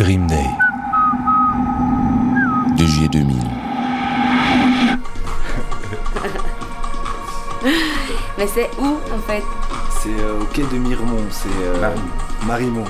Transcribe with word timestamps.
Dream 0.00 0.26
Day. 0.28 0.48
De 2.74 2.84
juillet 2.86 3.08
2000. 3.10 3.36
Mais 8.38 8.46
c'est 8.46 8.70
où 8.78 8.96
en 9.12 9.18
fait? 9.18 9.42
C'est 10.00 10.08
euh, 10.08 10.40
au 10.40 10.46
quai 10.46 10.62
de 10.62 10.78
Miremont, 10.78 11.26
c'est 11.30 11.50
euh, 11.50 11.94
Marimont. 12.46 12.86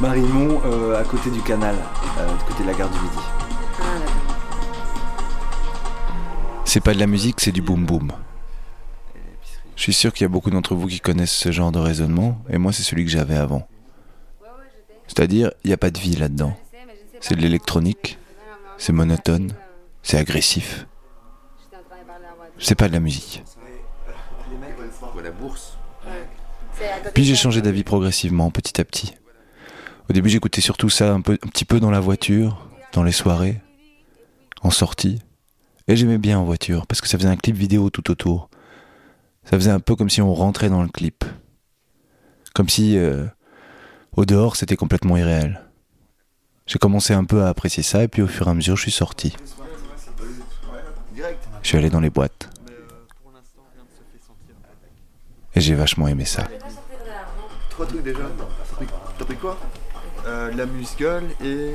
Marimont, 0.00 0.60
euh, 0.66 1.00
à 1.00 1.02
côté 1.02 1.30
du 1.30 1.40
canal, 1.40 1.74
euh, 2.20 2.36
du 2.36 2.44
côté 2.44 2.62
de 2.62 2.68
la 2.68 2.74
gare 2.74 2.88
du 2.88 3.00
Midi. 3.00 3.18
Ah 3.80 3.98
d'accord. 3.98 4.14
C'est 6.64 6.78
pas 6.80 6.94
de 6.94 7.00
la 7.00 7.08
musique, 7.08 7.40
c'est 7.40 7.50
du 7.50 7.60
boom 7.60 7.84
boom. 7.84 8.12
Je 9.74 9.82
suis 9.82 9.94
sûr 9.94 10.12
qu'il 10.12 10.22
y 10.22 10.26
a 10.26 10.28
beaucoup 10.28 10.50
d'entre 10.50 10.76
vous 10.76 10.86
qui 10.86 11.00
connaissent 11.00 11.34
ce 11.34 11.50
genre 11.50 11.72
de 11.72 11.80
raisonnement, 11.80 12.40
et 12.48 12.58
moi 12.58 12.72
c'est 12.72 12.84
celui 12.84 13.04
que 13.04 13.10
j'avais 13.10 13.36
avant. 13.36 13.66
C'est-à-dire, 15.18 15.50
il 15.64 15.66
n'y 15.66 15.74
a 15.74 15.76
pas 15.76 15.90
de 15.90 15.98
vie 15.98 16.14
là-dedans. 16.14 16.56
C'est 17.18 17.34
de 17.34 17.40
l'électronique, 17.40 18.18
c'est 18.76 18.92
monotone, 18.92 19.52
c'est 20.00 20.16
agressif. 20.16 20.86
C'est 22.60 22.76
pas 22.76 22.86
de 22.86 22.92
la 22.92 23.00
musique. 23.00 23.42
Puis 27.14 27.24
j'ai 27.24 27.34
changé 27.34 27.62
d'avis 27.62 27.82
progressivement, 27.82 28.52
petit 28.52 28.80
à 28.80 28.84
petit. 28.84 29.16
Au 30.08 30.12
début, 30.12 30.28
j'écoutais 30.28 30.60
surtout 30.60 30.88
ça 30.88 31.12
un, 31.12 31.20
peu, 31.20 31.32
un 31.32 31.48
petit 31.48 31.64
peu 31.64 31.80
dans 31.80 31.90
la 31.90 31.98
voiture, 31.98 32.70
dans 32.92 33.02
les 33.02 33.10
soirées, 33.10 33.60
en 34.62 34.70
sortie. 34.70 35.20
Et 35.88 35.96
j'aimais 35.96 36.18
bien 36.18 36.38
en 36.38 36.44
voiture, 36.44 36.86
parce 36.86 37.00
que 37.00 37.08
ça 37.08 37.18
faisait 37.18 37.28
un 37.28 37.36
clip 37.36 37.56
vidéo 37.56 37.90
tout 37.90 38.08
autour. 38.12 38.50
Ça 39.42 39.56
faisait 39.56 39.72
un 39.72 39.80
peu 39.80 39.96
comme 39.96 40.10
si 40.10 40.22
on 40.22 40.32
rentrait 40.32 40.68
dans 40.68 40.84
le 40.84 40.88
clip. 40.88 41.24
Comme 42.54 42.68
si, 42.68 42.96
euh, 42.96 43.26
au 44.18 44.26
dehors, 44.26 44.56
c'était 44.56 44.74
complètement 44.74 45.16
irréel. 45.16 45.60
J'ai 46.66 46.80
commencé 46.80 47.14
un 47.14 47.22
peu 47.22 47.44
à 47.44 47.48
apprécier 47.50 47.84
ça, 47.84 48.02
et 48.02 48.08
puis 48.08 48.20
au 48.20 48.26
fur 48.26 48.48
et 48.48 48.50
à 48.50 48.54
mesure, 48.54 48.74
je 48.76 48.82
suis 48.82 48.90
sorti. 48.90 49.32
Je 51.62 51.68
suis 51.68 51.78
allé 51.78 51.88
dans 51.88 52.00
les 52.00 52.10
boîtes. 52.10 52.50
Et 55.54 55.60
j'ai 55.60 55.76
vachement 55.76 56.08
aimé 56.08 56.24
ça. 56.24 56.48
Trois 57.70 57.86
trucs 57.86 58.02
déjà. 58.02 58.18
T'as 59.18 59.24
pris, 59.24 59.36
quoi? 59.36 59.56
Euh, 60.26 60.52
La 60.52 60.66
musicale 60.66 61.22
et. 61.44 61.74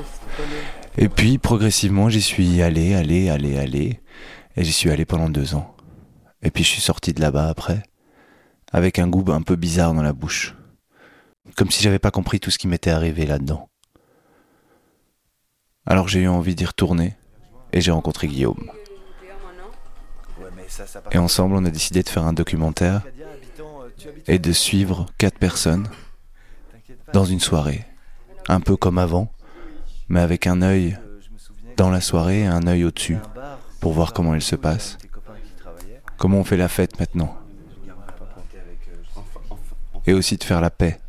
Et 0.97 1.07
puis, 1.07 1.37
progressivement, 1.37 2.09
j'y 2.09 2.21
suis 2.21 2.61
allé, 2.61 2.93
allé, 2.93 3.29
allé, 3.29 3.57
allé. 3.57 4.01
Et 4.57 4.65
j'y 4.65 4.73
suis 4.73 4.91
allé 4.91 5.05
pendant 5.05 5.29
deux 5.29 5.55
ans. 5.55 5.77
Et 6.41 6.51
puis, 6.51 6.65
je 6.65 6.69
suis 6.69 6.81
sorti 6.81 7.13
de 7.13 7.21
là-bas 7.21 7.47
après, 7.47 7.83
avec 8.73 8.99
un 8.99 9.07
goût 9.07 9.31
un 9.31 9.43
peu 9.43 9.55
bizarre 9.55 9.93
dans 9.93 10.03
la 10.03 10.11
bouche. 10.11 10.55
Comme 11.55 11.71
si 11.71 11.83
j'avais 11.83 11.99
pas 11.99 12.11
compris 12.11 12.39
tout 12.39 12.51
ce 12.51 12.57
qui 12.57 12.67
m'était 12.67 12.89
arrivé 12.89 13.25
là-dedans. 13.25 13.69
Alors 15.85 16.07
j'ai 16.07 16.21
eu 16.21 16.27
envie 16.27 16.55
d'y 16.55 16.65
retourner, 16.65 17.15
et 17.71 17.81
j'ai 17.81 17.91
rencontré 17.91 18.27
Guillaume. 18.27 18.71
Et 21.11 21.17
ensemble, 21.17 21.55
on 21.55 21.65
a 21.65 21.69
décidé 21.69 22.01
de 22.01 22.09
faire 22.09 22.23
un 22.23 22.33
documentaire 22.33 23.03
et 24.27 24.39
de 24.39 24.51
suivre 24.51 25.05
quatre 25.17 25.37
personnes 25.37 25.87
dans 27.11 27.25
une 27.25 27.39
soirée. 27.39 27.85
Un 28.47 28.59
peu 28.59 28.75
comme 28.75 28.97
avant, 28.97 29.31
mais 30.09 30.21
avec 30.21 30.47
un 30.47 30.61
œil 30.61 30.97
dans 31.77 31.89
la 31.89 32.01
soirée 32.01 32.41
et 32.41 32.47
un 32.47 32.65
œil 32.65 32.85
au-dessus 32.85 33.19
pour 33.79 33.93
voir 33.93 34.13
comment 34.13 34.33
elle 34.33 34.41
se 34.41 34.55
passe. 34.55 34.97
Comment 36.17 36.39
on 36.39 36.43
fait 36.43 36.57
la 36.57 36.69
fête 36.69 36.99
maintenant? 36.99 37.37
Et 40.07 40.13
aussi 40.13 40.37
de 40.37 40.43
faire 40.43 40.61
la 40.61 40.69
paix. 40.69 40.99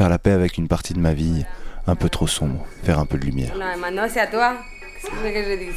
Faire 0.00 0.08
la 0.08 0.18
paix 0.18 0.30
avec 0.30 0.56
une 0.56 0.66
partie 0.66 0.94
de 0.94 0.98
ma 0.98 1.12
vie 1.12 1.44
un 1.86 1.94
peu 1.94 2.08
trop 2.08 2.26
sombre. 2.26 2.64
Faire 2.84 2.98
un 2.98 3.04
peu 3.04 3.18
de 3.18 3.24
lumière. 3.26 3.54
Non, 3.54 3.76
maintenant 3.78 4.06
c'est 4.08 4.20
à 4.20 4.28
toi. 4.28 4.54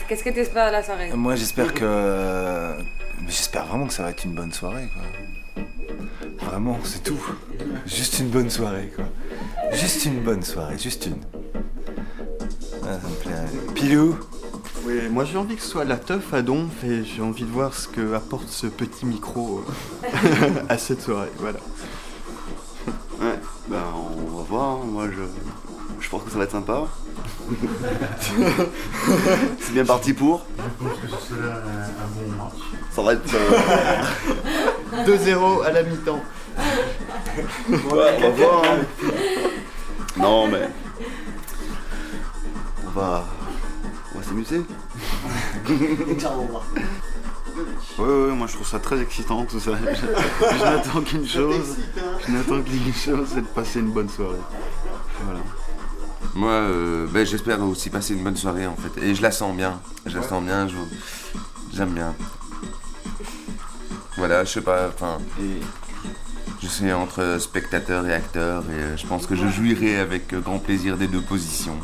Qu'est-ce 0.07 0.23
que 0.23 0.29
tu 0.29 0.39
espères 0.39 0.67
de 0.67 0.71
la 0.71 0.81
soirée? 0.81 1.09
Moi, 1.13 1.35
j'espère 1.35 1.73
que. 1.73 2.73
J'espère 3.27 3.65
vraiment 3.65 3.85
que 3.85 3.91
ça 3.91 4.03
va 4.03 4.11
être 4.11 4.23
une 4.23 4.33
bonne 4.33 4.53
soirée, 4.53 4.87
quoi. 4.93 5.65
Vraiment, 6.47 6.79
c'est 6.85 7.03
tout. 7.03 7.21
Juste 7.85 8.19
une 8.19 8.29
bonne 8.29 8.49
soirée, 8.49 8.93
quoi. 8.95 9.03
Juste 9.73 10.05
une 10.05 10.21
bonne 10.21 10.43
soirée, 10.43 10.77
juste 10.77 11.05
une. 11.07 11.17
Ah, 12.81 12.97
ça 13.01 13.09
me 13.09 13.15
plaît. 13.15 13.73
Pilou? 13.75 14.17
Oui, 14.85 15.01
moi 15.09 15.25
j'ai 15.25 15.37
envie 15.37 15.57
que 15.57 15.61
ce 15.61 15.67
soit 15.67 15.83
la 15.83 15.97
teuf 15.97 16.33
à 16.33 16.41
donf 16.41 16.81
et 16.85 17.03
j'ai 17.03 17.21
envie 17.21 17.43
de 17.43 17.51
voir 17.51 17.73
ce 17.73 17.89
que 17.89 18.13
apporte 18.13 18.47
ce 18.47 18.67
petit 18.67 19.05
micro 19.05 19.65
euh, 20.05 20.49
à 20.69 20.77
cette 20.77 21.01
soirée. 21.01 21.31
Voilà. 21.39 21.59
Ouais, 23.21 23.39
ben 23.67 23.83
on 23.95 24.37
va 24.37 24.43
voir. 24.43 24.69
hein. 24.75 24.79
Moi, 24.85 25.05
je, 25.11 25.23
je 26.03 26.09
pense 26.09 26.23
que 26.23 26.31
ça 26.31 26.37
va 26.37 26.43
être 26.45 26.51
sympa. 26.51 26.83
C'est 29.59 29.73
bien 29.73 29.85
parti 29.85 30.13
pour. 30.13 30.45
Ça 32.91 33.01
va 33.01 33.13
être. 33.13 33.33
euh, 33.33 35.05
2-0 35.05 35.63
à 35.65 35.71
la 35.71 35.83
mi-temps. 35.83 36.21
ouais, 37.69 37.77
on 38.17 38.21
va 38.21 38.29
voir. 38.29 38.63
hein. 38.63 38.77
Non, 40.17 40.47
mais. 40.47 40.69
On 42.85 42.89
va. 42.99 43.25
On 44.15 44.19
va 44.19 44.23
s'amuser. 44.25 44.61
Ouais, 47.99 48.05
ouais, 48.05 48.31
moi 48.35 48.47
je 48.47 48.53
trouve 48.55 48.67
ça 48.67 48.79
très 48.79 48.99
excitant 49.01 49.45
tout 49.45 49.59
ça. 49.59 49.71
Je, 49.81 49.95
je 50.57 50.63
n'attends 50.63 51.01
qu'une 51.01 51.27
chose. 51.27 51.77
Je 52.25 52.31
n'attends 52.31 52.61
qu'une 52.61 52.93
chose, 52.93 53.27
c'est 53.33 53.41
de 53.41 53.47
passer 53.47 53.79
une 53.79 53.91
bonne 53.91 54.09
soirée. 54.09 54.37
Voilà. 55.23 55.39
Moi, 56.35 56.49
euh, 56.51 57.05
ben, 57.11 57.23
j'espère 57.25 57.61
aussi 57.61 57.89
passer 57.91 58.15
une 58.15 58.23
bonne 58.23 58.35
soirée 58.37 58.65
en 58.65 58.75
fait. 58.75 58.99
Et 59.03 59.13
je 59.13 59.21
la 59.21 59.31
sens 59.31 59.55
bien. 59.55 59.79
Je 60.07 60.17
la 60.17 60.23
sens 60.23 60.43
bien. 60.43 60.67
je- 60.67 60.75
J'aime 61.75 61.91
bien. 61.91 62.13
Voilà, 64.17 64.43
je 64.43 64.51
sais 64.51 64.61
pas. 64.61 64.87
Enfin, 64.87 65.17
je 66.61 66.67
suis 66.67 66.91
entre 66.93 67.37
spectateur 67.39 68.07
et 68.07 68.13
acteur 68.13 68.63
et 68.69 68.73
euh, 68.81 68.97
je 68.97 69.05
pense 69.05 69.25
que 69.27 69.35
je 69.35 69.47
jouirai 69.47 69.97
avec 69.97 70.33
euh, 70.33 70.39
grand 70.39 70.59
plaisir 70.59 70.97
des 70.97 71.07
deux 71.07 71.21
positions. 71.21 71.75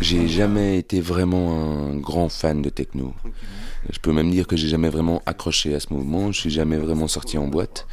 J'ai 0.00 0.28
jamais 0.28 0.78
été 0.78 1.00
vraiment 1.00 1.88
un 1.90 1.96
grand 1.96 2.28
fan 2.28 2.62
de 2.62 2.68
techno. 2.70 3.14
Je 3.90 3.98
peux 3.98 4.12
même 4.12 4.30
dire 4.30 4.46
que 4.46 4.56
j'ai 4.56 4.68
jamais 4.68 4.88
vraiment 4.88 5.22
accroché 5.26 5.74
à 5.74 5.80
ce 5.80 5.92
mouvement. 5.92 6.32
Je 6.32 6.40
suis 6.40 6.50
jamais 6.50 6.76
vraiment 6.76 7.08
sorti 7.08 7.38
en 7.38 7.48
boîte. 7.48 7.86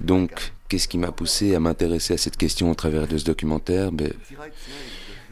Donc, 0.00 0.52
qu'est-ce 0.68 0.88
qui 0.88 0.98
m'a 0.98 1.12
poussé 1.12 1.54
à 1.54 1.60
m'intéresser 1.60 2.14
à 2.14 2.18
cette 2.18 2.36
question 2.36 2.70
au 2.70 2.74
travers 2.74 3.08
de 3.08 3.16
ce 3.16 3.24
documentaire? 3.24 3.92
Ben, 3.92 4.12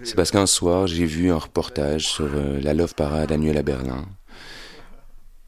C'est 0.03 0.17
parce 0.17 0.31
qu'un 0.31 0.47
soir, 0.47 0.87
j'ai 0.87 1.07
vu 1.07 1.31
un 1.31 1.39
reportage 1.39 2.09
sur 2.09 2.27
euh, 2.27 2.61
la 2.61 2.75
Love 2.75 2.95
Parade 2.95 3.31
annuelle 3.31 3.59
à 3.59 3.63
Berlin. 3.63 4.07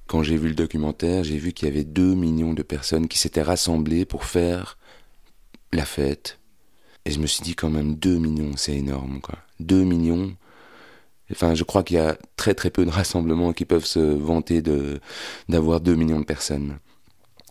Quand 0.07 0.23
j'ai 0.23 0.37
vu 0.37 0.49
le 0.49 0.55
documentaire, 0.55 1.25
j'ai 1.25 1.39
vu 1.39 1.53
qu'il 1.53 1.69
y 1.69 1.71
avait 1.71 1.85
2 1.85 2.15
millions 2.15 2.55
de 2.55 2.63
personnes 2.63 3.09
qui 3.09 3.19
s'étaient 3.19 3.43
rassemblées 3.43 4.05
pour 4.05 4.25
faire 4.25 4.79
la 5.73 5.85
fête. 5.85 6.39
Et 7.05 7.11
je 7.11 7.19
me 7.19 7.27
suis 7.27 7.43
dit 7.43 7.55
quand 7.55 7.71
même 7.71 7.97
2 7.97 8.19
millions, 8.19 8.57
c'est 8.57 8.75
énorme 8.75 9.21
quoi. 9.21 9.39
2 9.61 9.83
millions. 9.83 10.37
Enfin, 11.33 11.55
je 11.55 11.65
crois 11.65 11.83
qu'il 11.83 11.97
y 11.97 12.01
a 12.01 12.17
très 12.37 12.55
très 12.55 12.71
peu 12.71 12.85
de 12.85 12.91
rassemblements 12.91 13.53
qui 13.53 13.65
peuvent 13.65 13.85
se 13.85 13.99
vanter 13.99 14.63
d'avoir 15.49 15.81
2 15.81 15.95
millions 15.95 16.21
de 16.21 16.25
personnes. 16.25 16.79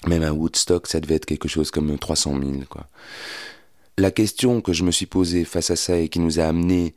Même 0.08 0.24
à 0.24 0.32
Woodstock, 0.32 0.88
ça 0.88 1.00
devait 1.00 1.16
être 1.16 1.26
quelque 1.26 1.48
chose 1.48 1.72
comme 1.72 1.98
300 1.98 2.40
000 2.40 2.52
quoi. 2.70 2.88
La 3.98 4.12
question 4.12 4.62
que 4.62 4.74
je 4.74 4.84
me 4.84 4.92
suis 4.92 5.06
posée 5.06 5.46
face 5.46 5.72
à 5.72 5.76
ça 5.76 5.98
et 5.98 6.10
qui 6.10 6.20
nous 6.20 6.40
a 6.40 6.44
amené 6.44 6.96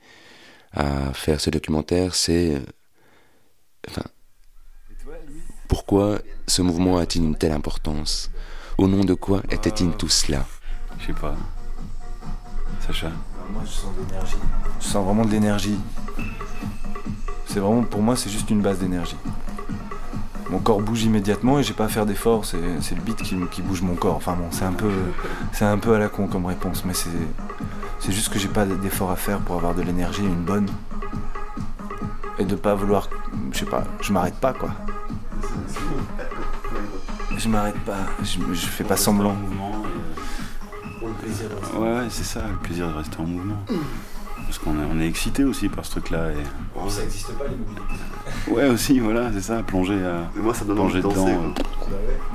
à 0.72 1.12
faire 1.14 1.40
ce 1.40 1.50
documentaire, 1.50 2.14
c'est 2.14 2.60
enfin 3.88 4.04
pourquoi 5.69 6.20
ce 6.46 6.62
mouvement 6.62 6.98
a-t-il 6.98 7.24
une 7.24 7.36
telle 7.36 7.52
importance? 7.52 8.31
Au 8.78 8.88
nom 8.88 9.04
de 9.04 9.14
quoi 9.14 9.42
était-il 9.50 9.90
tout 9.92 10.08
cela? 10.08 10.46
Je 10.98 11.06
sais 11.06 11.12
pas. 11.12 11.36
Sacha 12.86 13.12
Moi, 13.52 13.62
je 13.64 13.70
sens 13.70 13.90
de 13.96 14.04
l'énergie. 14.06 14.36
Je 14.80 14.84
sens 14.84 15.04
vraiment 15.04 15.24
de 15.24 15.30
l'énergie. 15.30 15.78
C'est 17.46 17.60
vraiment, 17.60 17.82
pour 17.82 18.02
moi, 18.02 18.16
c'est 18.16 18.30
juste 18.30 18.50
une 18.50 18.60
base 18.60 18.78
d'énergie. 18.78 19.16
Mon 20.50 20.58
corps 20.58 20.80
bouge 20.80 21.04
immédiatement 21.04 21.58
et 21.58 21.62
j'ai 21.62 21.74
pas 21.74 21.84
à 21.84 21.88
faire 21.88 22.06
d'effort. 22.06 22.44
C'est, 22.44 22.56
le 22.56 23.00
beat 23.02 23.22
qui 23.22 23.62
bouge 23.62 23.82
mon 23.82 23.94
corps. 23.94 24.16
Enfin 24.16 24.34
bon, 24.34 24.48
c'est 24.50 24.64
un 24.64 24.72
peu, 24.72 24.90
c'est 25.52 25.64
un 25.64 25.78
peu 25.78 25.94
à 25.94 25.98
la 25.98 26.08
con 26.08 26.26
comme 26.26 26.46
réponse, 26.46 26.84
mais 26.84 26.94
c'est, 26.94 27.10
c'est 28.00 28.12
juste 28.12 28.32
que 28.32 28.38
j'ai 28.38 28.48
pas 28.48 28.64
d'effort 28.64 29.10
à 29.10 29.16
faire 29.16 29.40
pour 29.40 29.56
avoir 29.56 29.74
de 29.74 29.82
l'énergie, 29.82 30.22
une 30.22 30.44
bonne, 30.44 30.66
et 32.38 32.44
de 32.44 32.54
pas 32.54 32.74
vouloir, 32.74 33.08
je 33.52 33.58
sais 33.58 33.66
pas, 33.66 33.84
je 34.00 34.12
m'arrête 34.12 34.36
pas 34.36 34.52
quoi. 34.52 34.70
Je 37.36 37.48
m'arrête 37.48 37.78
pas. 37.84 37.98
Je, 38.22 38.38
je 38.52 38.66
fais 38.66 38.84
pas 38.84 38.96
semblant. 38.96 39.36
Ouais, 41.78 41.88
ouais, 41.88 42.06
c'est 42.10 42.25
ça, 42.25 42.40
le 42.50 42.56
plaisir 42.58 42.88
de 42.88 42.94
rester 42.94 43.16
en 43.20 43.25
mouvement. 43.25 43.56
Parce 44.46 44.58
qu'on 44.58 44.72
est, 44.72 44.86
on 44.92 45.00
est 45.00 45.06
excité 45.06 45.44
aussi 45.44 45.69
par 45.69 45.84
ce 45.84 45.92
truc-là. 45.92 46.30
Et... 46.30 46.90
ça 46.90 47.02
existe 47.02 47.32
pas 47.32 47.44
les 47.44 47.56
mouvements. 47.56 48.56
Ouais, 48.56 48.69
aussi, 48.69 48.98
voilà, 48.98 49.30
c'est 49.32 49.42
ça, 49.42 49.62
plonger, 49.62 49.94
à... 50.02 50.30
Mais 50.34 50.42
moi, 50.42 50.54
ça 50.54 50.64
donne 50.64 50.76
plonger 50.76 50.98
envie 51.00 51.08
de 51.08 51.14
danser, 51.14 51.32
dedans 51.32 51.42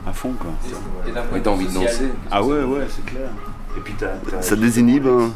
euh, 0.06 0.10
à 0.10 0.14
fond, 0.14 0.34
quoi. 0.40 0.52
Et 1.08 1.42
t'as 1.42 1.50
envie 1.50 1.68
de 1.68 1.74
danser 1.74 2.10
Ah 2.32 2.44
ouais, 2.44 2.64
ouais, 2.64 2.86
c'est 2.90 3.06
clair. 3.06 3.30
Et 3.78 3.80
puis 3.82 3.94
t'as, 3.98 4.10
t'as- 4.30 4.42
ça 4.44 4.56
désinhibe. 4.56 5.08
hein. 5.08 5.32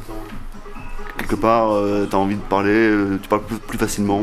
Quelque 1.17 1.35
part, 1.35 1.71
euh, 1.71 2.05
t'as 2.09 2.17
envie 2.17 2.35
de 2.35 2.41
parler, 2.41 2.69
euh, 2.71 3.17
tu 3.21 3.27
parles 3.27 3.41
plus, 3.43 3.57
plus 3.57 3.77
facilement. 3.79 4.21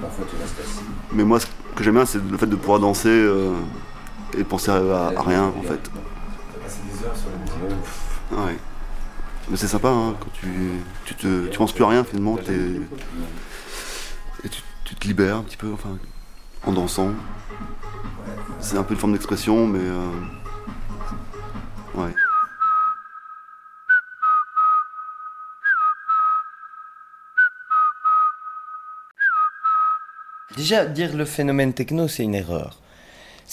Parfois 0.00 0.24
tu 0.30 0.36
restes 0.40 0.58
assis. 0.60 0.80
Mais 1.12 1.24
moi, 1.24 1.38
ce 1.40 1.46
que 1.76 1.84
j'aime 1.84 1.94
bien, 1.96 2.06
c'est 2.06 2.20
le 2.30 2.38
fait 2.38 2.46
de 2.46 2.56
pouvoir 2.56 2.78
danser 2.80 3.08
euh, 3.10 3.52
et 4.32 4.38
de 4.38 4.42
penser 4.44 4.70
à, 4.70 4.76
à 5.14 5.22
rien, 5.22 5.44
en 5.44 5.62
fait. 5.62 5.90
Ouais. 8.32 8.56
Mais 9.50 9.56
c'est 9.56 9.66
sympa, 9.66 9.88
hein, 9.88 10.14
quand 10.20 10.30
tu, 10.32 10.46
tu, 11.04 11.16
te, 11.16 11.48
tu 11.48 11.58
penses 11.58 11.72
plus 11.72 11.82
à 11.82 11.88
rien, 11.88 12.04
finalement, 12.04 12.38
et 12.38 12.80
tu, 14.48 14.62
tu 14.84 14.94
te 14.94 15.08
libères 15.08 15.38
un 15.38 15.42
petit 15.42 15.56
peu, 15.56 15.72
enfin, 15.72 15.98
en 16.64 16.72
dansant. 16.72 17.10
C'est 18.60 18.78
un 18.78 18.84
peu 18.84 18.94
une 18.94 19.00
forme 19.00 19.14
d'expression, 19.14 19.66
mais... 19.66 19.80
euh, 19.80 20.12
ouais. 21.94 22.14
Déjà, 30.56 30.86
dire 30.86 31.16
le 31.16 31.24
phénomène 31.24 31.72
techno, 31.72 32.06
c'est 32.06 32.22
une 32.22 32.36
erreur. 32.36 32.78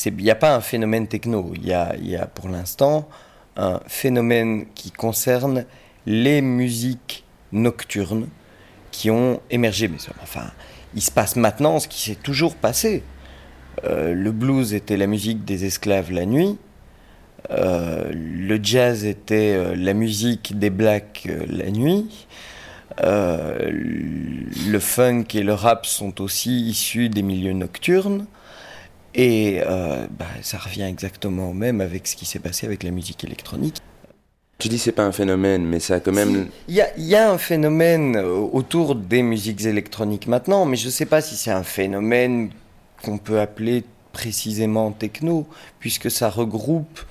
Il 0.06 0.16
n'y 0.18 0.30
a 0.30 0.36
pas 0.36 0.56
un 0.56 0.62
phénomène 0.62 1.08
techno. 1.08 1.54
Il 1.56 1.66
y 1.66 1.74
a, 1.74 1.96
y 1.96 2.16
a 2.16 2.28
pour 2.28 2.50
l'instant 2.50 3.10
un 3.56 3.80
phénomène 3.88 4.68
qui 4.76 4.92
concerne 4.92 5.66
les 6.08 6.42
musiques 6.42 7.26
nocturnes 7.52 8.30
qui 8.92 9.12
ont 9.12 9.42
émergé. 9.52 9.90
Mais 9.90 9.98
enfin, 10.24 10.50
il 10.96 11.02
se 11.02 11.12
passe 11.12 11.36
maintenant 11.36 11.80
ce 11.80 11.88
qui 11.88 12.02
s'est 12.02 12.16
toujours 12.16 12.56
passé. 12.56 13.04
Euh, 13.84 14.14
le 14.14 14.32
blues 14.32 14.74
était 14.74 14.98
la 14.98 15.06
musique 15.06 15.46
des 15.46 15.66
esclaves 15.66 16.12
la 16.12 16.26
nuit. 16.26 16.58
Euh, 17.52 18.10
le 18.14 18.60
jazz 18.64 19.06
était 19.06 19.54
euh, 19.54 19.76
la 19.76 19.94
musique 19.94 20.58
des 20.58 20.70
blacks 20.70 21.30
la 21.48 21.70
nuit. 21.70 22.26
Le 23.00 24.80
funk 24.80 25.26
et 25.36 25.44
le 25.44 25.54
rap 25.54 25.86
sont 25.86 26.22
aussi 26.22 26.62
issus 26.62 27.10
des 27.10 27.22
milieux 27.22 27.54
nocturnes. 27.54 28.26
Et 29.14 29.62
bah, 30.12 30.26
ça 30.42 30.58
revient 30.58 30.84
exactement 30.84 31.50
au 31.50 31.54
même 31.54 31.82
avec 31.82 32.08
ce 32.08 32.16
qui 32.16 32.26
s'est 32.26 32.40
passé 32.40 32.66
avec 32.66 32.84
la 32.84 32.92
musique 32.92 33.24
électronique. 33.24 33.78
Tu 34.60 34.70
dis 34.70 34.80
c'est 34.80 34.92
pas 34.92 35.06
un 35.06 35.12
phénomène, 35.12 35.66
mais 35.66 35.80
ça 35.80 35.96
a 35.96 36.00
quand 36.00 36.12
même. 36.12 36.48
Il 36.68 36.76
y 36.76 37.16
a, 37.16 37.32
un 37.32 37.38
phénomène 37.38 38.16
euh, 38.16 38.34
autour 38.34 38.96
des 38.96 39.22
musiques 39.22 39.66
électroniques 39.66 40.28
maintenant, 40.28 40.66
mais 40.66 40.78
je 40.78 40.88
ne 40.88 40.92
sais 40.92 41.06
pas 41.06 41.22
si 41.22 41.36
c'est 41.36 41.52
un 41.52 41.64
phénomène 41.64 42.50
qu'on 43.04 43.20
peut 43.20 43.40
appeler 43.40 43.84
précisément 44.14 44.92
techno, 44.92 45.46
puisque 45.80 46.10
ça 46.10 46.32
regroupe 46.32 47.02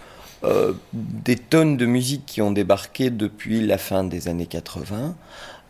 euh, 0.43 0.73
des 0.93 1.37
tonnes 1.37 1.77
de 1.77 1.87
musiques 1.87 2.27
qui 2.27 2.43
ont 2.43 2.51
débarqué 2.51 3.11
depuis 3.11 3.65
la 3.65 3.79
fin 3.79 4.03
des 4.03 4.27
années 4.27 4.47
80. 4.47 5.15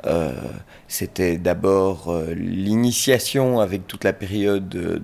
Euh, 0.05 0.33
C'était 0.89 1.39
d'abord 1.39 2.09
euh, 2.13 2.33
l'initiation 2.35 3.61
avec 3.61 3.87
toute 3.89 4.05
la 4.05 4.13
période 4.13 4.69
de, 4.69 5.03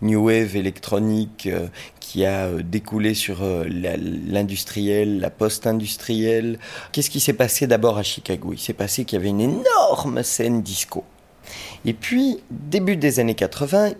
New 0.00 0.24
Wave 0.26 0.56
électronique 0.56 1.46
euh, 1.46 1.68
qui 2.00 2.24
a 2.24 2.48
découlé 2.62 3.14
sur 3.14 3.42
euh, 3.42 3.64
la- 3.68 3.96
l'industriel, 3.96 5.20
la 5.20 5.30
post-industrielle. 5.30 6.58
Qu'est-ce 6.90 7.10
qui 7.10 7.20
s'est 7.20 7.32
passé 7.34 7.66
d'abord 7.66 7.98
à 7.98 8.02
Chicago? 8.02 8.52
Il 8.52 8.58
s'est 8.58 8.72
passé 8.72 9.04
qu'il 9.04 9.18
y 9.18 9.20
avait 9.20 9.28
une 9.28 9.40
énorme 9.40 10.22
scène 10.22 10.62
disco. 10.62 11.04
Et 11.84 11.92
puis, 11.92 12.38
début 12.50 12.96
des 12.96 13.20
années 13.20 13.34
80, 13.36 13.92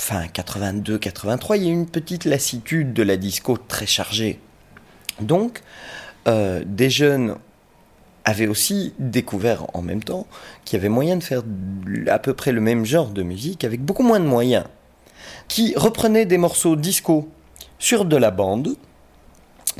enfin 0.00 0.28
82, 0.28 0.98
83, 0.98 1.56
il 1.56 1.62
y 1.64 1.66
a 1.66 1.70
eu 1.70 1.72
une 1.74 1.88
petite 1.88 2.24
lassitude 2.24 2.92
de 2.94 3.02
la 3.02 3.16
disco 3.16 3.56
très 3.58 3.86
chargée. 3.86 4.38
Donc, 5.20 5.62
des 6.26 6.90
jeunes 6.90 7.36
avaient 8.28 8.46
aussi 8.46 8.92
découvert 8.98 9.66
en 9.72 9.80
même 9.80 10.04
temps 10.04 10.26
qu'il 10.64 10.76
y 10.76 10.80
avait 10.80 10.90
moyen 10.90 11.16
de 11.16 11.22
faire 11.22 11.42
à 12.08 12.18
peu 12.18 12.34
près 12.34 12.52
le 12.52 12.60
même 12.60 12.84
genre 12.84 13.08
de 13.08 13.22
musique 13.22 13.64
avec 13.64 13.80
beaucoup 13.80 14.02
moins 14.02 14.20
de 14.20 14.26
moyens, 14.26 14.64
qui 15.48 15.72
reprenaient 15.76 16.26
des 16.26 16.36
morceaux 16.36 16.76
disco 16.76 17.28
sur 17.78 18.04
de 18.04 18.16
la 18.16 18.30
bande, 18.30 18.76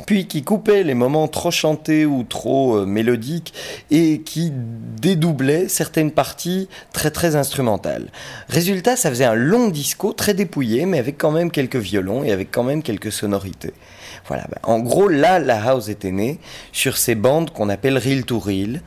puis 0.05 0.27
qui 0.27 0.43
coupaient 0.43 0.83
les 0.83 0.93
moments 0.93 1.27
trop 1.27 1.51
chantés 1.51 2.05
ou 2.05 2.23
trop 2.23 2.77
euh, 2.77 2.85
mélodiques 2.85 3.53
et 3.91 4.21
qui 4.21 4.51
dédoublaient 4.51 5.67
certaines 5.67 6.11
parties 6.11 6.67
très 6.93 7.11
très 7.11 7.35
instrumentales. 7.35 8.09
Résultat, 8.47 8.95
ça 8.95 9.09
faisait 9.09 9.25
un 9.25 9.35
long 9.35 9.69
disco 9.69 10.13
très 10.13 10.33
dépouillé, 10.33 10.85
mais 10.85 10.99
avec 10.99 11.17
quand 11.17 11.31
même 11.31 11.51
quelques 11.51 11.77
violons 11.77 12.23
et 12.23 12.31
avec 12.31 12.51
quand 12.51 12.63
même 12.63 12.83
quelques 12.83 13.11
sonorités. 13.11 13.73
Voilà. 14.27 14.45
ben, 14.49 14.59
en 14.63 14.79
gros, 14.79 15.07
là, 15.07 15.39
la 15.39 15.61
house 15.63 15.89
était 15.89 16.11
née 16.11 16.39
sur 16.71 16.97
ces 16.97 17.15
bandes 17.15 17.51
qu'on 17.51 17.69
appelle 17.69 17.97
reel 17.97 18.25
to 18.25 18.39
reel. 18.39 18.81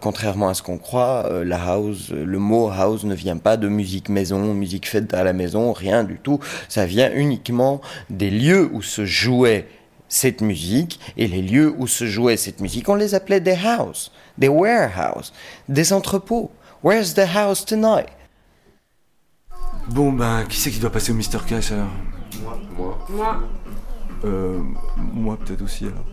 Contrairement 0.00 0.48
à 0.48 0.54
ce 0.54 0.62
qu'on 0.62 0.78
croit, 0.78 1.26
euh, 1.30 1.44
la 1.44 1.62
house, 1.62 2.10
euh, 2.12 2.24
le 2.24 2.38
mot 2.38 2.68
house 2.68 3.04
ne 3.04 3.14
vient 3.14 3.36
pas 3.36 3.56
de 3.56 3.68
musique 3.68 4.08
maison, 4.08 4.52
musique 4.54 4.88
faite 4.88 5.14
à 5.14 5.24
la 5.24 5.32
maison, 5.32 5.72
rien 5.72 6.04
du 6.04 6.18
tout. 6.18 6.40
Ça 6.68 6.84
vient 6.86 7.10
uniquement 7.14 7.80
des 8.10 8.30
lieux 8.30 8.68
où 8.72 8.82
se 8.82 9.04
jouait 9.04 9.66
cette 10.08 10.40
musique 10.40 11.00
et 11.16 11.26
les 11.26 11.42
lieux 11.42 11.74
où 11.78 11.86
se 11.86 12.06
jouait 12.06 12.36
cette 12.36 12.60
musique, 12.60 12.88
on 12.88 12.94
les 12.94 13.14
appelait 13.14 13.40
des 13.40 13.56
houses, 13.56 14.12
des 14.38 14.48
warehouses, 14.48 15.32
des 15.68 15.92
entrepôts. 15.92 16.50
Where's 16.82 17.14
the 17.14 17.26
house 17.34 17.64
tonight? 17.64 18.08
Bon, 19.88 20.12
ben, 20.12 20.44
qui 20.46 20.56
c'est 20.58 20.70
qui 20.70 20.78
doit 20.78 20.90
passer 20.90 21.12
au 21.12 21.14
Mister 21.14 21.38
Cash 21.46 21.72
alors? 21.72 21.88
Moi. 22.42 22.98
Moi, 23.10 23.40
Euh. 24.24 24.62
Moi, 24.96 25.36
peut-être 25.36 25.62
aussi 25.62 25.86
alors. 25.86 26.06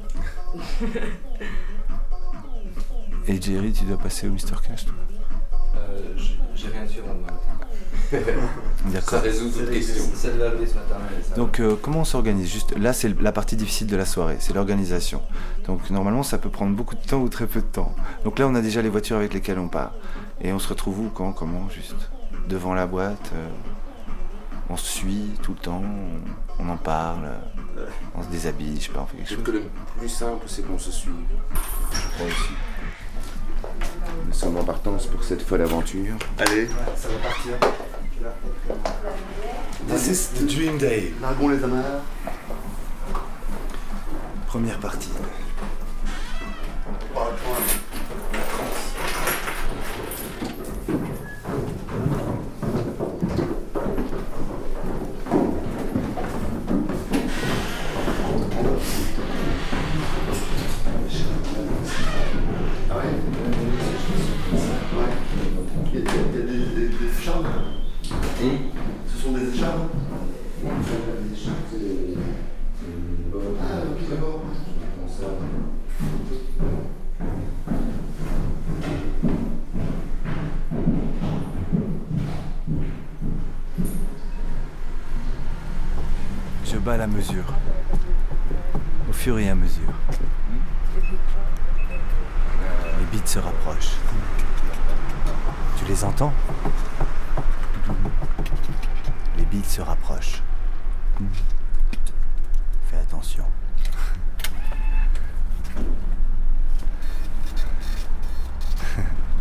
Et 3.27 3.39
Jerry, 3.41 3.71
tu 3.71 3.85
dois 3.85 3.97
passer 3.97 4.27
au 4.27 4.31
Mister 4.31 4.55
Cash, 4.67 4.85
toi? 4.85 4.95
J'ai 6.55 6.67
rien 6.67 6.87
sur 6.87 7.05
moi. 7.05 7.15
Ça 8.11 8.17
D'accord. 8.91 9.21
résout 9.21 9.49
toute 9.49 9.69
question. 9.71 10.03
Ce 10.15 10.27
matin. 10.27 10.97
Donc, 11.35 11.59
euh, 11.59 11.75
comment 11.81 11.99
on 12.01 12.05
s'organise? 12.05 12.49
Juste 12.51 12.77
là, 12.77 12.93
c'est 12.93 13.19
la 13.21 13.31
partie 13.31 13.55
difficile 13.55 13.87
de 13.87 13.95
la 13.95 14.05
soirée, 14.05 14.37
c'est 14.39 14.53
l'organisation. 14.53 15.21
Donc, 15.65 15.89
normalement, 15.89 16.23
ça 16.23 16.37
peut 16.37 16.49
prendre 16.49 16.75
beaucoup 16.75 16.95
de 16.95 17.01
temps 17.01 17.19
ou 17.21 17.29
très 17.29 17.47
peu 17.47 17.61
de 17.61 17.65
temps. 17.65 17.93
Donc 18.25 18.39
là, 18.39 18.47
on 18.47 18.55
a 18.55 18.61
déjà 18.61 18.81
les 18.81 18.89
voitures 18.89 19.17
avec 19.17 19.33
lesquelles 19.33 19.59
on 19.59 19.67
part. 19.69 19.93
Et 20.41 20.51
on 20.51 20.59
se 20.59 20.67
retrouve 20.67 20.99
où, 20.99 21.09
quand, 21.09 21.31
comment, 21.33 21.69
juste? 21.69 22.09
Devant 22.49 22.73
la 22.73 22.87
boîte 22.87 23.31
euh, 23.35 23.47
On 24.69 24.75
se 24.75 24.85
suit 24.87 25.31
tout 25.43 25.51
le 25.51 25.59
temps 25.59 25.83
On, 26.59 26.65
on 26.65 26.69
en 26.69 26.75
parle 26.77 27.25
euh, 27.77 27.85
On 28.15 28.23
se 28.23 28.27
déshabille, 28.29 28.77
je 28.81 28.87
sais 28.87 28.91
pas, 28.91 29.01
on 29.01 29.05
fait 29.05 29.17
quelque 29.17 29.29
Je 29.29 29.35
chose. 29.35 29.43
trouve 29.43 29.53
que 29.53 29.59
le 29.59 29.63
plus 29.99 30.09
simple, 30.09 30.43
c'est 30.47 30.65
qu'on 30.67 30.79
se 30.79 30.91
suive. 30.91 31.13
Je 31.93 31.99
crois 32.15 32.25
aussi. 32.27 32.53
Nous 34.27 34.33
sommes 34.33 34.57
en 34.57 34.63
partance 34.63 35.07
pour 35.07 35.23
cette 35.23 35.41
folle 35.41 35.61
aventure. 35.61 36.15
Allez, 36.37 36.67
This 39.87 40.07
is 40.07 40.29
the 40.39 40.45
dream 40.47 40.77
day. 40.77 41.13
largons 41.21 41.49
les 41.49 41.63
amarres. 41.63 42.01
Première 44.47 44.79
partie. 44.79 45.09
Bats 86.91 86.97
la 86.97 87.07
mesure. 87.07 87.45
Au 89.09 89.13
fur 89.13 89.39
et 89.39 89.47
à 89.49 89.55
mesure. 89.55 89.93
Les 92.99 93.05
beats 93.13 93.25
se 93.25 93.39
rapprochent. 93.39 93.95
Tu 95.77 95.85
les 95.85 96.03
entends? 96.03 96.33
Les 99.37 99.45
beats 99.45 99.69
se 99.69 99.79
rapprochent. 99.79 100.43
Fais 102.87 102.97
attention. 102.97 103.45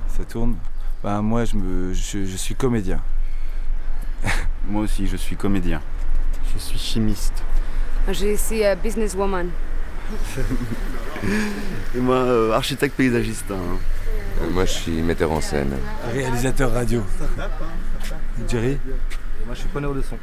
Ça 0.07 0.25
tourne? 0.29 0.55
Bah 1.03 1.21
moi 1.21 1.45
je 1.45 1.57
me 1.57 1.93
je 1.95 2.37
suis 2.37 2.55
comédien. 2.55 3.01
Moi 4.69 4.83
aussi, 4.83 5.09
je 5.09 5.17
suis 5.17 5.35
comédien. 5.35 5.83
Je 6.91 6.95
suis 6.95 7.01
chimiste. 7.03 7.45
je 8.09 8.35
suis 8.37 8.65
euh, 8.65 8.75
businesswoman. 8.75 9.49
Et 11.95 12.01
moi, 12.01 12.17
euh, 12.17 12.53
architecte 12.53 12.97
paysagiste. 12.97 13.49
hein. 13.53 13.79
Euh, 14.43 14.51
Moi, 14.51 14.65
je 14.65 14.73
suis 14.73 15.01
metteur 15.01 15.31
en 15.31 15.41
scène. 15.41 15.73
Réalisateur 16.13 16.73
radio. 16.73 17.05
Jerry 18.49 18.77
Moi, 19.47 19.55
je 19.55 19.61
suis 19.61 19.69
preneur 19.69 19.95
de 19.95 20.03
son. 20.03 20.17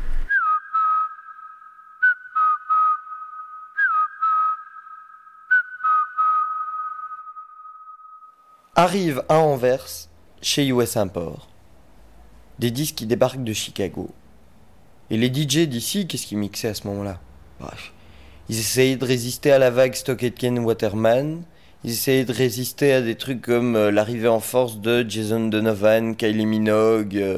Arrive 8.75 9.23
à 9.29 9.39
Anvers, 9.39 9.87
chez 10.41 10.67
US 10.67 10.97
Import, 10.97 11.47
des 12.59 12.71
disques 12.71 12.95
qui 12.95 13.05
débarquent 13.05 13.43
de 13.43 13.53
Chicago. 13.53 14.09
Et 15.09 15.17
les 15.17 15.27
DJ 15.27 15.67
d'ici, 15.67 16.05
qu'est-ce 16.07 16.27
qu'ils 16.27 16.37
mixaient 16.37 16.67
à 16.67 16.73
ce 16.73 16.87
moment-là 16.87 17.19
Bref. 17.59 17.93
Ils 18.49 18.59
essayaient 18.59 18.95
de 18.97 19.05
résister 19.05 19.51
à 19.51 19.59
la 19.59 19.69
vague 19.69 19.93
Stock 19.93 20.21
Aitken 20.23 20.59
Waterman. 20.59 21.43
Ils 21.83 21.91
essayaient 21.91 22.25
de 22.25 22.33
résister 22.33 22.91
à 22.91 23.01
des 23.01 23.15
trucs 23.15 23.41
comme 23.41 23.75
euh, 23.75 23.91
l'arrivée 23.91 24.27
en 24.27 24.39
force 24.39 24.81
de 24.81 25.05
Jason 25.07 25.47
Donovan, 25.47 26.15
Kylie 26.15 26.45
Minogue, 26.45 27.15
euh, 27.15 27.37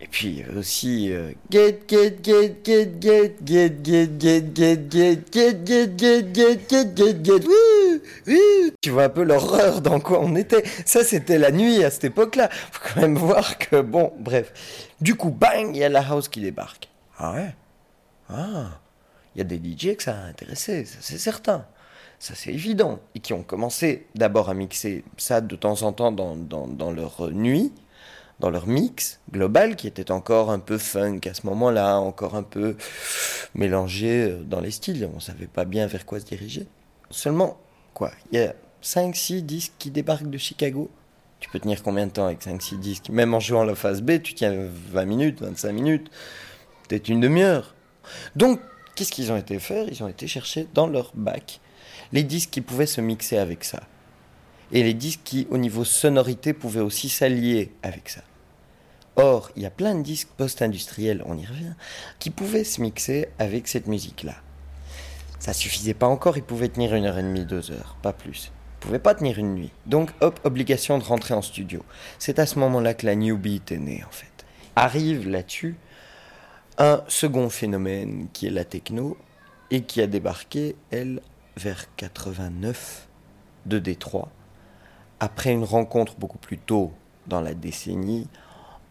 et 0.00 0.06
puis 0.06 0.44
aussi 0.56 1.12
euh, 1.12 1.32
Get 1.50 1.80
Get 1.88 2.18
Get 2.22 2.56
Get 2.64 2.90
Get 3.00 3.34
Get 3.44 3.70
Get 3.82 4.10
Get 4.18 4.50
Get 4.54 4.80
Get 4.90 5.20
Get 5.30 5.58
Get 5.66 5.98
Get 5.98 6.34
Get 6.34 6.58
Get 6.68 6.96
Get 6.96 7.24
Get 7.24 7.46
Wouh 7.46 8.00
Wouh 8.28 8.70
Tu 8.80 8.90
vois 8.90 9.04
un 9.04 9.08
peu 9.08 9.24
l'horreur 9.24 9.80
dans 9.80 9.98
quoi 9.98 10.20
on 10.20 10.36
était. 10.36 10.62
Ça 10.86 11.02
c'était 11.02 11.38
la 11.38 11.50
nuit 11.50 11.82
à 11.82 11.90
cette 11.90 12.04
époque-là. 12.04 12.48
Faut 12.50 12.88
quand 12.94 13.00
même 13.00 13.16
voir 13.16 13.58
que 13.58 13.80
bon, 13.80 14.12
bref. 14.18 14.52
Du 15.00 15.16
coup, 15.16 15.30
bang, 15.30 15.70
il 15.74 15.78
y 15.78 15.84
a 15.84 15.88
la 15.88 16.00
house 16.00 16.28
qui 16.28 16.40
débarque. 16.40 16.89
Ah 17.22 17.32
ouais? 17.32 17.54
Ah. 18.30 18.80
Il 19.34 19.38
y 19.38 19.40
a 19.42 19.44
des 19.44 19.58
DJ 19.58 19.94
que 19.94 20.02
ça 20.02 20.16
a 20.16 20.24
intéressé, 20.24 20.86
ça 20.86 20.98
c'est 21.00 21.18
certain. 21.18 21.66
Ça 22.18 22.34
c'est 22.34 22.52
évident. 22.52 22.98
Et 23.14 23.20
qui 23.20 23.34
ont 23.34 23.42
commencé 23.42 24.06
d'abord 24.14 24.48
à 24.48 24.54
mixer 24.54 25.04
ça 25.18 25.40
de 25.40 25.54
temps 25.54 25.82
en 25.82 25.92
temps 25.92 26.12
dans, 26.12 26.34
dans, 26.34 26.66
dans 26.66 26.90
leur 26.90 27.30
nuit, 27.30 27.72
dans 28.40 28.48
leur 28.48 28.66
mix 28.66 29.20
global, 29.30 29.76
qui 29.76 29.86
était 29.86 30.10
encore 30.10 30.50
un 30.50 30.58
peu 30.58 30.78
funk 30.78 31.20
à 31.26 31.34
ce 31.34 31.46
moment-là, 31.46 31.98
encore 31.98 32.34
un 32.34 32.42
peu 32.42 32.76
mélangé 33.54 34.30
euh, 34.30 34.42
dans 34.42 34.60
les 34.60 34.70
styles. 34.70 35.08
On 35.14 35.20
savait 35.20 35.46
pas 35.46 35.66
bien 35.66 35.86
vers 35.86 36.06
quoi 36.06 36.20
se 36.20 36.24
diriger. 36.24 36.66
Seulement, 37.10 37.58
quoi, 37.92 38.12
il 38.32 38.40
y 38.40 38.42
a 38.42 38.54
5-6 38.82 39.42
disques 39.42 39.74
qui 39.78 39.90
débarquent 39.90 40.30
de 40.30 40.38
Chicago. 40.38 40.90
Tu 41.38 41.50
peux 41.50 41.58
tenir 41.58 41.82
combien 41.82 42.06
de 42.06 42.12
temps 42.12 42.26
avec 42.26 42.42
5-6 42.42 42.78
disques? 42.78 43.08
Même 43.10 43.34
en 43.34 43.40
jouant 43.40 43.64
la 43.64 43.74
phase 43.74 44.02
B, 44.02 44.22
tu 44.22 44.34
tiens 44.34 44.54
20 44.92 45.04
minutes, 45.04 45.42
25 45.42 45.72
minutes, 45.72 46.10
une 46.96 47.20
demi-heure. 47.20 47.74
Donc, 48.36 48.60
qu'est-ce 48.94 49.12
qu'ils 49.12 49.32
ont 49.32 49.36
été 49.36 49.58
faire? 49.58 49.86
Ils 49.88 50.02
ont 50.02 50.08
été 50.08 50.26
chercher 50.26 50.66
dans 50.74 50.86
leur 50.86 51.12
bac 51.14 51.60
les 52.12 52.22
disques 52.22 52.50
qui 52.50 52.60
pouvaient 52.60 52.86
se 52.86 53.00
mixer 53.00 53.38
avec 53.38 53.64
ça. 53.64 53.80
Et 54.72 54.82
les 54.82 54.94
disques 54.94 55.20
qui, 55.24 55.46
au 55.50 55.58
niveau 55.58 55.84
sonorité, 55.84 56.52
pouvaient 56.52 56.80
aussi 56.80 57.08
s'allier 57.08 57.72
avec 57.82 58.08
ça. 58.08 58.22
Or, 59.16 59.50
il 59.56 59.62
y 59.62 59.66
a 59.66 59.70
plein 59.70 59.94
de 59.94 60.02
disques 60.02 60.28
post-industriels, 60.36 61.22
on 61.26 61.36
y 61.36 61.44
revient, 61.44 61.74
qui 62.18 62.30
pouvaient 62.30 62.64
se 62.64 62.80
mixer 62.80 63.28
avec 63.38 63.68
cette 63.68 63.86
musique-là. 63.86 64.36
Ça 65.40 65.52
suffisait 65.52 65.94
pas 65.94 66.06
encore, 66.06 66.36
ils 66.36 66.42
pouvaient 66.42 66.68
tenir 66.68 66.94
une 66.94 67.04
heure 67.04 67.18
et 67.18 67.22
demie, 67.22 67.44
deux 67.44 67.70
heures, 67.70 67.96
pas 68.02 68.12
plus. 68.12 68.52
Ils 68.78 68.80
pouvaient 68.80 68.98
pas 68.98 69.14
tenir 69.14 69.38
une 69.38 69.54
nuit. 69.54 69.72
Donc, 69.86 70.10
hop, 70.20 70.38
obligation 70.44 70.98
de 70.98 71.04
rentrer 71.04 71.34
en 71.34 71.42
studio. 71.42 71.84
C'est 72.18 72.38
à 72.38 72.46
ce 72.46 72.58
moment-là 72.60 72.94
que 72.94 73.06
la 73.06 73.16
New 73.16 73.36
Beat 73.36 73.72
est 73.72 73.78
née, 73.78 74.04
en 74.06 74.12
fait. 74.12 74.26
Arrive 74.76 75.28
là-dessus 75.28 75.76
un 76.78 77.02
second 77.08 77.48
phénomène 77.48 78.28
qui 78.32 78.46
est 78.46 78.50
la 78.50 78.64
techno 78.64 79.16
et 79.70 79.82
qui 79.82 80.00
a 80.00 80.06
débarqué, 80.06 80.76
elle, 80.90 81.20
vers 81.56 81.94
89 81.96 83.08
de 83.66 83.78
Détroit, 83.78 84.30
après 85.20 85.52
une 85.52 85.64
rencontre 85.64 86.16
beaucoup 86.16 86.38
plus 86.38 86.58
tôt 86.58 86.92
dans 87.26 87.40
la 87.40 87.54
décennie 87.54 88.26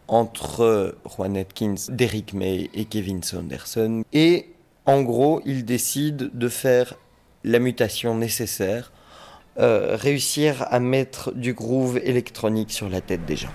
entre 0.07 0.95
Juan 1.05 1.37
Atkins, 1.37 1.75
Derrick 1.89 2.33
May 2.33 2.69
et 2.73 2.85
Kevin 2.85 3.21
Saunderson. 3.23 4.03
Et 4.13 4.49
en 4.85 5.01
gros, 5.03 5.41
ils 5.45 5.65
décident 5.65 6.25
de 6.33 6.47
faire 6.47 6.95
la 7.43 7.59
mutation 7.59 8.15
nécessaire, 8.15 8.91
euh, 9.59 9.95
réussir 9.95 10.65
à 10.69 10.79
mettre 10.79 11.31
du 11.33 11.53
groove 11.53 11.99
électronique 11.99 12.71
sur 12.71 12.89
la 12.89 13.01
tête 13.01 13.25
des 13.25 13.35
gens. 13.35 13.53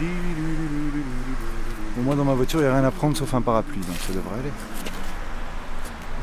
Bon, 0.00 2.02
moi 2.02 2.14
dans 2.14 2.24
ma 2.24 2.32
voiture, 2.32 2.60
il 2.60 2.62
n'y 2.62 2.68
a 2.68 2.74
rien 2.74 2.84
à 2.84 2.90
prendre 2.90 3.16
sauf 3.16 3.34
un 3.34 3.42
parapluie, 3.42 3.80
donc 3.80 3.96
ça 3.98 4.14
devrait 4.14 4.38
aller. 4.38 4.52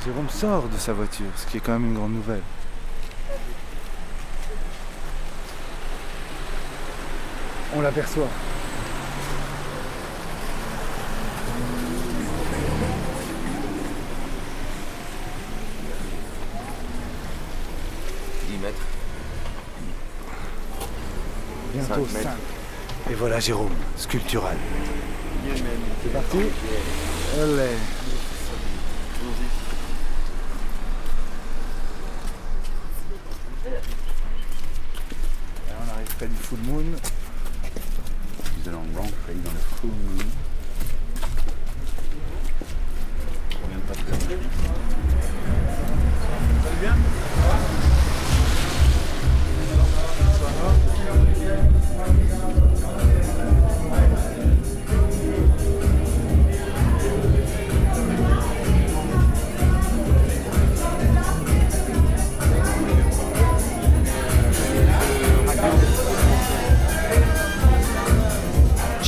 Jérôme 0.03 0.29
sort 0.29 0.67
de 0.67 0.77
sa 0.77 0.93
voiture, 0.93 1.27
ce 1.35 1.45
qui 1.45 1.57
est 1.57 1.59
quand 1.59 1.73
même 1.73 1.85
une 1.85 1.93
grande 1.93 2.13
nouvelle. 2.13 2.41
On 7.75 7.81
l'aperçoit. 7.81 8.29
Bientôt 21.73 22.07
5 22.07 22.13
mètres. 22.13 22.23
5. 22.23 22.56
Et 23.09 23.13
voilà 23.13 23.39
Jérôme, 23.39 23.73
sculptural. 23.95 24.57
C'est 26.03 26.11
parti 26.11 26.37
Allez. 26.37 27.77
On 35.69 35.93
arrive 35.93 36.15
près 36.17 36.27
du 36.27 36.35
full 36.35 36.59
moon. 36.59 36.83
Nous 38.57 38.69
allons 38.69 38.83
rentrer 38.95 39.33
dans 39.35 39.51
le 39.51 39.79
full 39.79 39.89
moon. 39.89 40.25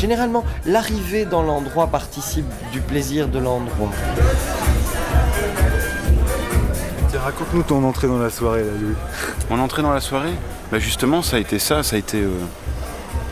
Généralement, 0.10 0.44
l'arrivée 0.66 1.26
dans 1.26 1.44
l'endroit 1.44 1.86
participe 1.86 2.48
du 2.72 2.82
plaisir 2.82 3.28
de 3.28 3.38
l'endroit. 3.38 3.90
Tiens, 7.12 7.20
raconte-nous 7.24 7.62
ton 7.62 7.84
entrée 7.84 8.08
dans 8.08 8.18
la 8.18 8.32
soirée 8.32 8.62
là, 8.64 8.72
Louis. 8.82 8.96
Mon 9.52 9.60
entrée 9.60 9.84
dans 9.84 9.94
la 9.94 10.02
soirée 10.02 10.34
Bah 10.72 10.80
justement, 10.80 11.22
ça 11.22 11.36
a 11.38 11.40
été 11.40 11.60
ça, 11.60 11.84
ça 11.84 11.96
a 11.96 12.00
été 12.00 12.24
euh, 12.24 12.32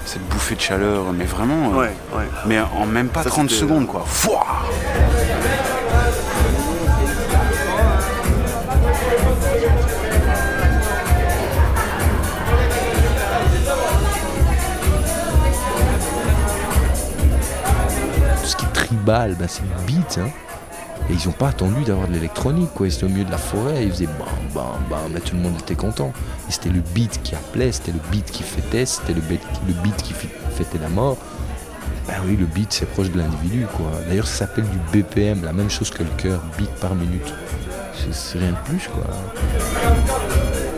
cette 0.06 0.22
bouffée 0.30 0.54
de 0.54 0.62
chaleur, 0.62 1.06
mais 1.18 1.26
vraiment. 1.26 1.72
euh, 1.74 1.80
Ouais, 1.80 1.96
ouais. 2.16 2.28
Mais 2.46 2.60
en 2.60 2.86
même 2.86 3.08
pas 3.10 3.24
Ça, 3.24 3.30
30 3.32 3.50
c'était- 3.50 3.62
secondes, 3.62 3.88
quoi. 3.88 4.04
Fouah 4.06 4.46
Ben, 19.08 19.48
c'est 19.48 19.62
le 19.62 19.86
beat. 19.86 20.20
Hein. 20.22 20.28
Et 21.10 21.14
ils 21.14 21.26
n'ont 21.28 21.32
pas 21.34 21.48
attendu 21.50 21.84
d'avoir 21.86 22.08
de 22.10 22.14
l'électronique. 22.14 22.70
Quoi. 22.76 22.88
Ils 22.88 22.94
étaient 22.94 23.06
au 23.06 23.10
milieu 23.10 23.24
de 23.24 23.32
la 23.32 23.38
forêt, 23.38 23.86
ils 23.86 23.92
faisaient 23.92 24.06
bam, 24.08 24.28
bam, 24.54 24.66
bam, 24.90 25.16
et 25.16 25.22
tout 25.22 25.36
le 25.36 25.42
monde 25.42 25.54
était 25.60 25.76
content. 25.76 26.12
Et 26.50 26.52
c'était 26.52 26.70
le 26.70 26.82
beat 26.94 27.22
qui 27.24 27.34
appelait, 27.36 27.72
c'était 27.72 27.94
le 27.94 28.00
beat 28.12 28.30
qui 28.30 28.44
fêtait, 28.44 28.86
c'était 28.86 29.14
le 29.14 29.22
beat, 29.22 29.40
le 29.68 29.74
beat 29.82 29.96
qui 29.98 30.14
fê- 30.14 30.28
fêtait 30.58 30.80
la 30.80 30.90
mort. 30.90 31.18
Ben 32.08 32.16
oui, 32.26 32.36
le 32.38 32.46
beat, 32.46 32.74
c'est 32.74 32.86
proche 32.86 33.10
de 33.12 33.18
l'individu. 33.20 33.66
quoi. 33.78 33.86
D'ailleurs, 34.08 34.28
ça 34.28 34.40
s'appelle 34.46 34.66
du 34.66 34.78
BPM, 35.04 35.44
la 35.46 35.54
même 35.54 35.70
chose 35.70 35.90
que 35.90 36.04
le 36.04 36.10
cœur, 36.18 36.42
beat 36.58 36.70
par 36.82 36.94
minute. 36.96 37.34
C'est 38.12 38.40
rien 38.40 38.52
de 38.52 38.70
plus, 38.70 38.88
quoi. 38.94 39.04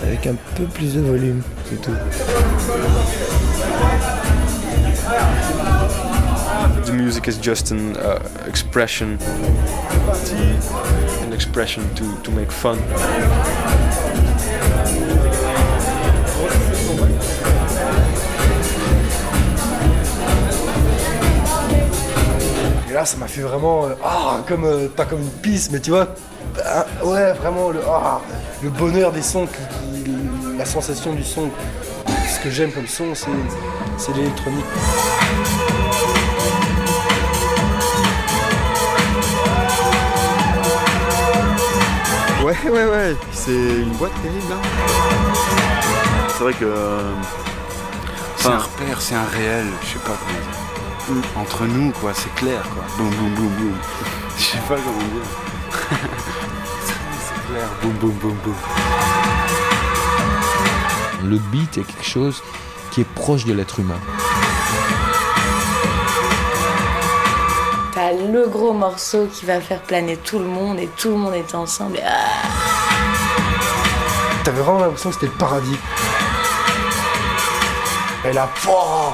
Avec 0.04 0.26
un 0.28 0.36
peu 0.56 0.66
plus 0.66 0.94
de 0.96 1.02
volume, 1.02 1.42
c'est 1.70 1.82
tout. 1.82 1.92
The 6.90 6.96
music 6.96 7.28
is 7.28 7.38
just 7.38 7.70
an 7.70 7.96
uh, 7.98 8.18
expression, 8.48 9.20
an 11.22 11.34
expression 11.34 11.84
to, 11.94 12.18
to 12.24 12.32
make 12.32 12.52
fun. 12.52 12.80
Et 22.90 22.94
là, 22.94 23.06
ça 23.06 23.18
m'a 23.18 23.28
fait 23.28 23.42
vraiment. 23.42 23.86
euh, 23.86 23.94
ah, 24.04 24.38
comme. 24.48 24.64
euh, 24.64 24.88
pas 24.88 25.06
comme 25.06 25.22
une 25.22 25.30
piste, 25.30 25.72
mais 25.72 25.80
tu 25.80 25.92
vois. 25.92 26.08
ah, 26.66 26.86
ouais, 27.04 27.34
vraiment 27.34 27.70
le, 27.70 27.82
ah, 27.88 28.20
le 28.64 28.70
bonheur 28.70 29.12
des 29.12 29.22
sons, 29.22 29.48
la 30.58 30.66
sensation 30.66 31.14
du 31.14 31.24
son. 31.24 31.50
Ce 32.28 32.40
que 32.44 32.50
j'aime 32.50 32.72
comme 32.72 32.88
son, 32.88 33.14
c'est 33.98 34.16
l'électronique. 34.16 34.66
Ouais, 42.50 42.70
ouais, 42.72 42.86
ouais, 42.86 43.16
c'est 43.32 43.52
une 43.52 43.92
boîte 43.98 44.12
terrible 44.24 44.52
hein. 44.52 44.62
C'est 46.30 46.40
vrai 46.44 46.54
que. 46.54 46.66
euh, 46.66 47.12
C'est 48.38 48.48
un 48.48 48.58
repère, 48.58 49.00
c'est 49.02 49.14
un 49.16 49.26
réel, 49.26 49.68
je 49.84 49.88
sais 49.88 50.00
pas 50.00 50.14
comment 50.18 50.40
dire. 50.40 51.30
Entre 51.36 51.66
nous, 51.66 51.92
quoi, 51.92 52.12
c'est 52.16 52.34
clair, 52.36 52.62
quoi. 52.74 52.84
Boum, 52.98 53.10
boum, 53.12 53.34
boum, 53.36 53.50
boum. 53.50 53.74
Je 54.38 54.44
sais 54.44 54.58
pas 54.70 54.76
comment 54.76 54.98
dire. 54.98 55.30
c'est 57.20 57.52
clair, 57.52 57.68
boum, 57.84 57.92
boum, 57.94 58.12
boum, 58.14 58.36
boum. 58.44 58.56
Le 61.30 61.38
beat 61.52 61.78
est 61.78 61.84
quelque 61.84 62.06
chose 62.06 62.42
qui 62.92 63.02
est 63.02 63.08
proche 63.16 63.46
de 63.46 63.54
l'être 63.54 63.80
humain. 63.80 64.00
Le 68.32 68.48
gros 68.48 68.74
morceau 68.74 69.28
qui 69.32 69.46
va 69.46 69.60
faire 69.60 69.82
planer 69.82 70.18
tout 70.18 70.40
le 70.40 70.46
monde 70.46 70.80
et 70.80 70.90
tout 70.98 71.10
le 71.10 71.16
monde 71.16 71.34
est 71.34 71.56
ensemble. 71.56 71.98
Et, 71.98 72.04
ah, 72.06 72.48
T'avais 74.44 74.62
vraiment 74.62 74.80
l'impression 74.80 75.10
que 75.10 75.16
c'était 75.16 75.28
le 75.28 75.34
paradis. 75.34 75.78
Et 78.26 78.34
là, 78.34 78.50
pouah 78.62 79.14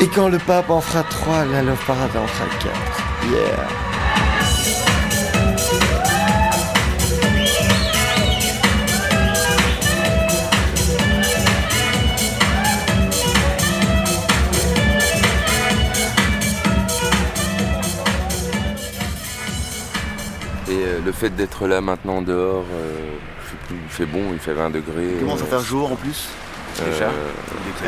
Et 0.00 0.08
quand 0.08 0.28
le 0.28 0.38
pape 0.38 0.68
en 0.68 0.80
fera 0.80 1.02
3, 1.02 1.44
la 1.46 1.62
Love 1.62 1.78
Parade 1.86 2.10
en 2.16 2.26
fera 2.26 2.46
4. 2.60 2.72
Yeah. 3.30 3.83
Fait 21.24 21.30
d'être 21.34 21.66
là 21.66 21.80
maintenant 21.80 22.20
dehors, 22.20 22.64
euh, 22.72 22.92
il 23.70 23.76
fait 23.88 24.04
bon, 24.04 24.32
il 24.32 24.38
fait 24.38 24.52
20 24.52 24.70
degrés. 24.70 25.12
Il 25.14 25.20
commence 25.20 25.40
à 25.40 25.44
euh, 25.44 25.48
faire 25.48 25.60
jour 25.60 25.90
en 25.92 25.96
plus. 25.96 26.28
euh, 26.82 27.10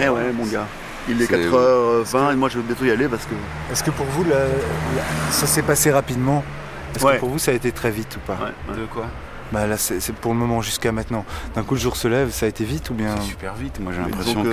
Eh 0.01 0.09
ouais, 0.09 0.33
mon 0.33 0.47
gars. 0.47 0.67
Il 1.09 1.21
est 1.23 1.27
C'est- 1.27 1.37
4h20 1.37 2.33
et 2.33 2.37
moi 2.37 2.49
je 2.49 2.59
vais 2.59 2.65
bientôt 2.65 2.85
y 2.87 2.91
aller 2.91 3.09
parce 3.09 3.25
que. 3.27 3.35
Est-ce 3.71 3.85
que 3.85 3.91
pour 3.91 4.07
vous, 4.07 4.25
la- 4.25 4.39
la- 4.47 5.31
ça 5.33 5.47
s'est 5.47 5.63
passé 5.63 5.91
rapidement? 5.93 6.43
Est-ce 6.95 7.05
Ouais. 7.05 7.15
que 7.17 7.21
pour 7.21 7.29
vous, 7.29 7.39
ça 7.39 7.51
a 7.51 7.55
été 7.55 7.73
très 7.73 7.91
vite 7.91 8.17
ou 8.17 8.21
pas? 8.21 8.39
De 8.75 8.87
quoi? 8.87 9.05
Bah 9.53 9.67
là, 9.67 9.77
c'est 9.77 10.13
pour 10.15 10.33
le 10.33 10.39
moment 10.39 10.61
jusqu'à 10.63 10.91
maintenant. 10.91 11.25
D'un 11.55 11.63
coup, 11.63 11.75
le 11.75 11.81
jour 11.81 11.97
se 11.97 12.09
lève, 12.09 12.31
ça 12.33 12.47
a 12.47 12.49
été 12.49 12.65
vite 12.65 12.89
ou 12.91 12.95
bien 12.95 13.21
super 13.21 13.55
vite, 13.55 13.79
moi 13.81 13.93
j'ai 13.95 14.01
l'impression 14.01 14.43
que, 14.43 14.49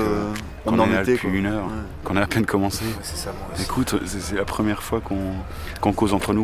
on 0.65 0.77
en 0.77 0.85
est 0.87 0.93
là 0.93 1.01
était, 1.01 1.13
depuis 1.13 1.29
quoi. 1.29 1.37
une 1.37 1.45
heure, 1.47 1.65
Ouais. 1.65 1.71
qu'on 2.03 2.15
a 2.17 2.21
à 2.21 2.27
peine 2.27 2.45
commencé. 2.45 2.83
c'est 3.01 3.15
ça, 3.17 3.31
moi 3.31 3.47
aussi. 3.53 3.63
Écoute, 3.63 3.95
c'est 4.05 4.21
c'est 4.21 4.35
la 4.35 4.45
première 4.45 4.83
fois 4.83 4.99
qu'on 4.99 5.31
qu'on 5.81 5.93
cause 5.93 6.13
entre 6.13 6.33
nous. 6.33 6.41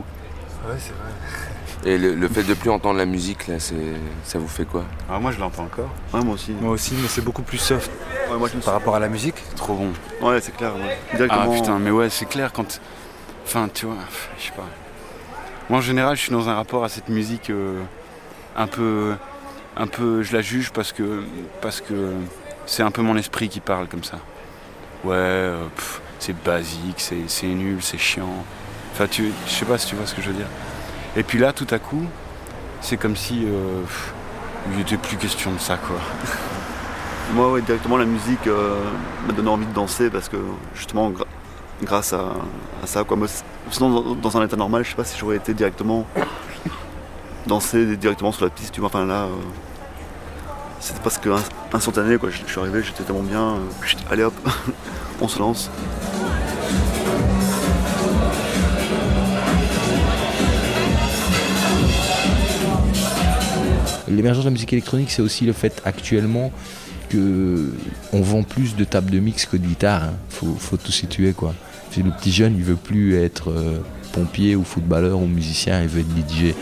Ouais, 0.68 0.76
c'est 0.80 0.94
vrai. 0.94 1.12
Et 1.86 1.98
le, 1.98 2.14
le 2.14 2.28
fait 2.28 2.44
de 2.44 2.54
plus 2.54 2.70
entendre 2.70 2.98
la 2.98 3.06
musique, 3.06 3.48
là, 3.48 3.56
c'est, 3.60 3.76
ça 4.26 4.38
vous 4.38 4.48
fait 4.50 4.66
quoi? 4.66 4.84
Ah, 5.10 5.18
moi 5.20 5.32
je 5.32 5.40
l'entends 5.40 5.64
encore. 5.64 5.90
Ouais, 6.14 6.22
moi 6.24 6.34
aussi. 6.34 6.52
Moi 6.52 6.72
aussi, 6.74 6.94
mais 7.02 7.08
c'est 7.08 7.22
beaucoup 7.24 7.42
plus 7.42 7.58
soft. 7.58 7.90
Ouais, 8.30 8.38
moi, 8.38 8.50
je 8.52 8.58
me 8.58 8.62
Par 8.62 8.74
rapport 8.74 8.96
à 8.96 9.00
la 9.00 9.08
musique 9.08 9.36
Trop 9.56 9.76
bon. 9.76 9.92
Ouais, 10.28 10.42
c'est 10.42 10.56
clair. 10.56 10.74
ouais. 10.76 11.28
Ah 11.30 11.48
putain, 11.54 11.80
mais 11.80 11.92
ouais, 11.92 12.10
c'est 12.10 12.26
clair 12.28 12.52
quand. 12.52 12.82
Enfin, 13.46 13.70
tu 13.74 13.86
vois, 13.86 13.96
je 14.38 14.46
sais 14.46 14.52
pas. 14.52 14.68
Moi 15.70 15.80
en 15.80 15.82
général, 15.82 16.16
je 16.18 16.22
suis 16.24 16.32
dans 16.32 16.50
un 16.50 16.56
rapport 16.56 16.84
à 16.84 16.90
cette 16.90 17.10
musique 17.10 17.50
euh, 17.50 17.80
un 18.58 18.68
peu. 18.68 19.16
Un 19.78 19.88
peu. 19.88 20.22
Je 20.22 20.36
la 20.36 20.42
juge 20.42 20.72
parce 20.72 20.92
que. 20.92 21.24
Parce 21.62 21.80
que 21.80 22.12
c'est 22.66 22.84
un 22.84 22.92
peu 22.92 23.02
mon 23.02 23.16
esprit 23.16 23.48
qui 23.50 23.62
parle 23.62 23.88
comme 23.88 24.04
ça. 24.04 24.18
Ouais, 25.06 25.16
euh, 25.16 25.64
c'est 26.20 26.36
basique, 26.44 26.98
c'est 26.98 27.24
c'est 27.28 27.48
nul, 27.48 27.78
c'est 27.82 27.98
chiant. 27.98 28.44
Enfin, 28.94 29.08
tu, 29.10 29.32
je 29.48 29.52
sais 29.52 29.66
pas 29.66 29.78
si 29.78 29.88
tu 29.88 29.96
vois 29.96 30.06
ce 30.06 30.14
que 30.14 30.22
je 30.22 30.28
veux 30.28 30.36
dire. 30.36 30.48
Et 31.16 31.24
puis 31.24 31.40
là, 31.40 31.54
tout 31.54 31.68
à 31.72 31.80
coup, 31.80 32.06
c'est 32.82 32.98
comme 32.98 33.16
si. 33.16 33.44
euh, 33.46 33.84
il 34.72 34.78
n'était 34.78 34.98
plus 34.98 35.18
question 35.18 35.52
de 35.54 35.60
ça, 35.60 35.78
quoi. 35.78 35.96
Moi, 37.34 37.52
ouais, 37.52 37.62
directement, 37.62 37.98
la 37.98 38.06
musique 38.06 38.48
euh, 38.48 38.76
m'a 39.28 39.34
donné 39.34 39.50
envie 39.50 39.66
de 39.66 39.74
danser 39.74 40.10
parce 40.10 40.30
que 40.30 40.38
justement, 40.76 41.12
grâce 41.84 42.14
à, 42.14 42.34
ça, 42.86 43.04
quoi. 43.04 43.18
Sinon, 43.72 44.16
dans, 44.16 44.38
un 44.38 44.46
état 44.46 44.56
normal, 44.58 44.84
je 44.84 44.90
sais 44.90 44.96
pas 44.96 45.04
si 45.04 45.18
j'aurais 45.18 45.38
été 45.38 45.54
directement 45.54 46.06
danser 47.48 47.96
directement 47.98 48.32
sur 48.32 48.46
la 48.46 48.52
piste, 48.52 48.74
tu 48.74 48.80
vois. 48.80 48.88
Enfin 48.88 49.06
là, 49.06 49.24
euh, 49.24 49.30
c'était 50.80 51.00
presque 51.00 51.26
ins- 51.28 51.44
instantané, 51.74 52.18
quoi. 52.18 52.30
Je, 52.30 52.38
je 52.46 52.52
suis 52.52 52.60
arrivé, 52.60 52.82
j'étais 52.84 53.04
tellement 53.04 53.22
bien. 53.24 53.42
euh, 53.56 53.58
allez 54.12 54.24
hop, 54.24 54.34
on 55.22 55.28
se 55.28 55.40
lance. 55.40 55.70
L'émergence 64.10 64.44
de 64.44 64.50
la 64.50 64.54
musique 64.54 64.74
électronique, 64.74 65.12
c'est 65.12 65.22
aussi 65.22 65.46
le 65.46 65.54
fait 65.54 65.82
actuellement 65.86 66.52
que 67.10 67.72
on 68.14 68.22
vend 68.22 68.44
plus 68.44 68.76
de 68.76 68.84
tables 68.84 69.12
de 69.12 69.20
mix 69.20 69.46
que 69.46 69.58
de 69.58 69.66
guitare. 69.66 70.04
hein. 70.04 70.14
Faut, 70.30 70.56
faut 70.58 70.78
tout 70.78 70.92
situer 70.92 71.34
quoi. 71.34 71.54
Le 71.98 72.12
petit 72.12 72.32
jeune, 72.32 72.56
il 72.56 72.64
veut 72.64 72.76
plus 72.76 73.16
être 73.18 73.50
euh, 73.50 73.80
pompier 74.14 74.56
ou 74.56 74.64
footballeur 74.64 75.20
ou 75.20 75.26
musicien, 75.28 75.82
il 75.82 75.88
veut 75.90 76.02
être 76.02 76.30
DJ. 76.30 76.54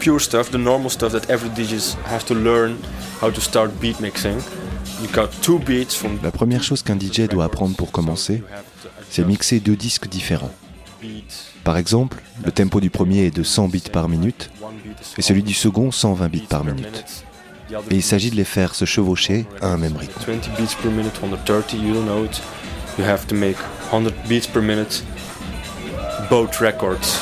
Pure 0.00 0.20
stuff, 0.20 0.50
the 0.50 0.56
normal 0.58 0.90
stuff 0.90 1.12
that 1.12 1.28
every 1.28 1.50
DJs 1.50 1.96
have 2.06 2.24
to 2.26 2.34
learn 2.34 2.78
how 3.20 3.30
to 3.30 3.40
start 3.40 3.70
beat 3.80 4.00
mixing. 4.00 4.38
You 5.02 5.08
got 5.12 5.28
two 5.42 5.58
beats 5.58 5.94
from 5.94 6.18
La 6.22 6.30
première 6.30 6.62
chose 6.62 6.82
qu'un 6.82 6.98
DJ 6.98 7.28
doit 7.28 7.44
apprendre 7.44 7.76
pour 7.76 7.90
commencer, 7.92 8.42
c'est 9.10 9.24
mixer 9.24 9.60
deux 9.60 9.76
disques 9.76 10.08
différents. 10.08 10.52
Par 11.68 11.76
exemple, 11.76 12.22
le 12.42 12.50
tempo 12.50 12.80
du 12.80 12.88
premier 12.88 13.26
est 13.26 13.30
de 13.30 13.42
100 13.42 13.68
bits 13.68 13.90
par 13.92 14.08
minute 14.08 14.50
et 15.18 15.20
celui 15.20 15.42
du 15.42 15.52
second 15.52 15.90
120 15.90 16.28
bits 16.30 16.46
par 16.48 16.64
minute. 16.64 17.26
Et 17.90 17.96
il 17.96 18.02
s'agit 18.02 18.30
de 18.30 18.36
les 18.36 18.44
faire 18.44 18.74
se 18.74 18.86
chevaucher 18.86 19.44
à 19.60 19.66
un 19.66 19.76
même 19.76 19.94
rythme. 19.94 20.18
20 20.26 20.56
beats 20.56 20.74
per 20.82 20.88
minute, 20.88 21.12
130, 21.20 21.74
you 21.74 21.92
don't 21.92 22.06
know 22.06 22.24
it. 22.24 22.40
You 22.98 23.04
have 23.04 23.26
to 23.26 23.34
make 23.34 23.58
100 23.92 24.14
beats 24.26 24.46
per 24.46 24.62
minute, 24.62 25.04
both 26.30 26.58
records. 26.58 27.20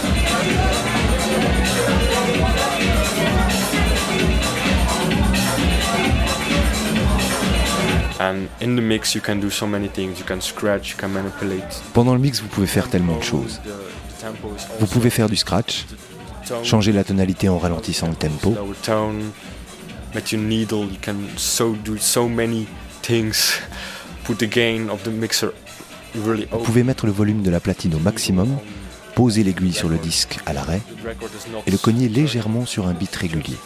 And 8.21 8.47
in 8.61 8.77
the 8.77 8.81
mix, 8.81 9.13
you 9.17 9.21
can 9.21 9.41
do 9.41 9.51
so 9.51 9.67
many 9.67 9.89
things. 9.89 10.21
You 10.21 10.25
can 10.25 10.41
scratch, 10.41 10.93
you 10.93 10.97
can 10.97 11.09
manipulate. 11.09 11.83
Pendant 11.93 12.15
le 12.15 12.21
mix, 12.21 12.41
vous 12.41 12.49
pouvez 12.49 12.69
faire 12.69 12.89
tellement 12.89 13.17
de 13.17 13.25
choses. 13.25 13.61
Vous 14.81 14.87
pouvez 14.87 15.11
faire 15.11 15.29
du 15.29 15.37
scratch, 15.37 15.87
changer 16.63 16.93
la 16.93 17.05
tonalité 17.05 17.49
en 17.49 17.59
ralentissant 17.59 18.09
le 18.09 18.15
tempo, 18.15 18.57
vous 26.51 26.59
pouvez 26.65 26.83
mettre 26.83 27.07
le 27.07 27.13
volume 27.13 27.43
de 27.43 27.51
la 27.51 27.61
platine 27.61 27.95
au 27.95 27.99
maximum, 27.99 28.57
poser 29.15 29.43
l'aiguille 29.45 29.73
sur 29.73 29.89
le 29.89 29.99
disque 29.99 30.39
à 30.47 30.53
l'arrêt 30.53 30.81
et 31.67 31.71
le 31.71 31.79
cogner 31.79 32.09
légèrement 32.09 32.67
sur 32.67 32.87
un 32.87 32.93
beat 32.95 33.15
régulier. 33.17 33.57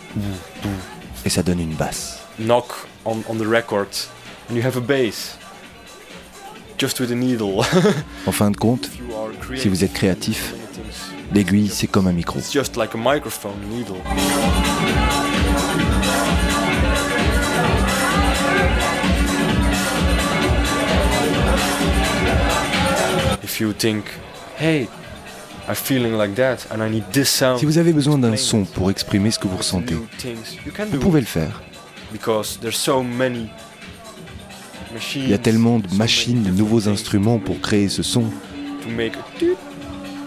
Et 1.25 1.31
ça 1.31 1.42
donne 1.42 1.61
une 1.61 1.75
basse. 1.75 2.20
knock 2.40 2.73
on, 3.05 3.18
on 3.29 3.37
the 3.37 3.46
record 3.46 3.88
and 4.49 4.57
you 4.57 4.62
have 4.62 4.77
a 4.77 4.81
bass. 4.81 5.37
Just 6.79 6.99
with 6.99 7.12
a 7.12 7.14
needle. 7.14 7.62
En 8.27 8.33
fin 8.33 8.51
de 8.51 8.57
compte, 8.57 8.90
si 9.57 9.68
vous 9.68 9.85
êtes 9.85 9.92
créatif, 9.92 10.55
l'aiguille 11.35 11.68
c'est 11.68 11.87
comme 11.87 12.07
un 12.07 12.12
micro. 12.12 12.40
Si 27.59 27.66
vous 27.66 27.79
avez 27.79 27.92
besoin 27.92 28.18
d'un 28.18 28.37
son 28.37 28.64
pour 28.64 28.90
exprimer 28.90 29.31
ce 29.31 29.38
que 29.38 29.48
vous 29.48 29.57
ressentez, 29.57 29.94
vous 29.94 30.98
pouvez 30.98 31.20
le 31.20 31.26
faire. 31.26 31.62
Il 35.14 35.31
y 35.31 35.35
a 35.35 35.38
tellement 35.38 35.79
de 35.79 35.94
machines, 35.94 36.42
de 36.42 36.50
nouveaux 36.50 36.88
instruments 36.88 37.38
pour 37.38 37.61
créer 37.61 37.88
ce 37.88 38.03
son 38.03 38.24
to 38.83 38.88
make 38.88 39.12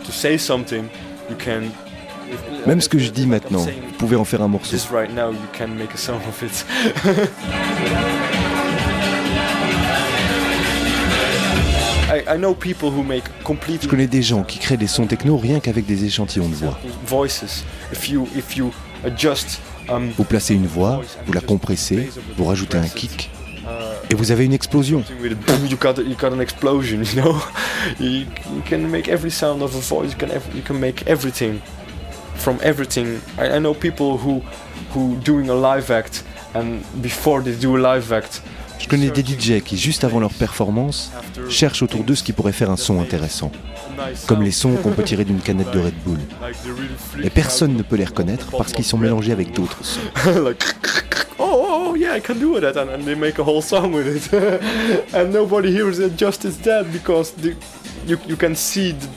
to 0.03 0.11
say 0.11 0.37
something, 0.37 0.85
you 1.29 1.35
can. 1.37 1.63
Même 2.65 2.81
ce 2.81 2.89
que 2.89 2.97
je 2.99 3.09
dis 3.11 3.27
maintenant, 3.27 3.59
vous 3.59 3.97
pouvez 3.97 4.15
en 4.15 4.25
faire 4.25 4.41
un 4.41 4.47
morceau. 4.47 4.71
Just 4.71 4.89
right 4.91 5.13
now, 5.13 5.31
you 5.31 5.37
can 5.57 5.67
make 5.67 5.93
a 5.93 5.97
song 5.97 6.19
of 6.27 6.41
it. 6.41 6.65
I, 12.13 12.35
I 12.35 12.37
know 12.37 12.53
people 12.53 12.91
who 12.91 13.01
make 13.01 13.23
complete 13.43 13.83
Je 13.83 13.87
connais 13.87 14.07
des 14.07 14.21
gens 14.21 14.43
qui 14.43 14.59
créent 14.59 14.77
des 14.77 14.87
sons 14.87 15.07
techno 15.07 15.35
rien 15.37 15.59
qu'avec 15.59 15.85
des 15.85 16.05
échantillons 16.05 16.47
de 16.47 16.53
voix. 16.53 16.77
um, 19.89 20.11
Vous 20.17 20.23
placez 20.23 20.53
une 20.53 20.67
voix, 20.67 21.01
vous 21.25 21.33
la 21.33 21.41
compressez, 21.41 22.11
vous 22.37 22.45
rajoutez 22.45 22.77
un 22.77 22.87
kick, 22.87 23.31
et 24.09 24.15
vous 24.15 24.31
avez 24.31 24.45
une 24.45 24.53
explosion. 24.53 25.03
with 25.21 25.31
it, 25.31 25.45
boom, 25.45 25.65
you 25.65 25.77
got 25.77 25.97
you 25.97 26.15
got 26.15 26.33
an 26.33 26.41
explosion. 26.41 27.03
You 27.03 27.21
know, 27.21 27.41
you, 27.99 28.25
you 28.53 28.61
can 28.65 28.89
make 28.89 29.07
every 29.07 29.31
sound 29.31 29.61
of 29.61 29.75
a 29.75 29.79
voice. 29.79 30.11
You 30.11 30.17
can 30.17 30.29
you 30.53 30.61
can 30.61 30.79
make 30.79 31.07
everything 31.07 31.61
from 32.35 32.57
everything. 32.61 33.21
I, 33.37 33.55
I 33.55 33.59
know 33.59 33.73
people 33.73 34.17
who 34.17 34.41
who 34.93 35.15
doing 35.23 35.49
a 35.49 35.55
live 35.55 35.91
act 35.91 36.23
and 36.53 36.83
before 37.01 37.41
they 37.41 37.55
do 37.55 37.77
a 37.77 37.79
live 37.79 38.11
act. 38.11 38.41
Je 38.79 38.89
connais 38.89 39.11
des 39.11 39.21
DJ 39.23 39.61
qui, 39.63 39.77
juste 39.77 40.03
avant 40.03 40.19
leur 40.19 40.33
performance, 40.33 41.11
cherchent 41.47 41.81
autour 41.83 42.03
d'eux 42.03 42.15
ce 42.15 42.23
qui 42.23 42.33
pourrait 42.33 42.51
faire 42.51 42.69
un 42.69 42.75
son 42.75 42.99
intéressant, 42.99 43.49
comme 44.27 44.43
les 44.43 44.51
sons 44.51 44.75
qu'on 44.75 44.91
peut 44.91 45.03
tirer 45.03 45.23
d'une 45.23 45.39
canette 45.39 45.71
de 45.71 45.79
Red 45.79 45.93
Bull. 46.05 46.19
Et 47.23 47.29
personne 47.29 47.75
ne 47.77 47.81
peut 47.81 47.95
les 47.95 48.03
reconnaître 48.03 48.47
parce 48.51 48.73
qu'ils 48.73 48.83
sont 48.83 48.97
mélangés 48.97 49.31
avec 49.31 49.53
d'autres 49.53 49.85
sons. 49.85 50.01
like, 51.33 51.39
oh, 51.39 51.65
oh, 51.65 51.89
oh, 51.89 51.93
yeah, 51.95 52.13
I 52.13 52.19
can 52.19 52.39
do 52.39 52.59
that, 52.59 52.77
and, 52.77 52.89
and 52.89 53.03
they 53.03 53.15
make 53.15 53.39
a 53.39 53.43
whole 53.43 53.61
song 53.61 53.91
with 53.91 54.33
it, 54.33 55.13
and 55.13 55.33
nobody 55.33 55.71
hears 55.71 55.99
it 55.99 56.15
just 56.15 56.45
as 56.45 56.57
that 56.59 56.91
because 56.91 57.31
the, 57.31 57.55
you 58.05 58.17
you 58.25 58.35
can 58.35 58.55
see 58.55 58.91
the, 58.91 59.09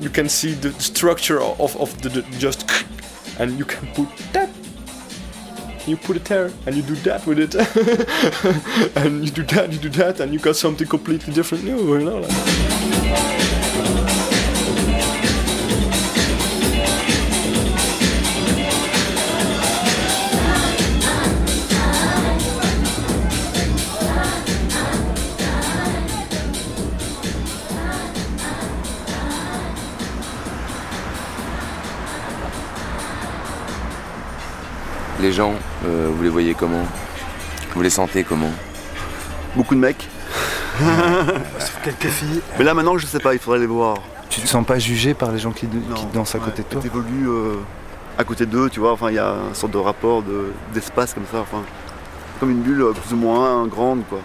you 0.00 0.10
can 0.10 0.28
see 0.28 0.54
the 0.54 0.72
structure 0.80 1.40
of 1.40 1.76
of 1.76 2.00
the, 2.02 2.08
the 2.08 2.22
just, 2.38 2.68
and 3.38 3.58
you 3.58 3.64
can 3.64 3.86
put 3.94 4.08
that. 4.32 4.50
You 5.86 5.96
put 5.96 6.16
it 6.16 6.24
there, 6.26 6.52
and 6.66 6.76
you 6.76 6.82
do 6.82 6.94
that 6.96 7.26
with 7.26 7.38
it, 7.38 7.54
and 8.96 9.24
you 9.24 9.30
do 9.30 9.42
that, 9.44 9.72
you 9.72 9.78
do 9.78 9.88
that, 9.90 10.20
and 10.20 10.32
you 10.32 10.38
got 10.38 10.56
something 10.56 10.86
completely 10.86 11.32
different 11.32 11.64
new, 11.64 11.98
you 11.98 12.04
know. 12.04 12.20
Like. 12.20 13.59
Les 35.20 35.32
gens, 35.32 35.52
euh, 35.86 36.08
vous 36.14 36.22
les 36.22 36.28
voyez 36.30 36.54
comment? 36.54 36.84
Vous 37.74 37.82
les 37.82 37.90
sentez 37.90 38.24
comment? 38.24 38.50
Beaucoup 39.54 39.74
de 39.74 39.80
mecs. 39.80 40.08
Quelques 41.84 42.06
filles. 42.08 42.40
Mais 42.58 42.64
là 42.64 42.72
maintenant 42.74 42.96
je 42.96 43.06
sais 43.06 43.18
pas, 43.18 43.34
il 43.34 43.38
faudrait 43.40 43.58
les 43.60 43.66
voir. 43.66 43.96
Tu 44.30 44.40
te 44.40 44.46
sens 44.46 44.64
pas 44.64 44.78
jugé 44.78 45.12
par 45.12 45.30
les 45.32 45.38
gens 45.38 45.50
qui, 45.50 45.66
qui 45.66 46.06
dansent 46.14 46.34
à 46.34 46.38
côté 46.38 46.62
de 46.62 46.68
toi? 46.68 46.80
T'évolues 46.80 47.28
euh, 47.28 47.56
à 48.16 48.24
côté 48.24 48.46
d'eux, 48.46 48.70
tu 48.70 48.80
vois, 48.80 48.92
enfin 48.92 49.10
il 49.10 49.16
y 49.16 49.18
a 49.18 49.34
une 49.48 49.54
sorte 49.54 49.72
de 49.72 49.78
rapport 49.78 50.22
de- 50.22 50.52
d'espace 50.72 51.12
comme 51.12 51.24
ça, 51.30 51.38
enfin 51.40 51.62
comme 52.38 52.50
une 52.50 52.60
bulle 52.62 52.80
euh, 52.82 52.92
plus 52.92 53.12
ou 53.12 53.16
moins 53.18 53.66
grande 53.66 54.02
quoi. 54.08 54.20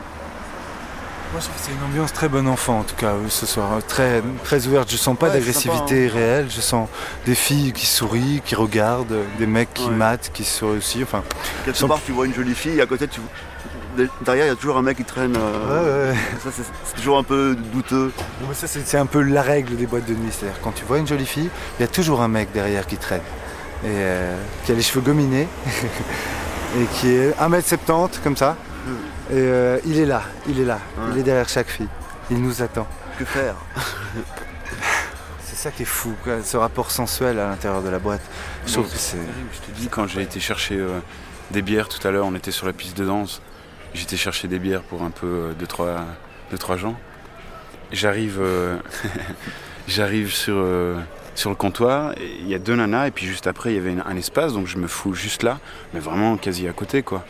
Moi 1.36 1.42
je 1.42 1.50
trouve 1.50 1.60
que 1.62 1.66
c'est 1.68 1.74
une 1.78 1.84
ambiance 1.84 2.14
très 2.14 2.30
bon 2.30 2.48
enfant 2.48 2.80
en 2.80 2.84
tout 2.84 2.96
cas 2.96 3.08
euh, 3.10 3.26
ce 3.28 3.46
soir, 3.46 3.74
euh, 3.74 3.82
très, 3.86 4.22
très 4.46 4.68
ouverte. 4.68 4.90
Je 4.90 4.96
sens 4.96 5.18
pas 5.18 5.28
Ouais, 5.28 5.34
d'agressivité 5.34 6.08
réelle, 6.08 6.48
je 6.50 6.62
sens 6.62 6.88
des 7.26 7.36
filles 7.36 7.74
qui 7.74 7.86
sourient, 7.88 8.42
qui 8.46 8.56
regardent, 8.56 9.12
euh, 9.12 9.26
des 9.38 9.46
mecs 9.46 9.74
qui 9.74 9.90
matent, 9.90 10.32
qui 10.34 10.46
sourient 10.46 10.78
aussi. 10.78 11.04
Enfin, 11.04 11.24
Quelque 11.66 11.78
sens- 11.78 11.90
part 11.90 12.00
tu 12.06 12.14
vois 12.14 12.26
une 12.26 12.34
jolie 12.34 12.56
fille 12.56 12.78
et 12.78 12.82
à 12.82 12.86
côté 12.86 13.10
tu 13.10 13.20
derrière 14.24 14.46
il 14.46 14.48
y 14.48 14.52
a 14.52 14.56
toujours 14.56 14.78
un 14.78 14.82
mec 14.82 14.96
qui 14.96 15.04
traîne. 15.04 15.36
euh, 15.38 16.14
Ouais. 16.14 16.18
Ça 16.42 16.52
c'est 16.54 16.96
toujours 16.96 17.18
un 17.18 17.24
peu 17.24 17.58
douteux. 17.74 18.14
Mais 18.48 18.54
ça, 18.56 18.68
c'est 18.68 18.98
un 18.98 19.06
peu 19.06 19.22
la 19.22 19.42
règle 19.42 19.76
des 19.76 19.88
boîtes 19.88 20.06
de 20.06 20.14
nuit. 20.14 20.30
C'est-à-dire, 20.32 20.58
quand 20.64 20.72
tu 20.74 20.86
vois 20.86 21.00
une 21.00 21.08
jolie 21.08 21.26
fille, 21.26 21.50
il 21.78 21.82
y 21.82 21.86
a 21.86 21.90
toujours 21.90 22.22
un 22.22 22.30
mec 22.30 22.54
derrière 22.54 22.88
qui 22.88 22.96
traîne. 22.96 23.20
Et 23.84 23.88
euh, 23.92 24.38
qui 24.66 24.72
a 24.72 24.76
les 24.76 24.82
cheveux 24.82 25.02
gominés. 25.02 25.50
et 26.80 26.86
qui 26.94 27.10
est 27.10 27.32
1m70, 27.42 28.22
comme 28.24 28.38
ça. 28.38 28.56
Et 29.32 29.34
euh, 29.34 29.80
il 29.86 29.98
est 30.00 30.06
là, 30.06 30.22
il 30.48 30.60
est 30.60 30.66
là. 30.66 30.80
Il 31.12 31.18
est 31.20 31.24
derrière 31.24 31.50
chaque 31.50 31.68
fille. 31.70 31.88
Il 32.30 32.42
nous 32.42 32.62
attend. 32.62 32.88
Que 33.18 33.26
faire 33.26 33.56
C'est 35.44 35.56
ça 35.56 35.72
qui 35.72 35.84
est 35.84 35.86
fou, 35.86 36.14
quoi, 36.24 36.44
ce 36.44 36.58
rapport 36.58 36.92
sensuel 36.92 37.40
à 37.40 37.48
l'intérieur 37.50 37.82
de 37.82 37.90
la 37.90 38.00
boîte. 38.00 38.22
Je 38.68 38.74
trouve 38.74 38.86
Bon, 38.86 38.92
que 38.92 38.98
c'est. 38.98 39.18
Je 39.54 39.60
te 39.60 39.72
dis, 39.80 39.88
quand 39.88 40.08
j'ai 40.08 40.22
été 40.22 40.40
chercher 40.40 40.76
euh, 40.78 41.00
des 41.52 41.62
bières 41.62 41.88
tout 41.88 42.06
à 42.06 42.12
l'heure, 42.12 42.26
on 42.26 42.36
était 42.36 42.52
sur 42.52 42.66
la 42.68 42.74
piste 42.74 42.98
de 42.98 43.06
danse. 43.06 43.42
J'étais 43.94 44.18
chercher 44.18 44.48
des 44.48 44.60
bières 44.60 44.82
pour 44.82 45.04
un 45.04 45.12
peu 45.12 45.26
euh, 45.28 45.54
deux, 45.54 45.68
trois, 45.68 46.02
deux, 46.52 46.58
trois 46.58 46.76
gens. 46.78 46.98
J'arrive, 47.92 48.38
euh, 48.42 48.78
j'arrive 49.88 50.34
sur, 50.34 50.56
sur 51.36 51.50
le 51.50 51.56
comptoir, 51.56 52.14
il 52.42 52.48
y 52.48 52.56
a 52.56 52.60
deux 52.60 52.76
nanas, 52.76 53.08
et 53.08 53.12
puis 53.12 53.26
juste 53.28 53.48
après, 53.48 53.72
il 53.72 53.76
y 53.76 53.80
avait 53.80 53.92
une- 53.94 54.04
un 54.06 54.18
espace, 54.18 54.54
donc 54.54 54.68
je 54.68 54.78
me 54.78 54.88
fous 54.88 55.14
juste 55.14 55.44
là, 55.44 55.60
mais 55.94 56.00
vraiment 56.00 56.36
quasi 56.38 56.68
à 56.68 56.74
côté, 56.74 57.04
quoi. 57.04 57.24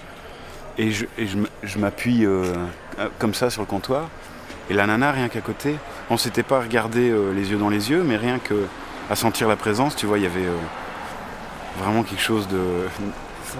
Et 0.77 0.91
je, 0.91 1.05
et 1.17 1.27
je 1.63 1.77
m'appuie 1.77 2.25
euh, 2.25 2.53
comme 3.17 3.33
ça 3.33 3.49
sur 3.49 3.61
le 3.61 3.67
comptoir, 3.67 4.09
et 4.69 4.73
la 4.73 4.87
nana, 4.87 5.11
rien 5.11 5.29
qu'à 5.29 5.41
côté, 5.41 5.75
on 6.09 6.17
s'était 6.17 6.43
pas 6.43 6.59
regardé 6.59 7.09
euh, 7.09 7.33
les 7.33 7.51
yeux 7.51 7.57
dans 7.57 7.69
les 7.69 7.91
yeux, 7.91 8.03
mais 8.03 8.17
rien 8.17 8.39
que 8.39 8.65
à 9.09 9.15
sentir 9.15 9.47
la 9.47 9.55
présence, 9.55 9.95
tu 9.95 10.05
vois, 10.07 10.17
il 10.17 10.23
y 10.23 10.27
avait 10.27 10.45
euh, 10.45 10.57
vraiment 11.77 12.03
quelque 12.03 12.21
chose 12.21 12.47
de 12.47 12.59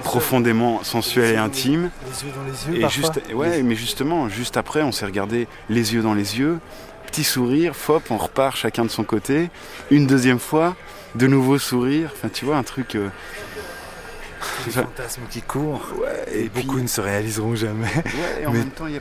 profondément 0.04 0.84
sensuel 0.84 1.36
et 1.36 1.38
intime. 1.38 1.92
Les 2.06 2.24
yeux 2.24 2.34
dans 2.36 2.44
les 2.44 2.68
yeux, 2.68 2.80
Et 2.80 2.82
parfois. 2.82 3.14
juste, 3.14 3.34
ouais, 3.34 3.62
mais 3.62 3.76
justement, 3.76 4.28
juste 4.28 4.58
après, 4.58 4.82
on 4.82 4.92
s'est 4.92 5.06
regardé 5.06 5.48
les 5.70 5.94
yeux 5.94 6.02
dans 6.02 6.16
les 6.16 6.40
yeux, 6.40 6.60
petit 7.06 7.24
sourire, 7.24 7.76
fop, 7.76 8.02
on 8.10 8.18
repart 8.18 8.58
chacun 8.58 8.84
de 8.84 8.90
son 8.90 9.04
côté, 9.04 9.50
une 9.92 10.08
deuxième 10.08 10.40
fois, 10.40 10.76
de 11.14 11.28
nouveau 11.28 11.60
sourire, 11.60 12.10
enfin 12.14 12.30
tu 12.30 12.46
vois, 12.46 12.58
un 12.58 12.64
truc. 12.64 12.98
Des 14.66 14.72
fantasmes 14.72 15.22
qui 15.30 15.42
courent. 15.42 15.86
Ouais, 16.02 16.38
et 16.38 16.50
beaucoup 16.50 16.80
ne 16.80 16.88
se 16.88 17.02
réaliseront 17.02 17.56
jamais. 17.56 17.86
Ouais, 17.96 18.42
et 18.42 18.46
en 18.46 18.52
Mais 18.52 18.60
même 18.60 18.72
temps, 18.72 18.88
il 18.88 19.00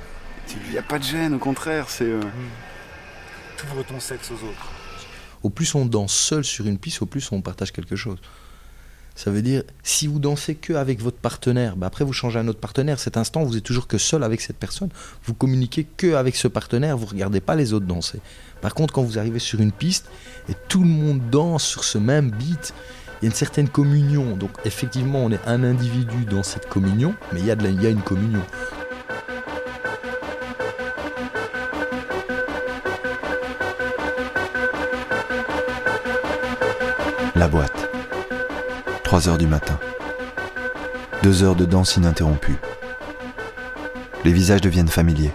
n'y 0.71 0.79
a, 0.79 0.83
pas 0.83 0.99
de 0.99 1.05
gêne, 1.05 1.35
au 1.35 1.39
contraire, 1.39 1.87
c'est. 1.89 2.05
euh, 2.05 2.21
T'ouvres 3.57 3.85
ton 3.85 4.01
sexe 4.01 4.31
aux 4.31 4.35
autres. 4.47 4.71
Au 5.43 5.51
plus 5.51 5.75
on 5.75 5.85
danse 5.87 6.15
seul 6.15 6.45
sur 6.45 6.67
une 6.67 6.79
piste, 6.79 7.03
au 7.03 7.07
plus 7.07 7.31
on 7.33 7.41
partage 7.43 7.73
quelque 7.73 7.97
chose. 7.97 8.19
Ça 9.15 9.31
veut 9.31 9.43
dire, 9.43 9.63
si 9.85 10.09
vous 10.09 10.19
dansez 10.19 10.57
que 10.57 10.73
avec 10.73 11.01
votre 11.01 11.19
partenaire, 11.19 11.77
bah 11.77 11.87
après 11.87 12.05
vous 12.05 12.13
changez 12.13 12.39
un 12.41 12.49
autre 12.49 12.59
partenaire. 12.59 12.99
Cet 12.99 13.17
instant, 13.17 13.45
vous 13.45 13.57
êtes 13.57 13.63
toujours 13.63 13.87
que 13.87 13.97
seul 13.97 14.25
avec 14.25 14.41
cette 14.41 14.57
personne. 14.57 14.89
Vous 15.25 15.35
communiquez 15.35 15.85
que 15.97 16.15
avec 16.15 16.35
ce 16.35 16.49
partenaire. 16.49 16.97
Vous 16.97 17.07
regardez 17.07 17.41
pas 17.41 17.55
les 17.55 17.73
autres 17.73 17.87
danser. 17.87 18.19
Par 18.61 18.75
contre, 18.75 18.93
quand 18.93 19.03
vous 19.05 19.19
arrivez 19.19 19.39
sur 19.39 19.61
une 19.61 19.71
piste 19.71 20.07
et 20.49 20.55
tout 20.69 20.81
le 20.83 20.89
monde 20.89 21.21
danse 21.31 21.65
sur 21.65 21.85
ce 21.85 21.99
même 21.99 22.31
beat, 22.33 22.75
il 23.25 23.29
y 23.29 23.31
a 23.31 23.33
une 23.33 23.37
certaine 23.37 23.71
communion. 23.71 24.37
Donc 24.37 24.51
effectivement, 24.67 25.21
on 25.25 25.31
est 25.31 25.41
un 25.47 25.65
individu 25.65 26.27
dans 26.27 26.43
cette 26.43 26.69
communion, 26.69 27.15
mais 27.33 27.41
il 27.41 27.47
y 27.47 27.51
a, 27.51 27.89
une 27.89 28.03
communion. 28.03 28.43
La 37.35 37.49
boîte. 37.49 37.89
3 39.05 39.31
heures 39.31 39.39
du 39.39 39.47
matin. 39.47 39.79
Deux 41.23 41.43
heures 41.43 41.57
de 41.57 41.65
danse 41.65 41.97
ininterrompue. 41.97 42.59
Les 44.27 44.33
visages 44.35 44.61
deviennent 44.61 44.89
familiers. 44.89 45.33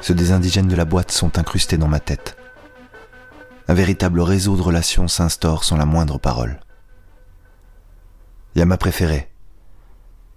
Ceux 0.00 0.14
des 0.14 0.30
indigènes 0.30 0.68
de 0.68 0.76
la 0.76 0.84
boîte 0.84 1.10
sont 1.10 1.40
incrustés 1.40 1.76
dans 1.76 1.88
ma 1.88 1.98
tête. 1.98 2.36
Un 3.66 3.74
véritable 3.74 4.20
réseau 4.20 4.56
de 4.56 4.62
relations 4.62 5.08
s'instaure 5.08 5.64
sans 5.64 5.76
la 5.76 5.84
moindre 5.84 6.18
parole. 6.18 6.60
Ma 8.56 8.76
préférée. 8.76 9.30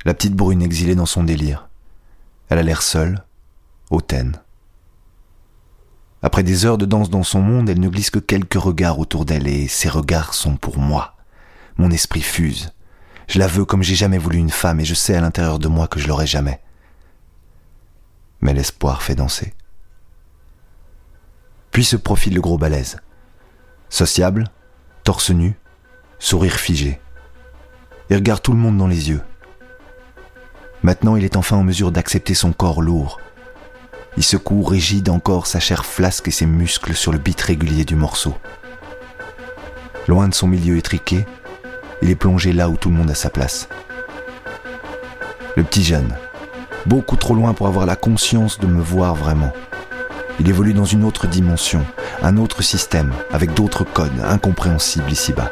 La 0.06 0.14
petite 0.14 0.36
brune 0.36 0.62
exilée 0.62 0.96
dans 0.96 1.08
son 1.08 1.24
délire. 1.24 1.70
Elle 2.50 2.60
a 2.60 2.64
l'air 2.64 2.84
seule, 2.84 3.24
hautaine. 3.90 4.40
Après 6.22 6.44
des 6.44 6.66
heures 6.66 6.78
de 6.78 6.86
danse 6.86 7.10
dans 7.10 7.24
son 7.24 7.42
monde, 7.42 7.68
elle 7.68 7.80
ne 7.80 7.90
glisse 7.90 8.12
que 8.12 8.20
quelques 8.20 8.54
regards 8.54 9.00
autour 9.00 9.26
d'elle 9.26 9.48
et 9.48 9.68
ces 9.68 9.90
regards 9.90 10.36
sont 10.36 10.56
pour 10.56 10.78
moi. 10.78 11.16
Mon 11.78 11.90
esprit 11.90 12.22
fuse. 12.22 12.74
Je 13.28 13.40
la 13.40 13.48
veux 13.48 13.66
comme 13.66 13.82
j'ai 13.82 13.96
jamais 13.96 14.20
voulu 14.20 14.38
une 14.38 14.52
femme 14.52 14.80
et 14.80 14.86
je 14.86 14.94
sais 14.94 15.16
à 15.16 15.22
l'intérieur 15.22 15.58
de 15.58 15.68
moi 15.68 15.88
que 15.88 16.00
je 16.00 16.08
l'aurai 16.08 16.28
jamais. 16.28 16.62
Mais 18.40 18.54
l'espoir 18.54 19.02
fait 19.02 19.16
danser. 19.16 19.54
Puis 21.72 21.86
se 21.86 21.96
profile 21.96 22.36
le 22.36 22.42
gros 22.42 22.58
balèze. 22.58 22.98
Sociable, 23.90 24.52
torse 25.04 25.32
nu, 25.32 25.58
sourire 26.20 26.56
figé. 26.56 27.02
Il 28.12 28.16
regarde 28.16 28.42
tout 28.42 28.52
le 28.52 28.60
monde 28.60 28.78
dans 28.78 28.88
les 28.88 29.10
yeux. 29.10 29.22
Maintenant, 30.84 31.16
il 31.16 31.24
est 31.24 31.38
enfin 31.38 31.56
en 31.56 31.64
mesure 31.64 31.92
d'accepter 31.94 32.34
son 32.34 32.52
corps 32.52 32.82
lourd, 32.82 33.22
il 34.18 34.24
secoue 34.24 34.64
rigide 34.64 35.10
encore 35.10 35.48
sa 35.48 35.62
chair 35.62 35.86
flasque 35.86 36.28
et 36.28 36.32
ses 36.32 36.46
muscles 36.46 36.94
sur 36.94 37.14
le 37.14 37.18
beat 37.18 37.40
régulier 37.40 37.86
du 37.86 37.96
morceau. 37.96 38.36
Loin 40.10 40.28
de 40.28 40.34
son 40.34 40.48
milieu 40.48 40.76
étriqué, 40.76 41.26
il 42.02 42.10
est 42.10 42.16
plongé 42.16 42.52
là 42.52 42.68
où 42.68 42.76
tout 42.76 42.90
le 42.90 42.96
monde 42.96 43.10
a 43.10 43.16
sa 43.16 43.30
place. 43.30 43.70
Le 45.56 45.64
petit 45.64 45.86
jeune, 45.86 46.14
beaucoup 46.86 47.16
trop 47.16 47.34
loin 47.34 47.54
pour 47.54 47.68
avoir 47.68 47.86
la 47.86 47.96
conscience 47.96 48.60
de 48.60 48.68
me 48.68 48.82
voir 48.82 49.16
vraiment. 49.16 49.54
Il 50.42 50.50
évolue 50.50 50.74
dans 50.74 50.84
une 50.84 51.06
autre 51.06 51.28
dimension, 51.28 51.86
un 52.22 52.36
autre 52.36 52.62
système, 52.62 53.14
avec 53.32 53.54
d'autres 53.54 53.86
codes 53.86 54.20
incompréhensibles 54.22 55.10
ici-bas. 55.10 55.52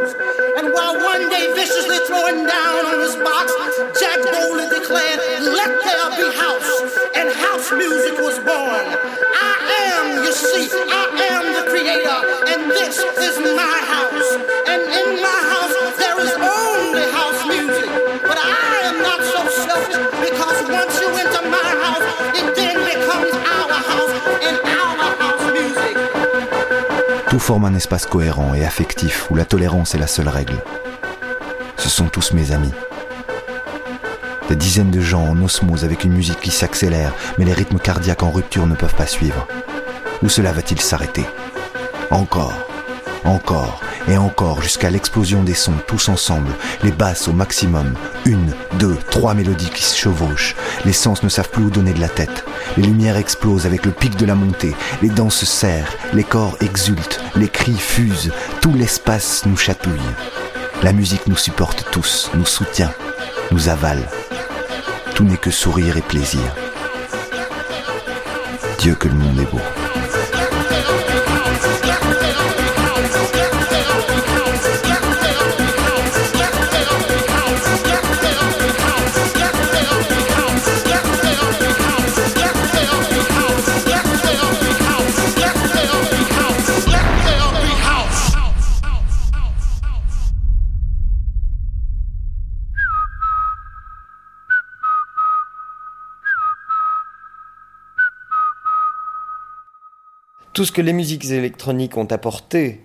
While 0.73 0.95
one 1.03 1.29
day 1.29 1.51
viciously 1.53 1.99
throwing 2.07 2.45
down 2.45 2.85
on 2.85 2.99
his 2.99 3.15
box, 3.17 3.51
Jack 3.99 4.19
boldly 4.31 4.67
declared, 4.71 5.19
Let 5.43 5.71
there 5.83 6.09
be 6.15 6.27
house. 6.37 6.71
And 7.15 7.27
house 7.29 7.71
music 7.71 8.15
was 8.19 8.39
born. 8.39 8.85
I 9.35 9.55
am, 9.91 10.23
you 10.23 10.31
see, 10.31 10.69
I 10.71 11.05
am 11.35 11.43
the 11.57 11.65
creator, 11.71 12.19
and 12.55 12.71
this 12.71 12.97
is 12.99 13.35
my 13.55 13.77
house. 13.93 14.29
And 14.71 14.81
in 14.81 15.21
my 15.21 15.39
house 15.51 15.75
there 15.99 16.17
is 16.23 16.33
only 16.39 17.05
house 17.11 17.41
music. 17.47 17.89
But 18.23 18.37
I 18.39 18.91
am 18.91 18.97
not 19.03 19.19
so 19.19 19.41
selfish 19.67 19.99
because 20.23 20.57
once 20.71 20.93
you 21.01 21.09
enter 21.19 21.43
my 21.51 21.69
house, 21.83 22.05
it 22.39 22.55
then 22.55 22.77
becomes 22.87 23.50
forme 27.41 27.65
un 27.65 27.73
espace 27.73 28.05
cohérent 28.05 28.53
et 28.53 28.63
affectif 28.63 29.29
où 29.31 29.35
la 29.35 29.45
tolérance 29.45 29.95
est 29.95 29.97
la 29.97 30.05
seule 30.05 30.29
règle. 30.29 30.61
Ce 31.75 31.89
sont 31.89 32.05
tous 32.05 32.33
mes 32.33 32.51
amis. 32.51 32.71
Des 34.47 34.55
dizaines 34.55 34.91
de 34.91 35.01
gens 35.01 35.23
en 35.23 35.41
osmose 35.41 35.83
avec 35.83 36.03
une 36.03 36.13
musique 36.13 36.39
qui 36.39 36.51
s'accélère, 36.51 37.13
mais 37.39 37.45
les 37.45 37.53
rythmes 37.53 37.79
cardiaques 37.79 38.21
en 38.21 38.29
rupture 38.29 38.67
ne 38.67 38.75
peuvent 38.75 38.93
pas 38.93 39.07
suivre. 39.07 39.47
Où 40.21 40.29
cela 40.29 40.53
va-t-il 40.53 40.79
s'arrêter? 40.79 41.25
Encore, 42.11 42.53
encore 43.23 43.81
et 44.07 44.17
encore 44.17 44.61
jusqu'à 44.61 44.89
l'explosion 44.89 45.43
des 45.43 45.53
sons 45.53 45.73
tous 45.87 46.09
ensemble, 46.09 46.51
les 46.83 46.91
basses 46.91 47.27
au 47.27 47.33
maximum, 47.33 47.93
une, 48.25 48.53
deux, 48.79 48.97
trois 49.09 49.33
mélodies 49.33 49.69
qui 49.69 49.83
se 49.83 49.97
chevauchent, 49.97 50.55
les 50.85 50.93
sens 50.93 51.23
ne 51.23 51.29
savent 51.29 51.49
plus 51.49 51.63
où 51.63 51.69
donner 51.69 51.93
de 51.93 51.99
la 51.99 52.09
tête, 52.09 52.45
les 52.77 52.83
lumières 52.83 53.17
explosent 53.17 53.65
avec 53.65 53.85
le 53.85 53.91
pic 53.91 54.15
de 54.15 54.25
la 54.25 54.35
montée, 54.35 54.75
les 55.01 55.09
dents 55.09 55.29
se 55.29 55.45
serrent, 55.45 55.93
les 56.13 56.23
corps 56.23 56.57
exultent, 56.61 57.21
les 57.35 57.49
cris 57.49 57.77
fusent, 57.77 58.31
tout 58.61 58.73
l'espace 58.73 59.43
nous 59.45 59.57
chatouille. 59.57 59.99
La 60.83 60.93
musique 60.93 61.27
nous 61.27 61.37
supporte 61.37 61.85
tous, 61.91 62.31
nous 62.33 62.45
soutient, 62.45 62.91
nous 63.51 63.69
avale. 63.69 64.09
Tout 65.13 65.23
n'est 65.23 65.37
que 65.37 65.51
sourire 65.51 65.97
et 65.97 66.01
plaisir. 66.01 66.41
Dieu 68.79 68.95
que 68.95 69.07
le 69.07 69.13
monde 69.13 69.39
est 69.39 69.51
beau. 69.51 69.80
Tout 100.61 100.65
ce 100.65 100.71
que 100.71 100.81
les 100.83 100.93
musiques 100.93 101.25
électroniques 101.31 101.97
ont 101.97 102.05
apporté 102.05 102.81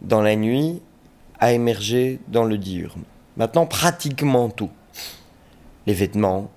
dans 0.00 0.22
la 0.22 0.34
nuit 0.34 0.80
a 1.40 1.52
émergé 1.52 2.20
dans 2.28 2.44
le 2.44 2.56
diurne. 2.56 3.02
Maintenant, 3.36 3.66
pratiquement 3.66 4.48
tout. 4.48 4.70
Les 5.86 5.92
vêtements. 5.92 6.50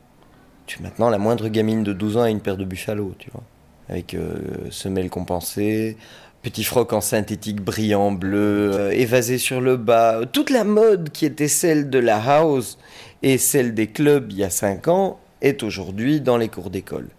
Tu, 0.66 0.82
maintenant, 0.82 1.10
la 1.10 1.18
moindre 1.18 1.50
gamine 1.50 1.84
de 1.84 1.92
12 1.92 2.16
ans 2.16 2.22
a 2.22 2.30
une 2.30 2.40
paire 2.40 2.56
de 2.56 2.64
buffalo, 2.64 3.14
tu 3.20 3.30
vois. 3.32 3.44
Avec 3.90 4.14
euh, 4.14 4.38
semelles 4.70 5.10
compensées, 5.10 5.98
petit 6.42 6.64
froc 6.64 6.94
en 6.94 7.02
synthétique 7.02 7.60
brillant 7.60 8.14
bleu, 8.14 8.72
euh, 8.76 8.92
évasé 8.92 9.38
sur 9.38 9.60
le 9.60 9.76
bas. 9.76 10.22
Toute 10.32 10.52
la 10.52 10.64
mode 10.64 11.10
qui 11.10 11.26
était 11.26 11.50
celle 11.50 11.90
de 11.90 12.00
la 12.00 12.16
house 12.16 12.78
et 13.24 13.38
celle 13.38 13.74
des 13.74 13.88
clubs 13.88 14.32
il 14.32 14.38
y 14.38 14.44
a 14.46 14.50
5 14.50 14.88
ans 14.88 15.20
est 15.42 15.64
aujourd'hui 15.64 16.22
dans 16.22 16.38
les 16.38 16.48
cours 16.48 16.70
d'école. 16.70 17.10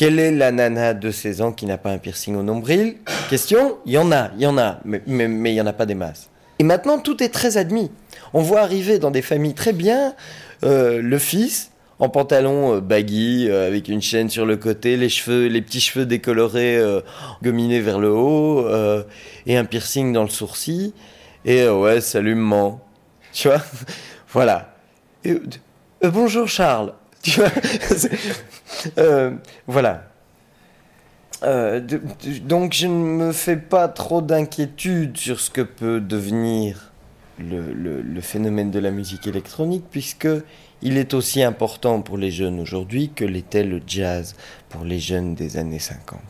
Quelle 0.00 0.18
est 0.18 0.30
la 0.32 0.50
nana 0.50 0.94
de 0.94 1.10
16 1.10 1.42
ans 1.42 1.52
qui 1.52 1.66
n'a 1.66 1.76
pas 1.76 1.90
un 1.90 1.98
piercing 1.98 2.34
au 2.34 2.42
nombril? 2.42 2.94
Question 3.28 3.76
Il 3.84 3.92
y 3.92 3.98
en 3.98 4.10
a, 4.10 4.30
il 4.34 4.40
y 4.40 4.46
en 4.46 4.56
a, 4.56 4.78
mais 4.86 5.02
mais- 5.06 5.28
mais 5.28 5.50
il 5.50 5.54
n'y 5.56 5.60
en 5.60 5.66
a 5.66 5.74
pas 5.74 5.84
des 5.84 5.94
masses. 5.94 6.30
Et 6.58 6.64
maintenant, 6.64 6.98
tout 6.98 7.22
est 7.22 7.28
très 7.28 7.58
admis. 7.58 7.90
On 8.32 8.40
voit 8.40 8.60
arriver 8.60 8.98
dans 8.98 9.10
des 9.10 9.20
familles 9.20 9.52
très 9.52 9.74
bien 9.74 10.14
euh, 10.64 11.02
le 11.02 11.18
fils 11.18 11.72
en 11.98 12.08
pantalon 12.08 12.76
euh, 12.76 12.80
baggy, 12.80 13.46
euh, 13.50 13.66
avec 13.66 13.88
une 13.88 14.00
chaîne 14.00 14.30
sur 14.30 14.46
le 14.46 14.56
côté, 14.56 14.96
les 14.96 15.10
cheveux, 15.10 15.48
les 15.48 15.60
petits 15.60 15.82
cheveux 15.82 16.06
décolorés, 16.06 16.78
euh, 16.78 17.02
gominés 17.42 17.82
vers 17.82 17.98
le 17.98 18.10
haut, 18.10 18.66
et 19.44 19.58
un 19.58 19.66
piercing 19.66 20.14
dans 20.14 20.22
le 20.22 20.30
sourcil. 20.30 20.94
Et 21.44 21.68
ouais, 21.68 22.00
salut 22.00 22.34
maman. 22.36 22.80
Tu 23.34 23.48
vois? 23.48 23.60
Voilà. 24.32 24.72
Bonjour 26.02 26.48
Charles. 26.48 26.94
Euh, 28.98 29.32
Voilà. 29.66 30.04
Euh, 31.42 31.80
donc 32.42 32.74
je 32.74 32.86
ne 32.86 32.92
me 32.92 33.32
fais 33.32 33.56
pas 33.56 33.88
trop 33.88 34.20
d'inquiétude 34.20 35.16
sur 35.16 35.40
ce 35.40 35.50
que 35.50 35.62
peut 35.62 36.00
devenir 36.00 36.92
le, 37.38 37.72
le- 37.72 38.02
le 38.02 38.20
phénomène 38.20 38.70
de 38.70 38.78
la 38.78 38.90
musique 38.90 39.26
électronique, 39.26 39.84
puisque 39.90 40.28
il 40.82 40.98
est 40.98 41.14
aussi 41.14 41.42
important 41.42 42.02
pour 42.02 42.18
les 42.18 42.30
jeunes 42.30 42.60
aujourd'hui 42.60 43.10
que 43.14 43.24
l'était 43.24 43.64
le 43.64 43.80
jazz 43.86 44.34
pour 44.68 44.84
les 44.84 44.98
jeunes 44.98 45.34
des 45.34 45.56
années 45.56 45.78
50. 45.78 46.20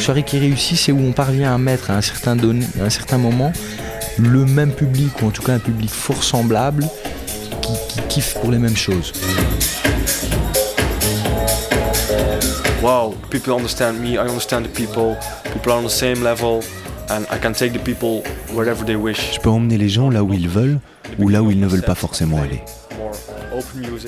Une 0.00 0.06
soirée 0.06 0.22
qui 0.22 0.38
réussit, 0.38 0.78
c'est 0.78 0.92
où 0.92 0.98
on 0.98 1.12
parvient 1.12 1.54
à 1.54 1.58
mettre 1.58 1.90
à 1.90 1.94
un 1.98 2.00
certain, 2.00 2.34
donné, 2.34 2.64
à 2.80 2.84
un 2.84 2.88
certain 2.88 3.18
moment 3.18 3.52
le 4.18 4.46
même 4.46 4.72
public, 4.72 5.20
ou 5.20 5.26
en 5.26 5.30
tout 5.30 5.42
cas 5.42 5.52
un 5.52 5.58
public 5.58 5.90
fort 5.90 6.24
semblable, 6.24 6.88
qui, 7.60 7.72
qui 7.86 8.00
kiffe 8.08 8.32
pour 8.40 8.50
les 8.50 8.56
mêmes 8.56 8.78
choses. 8.78 9.12
wow, 12.82 13.14
people 13.28 13.52
understand 13.52 14.00
me, 14.00 14.14
I 14.14 14.20
understand 14.20 14.62
the 14.62 14.72
people, 14.72 15.18
people 15.52 15.70
are 15.70 15.78
on 15.78 15.84
the 15.84 15.90
same 15.90 16.22
level, 16.22 16.60
and 17.10 17.26
I 17.30 17.38
can 17.38 17.52
take 17.52 17.74
the 17.74 17.84
people 17.84 18.22
wherever 18.54 18.82
they 18.86 18.96
wish. 18.96 19.34
Je 19.34 19.40
peux 19.40 19.50
emmener 19.50 19.76
les 19.76 19.90
gens 19.90 20.08
là 20.08 20.24
où 20.24 20.32
ils 20.32 20.48
veulent 20.48 20.80
ou 21.18 21.28
là 21.28 21.42
où 21.42 21.50
ils 21.50 21.60
ne 21.60 21.66
veulent 21.66 21.82
pas 21.82 21.94
forcément 21.94 22.40
aller. 22.40 22.62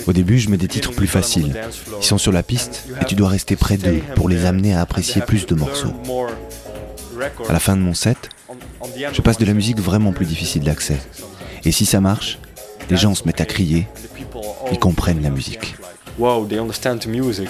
Au 0.06 0.12
début, 0.12 0.38
je 0.38 0.48
mets 0.48 0.56
des 0.56 0.68
titres 0.68 0.92
plus 0.92 1.06
faciles. 1.06 1.54
Ils 2.00 2.04
sont 2.04 2.18
sur 2.18 2.32
la 2.32 2.42
piste 2.42 2.84
et 3.00 3.04
tu 3.04 3.14
dois 3.14 3.28
rester 3.28 3.56
près 3.56 3.76
d'eux 3.76 4.00
pour 4.16 4.28
les 4.28 4.44
amener 4.44 4.74
à 4.74 4.80
apprécier 4.80 5.22
plus 5.22 5.46
de 5.46 5.54
morceaux. 5.54 5.92
À 7.48 7.52
la 7.52 7.60
fin 7.60 7.76
de 7.76 7.82
mon 7.82 7.94
set, 7.94 8.28
je 9.12 9.20
passe 9.20 9.38
de 9.38 9.44
la 9.44 9.54
musique 9.54 9.80
vraiment 9.80 10.12
plus 10.12 10.26
difficile 10.26 10.62
d'accès. 10.62 10.98
Et 11.64 11.72
si 11.72 11.86
ça 11.86 12.00
marche, 12.00 12.38
les 12.90 12.96
gens 12.96 13.14
se 13.14 13.24
mettent 13.24 13.40
à 13.40 13.44
crier, 13.44 13.86
ils 14.70 14.78
comprennent 14.78 15.22
la 15.22 15.30
musique. 15.30 15.76
Wow, 16.18 16.46
they 16.46 16.58
understand 16.58 16.98
the 16.98 17.06
music. 17.06 17.48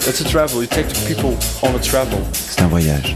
That's 0.00 0.20
a 0.20 0.24
travel. 0.24 0.62
You 0.62 0.66
take 0.66 0.88
the 0.88 1.06
people 1.06 1.36
on 1.62 1.76
a 1.76 1.78
travel. 1.78 2.18
C'est 2.32 2.62
un 2.62 2.66
voyage. 2.66 3.14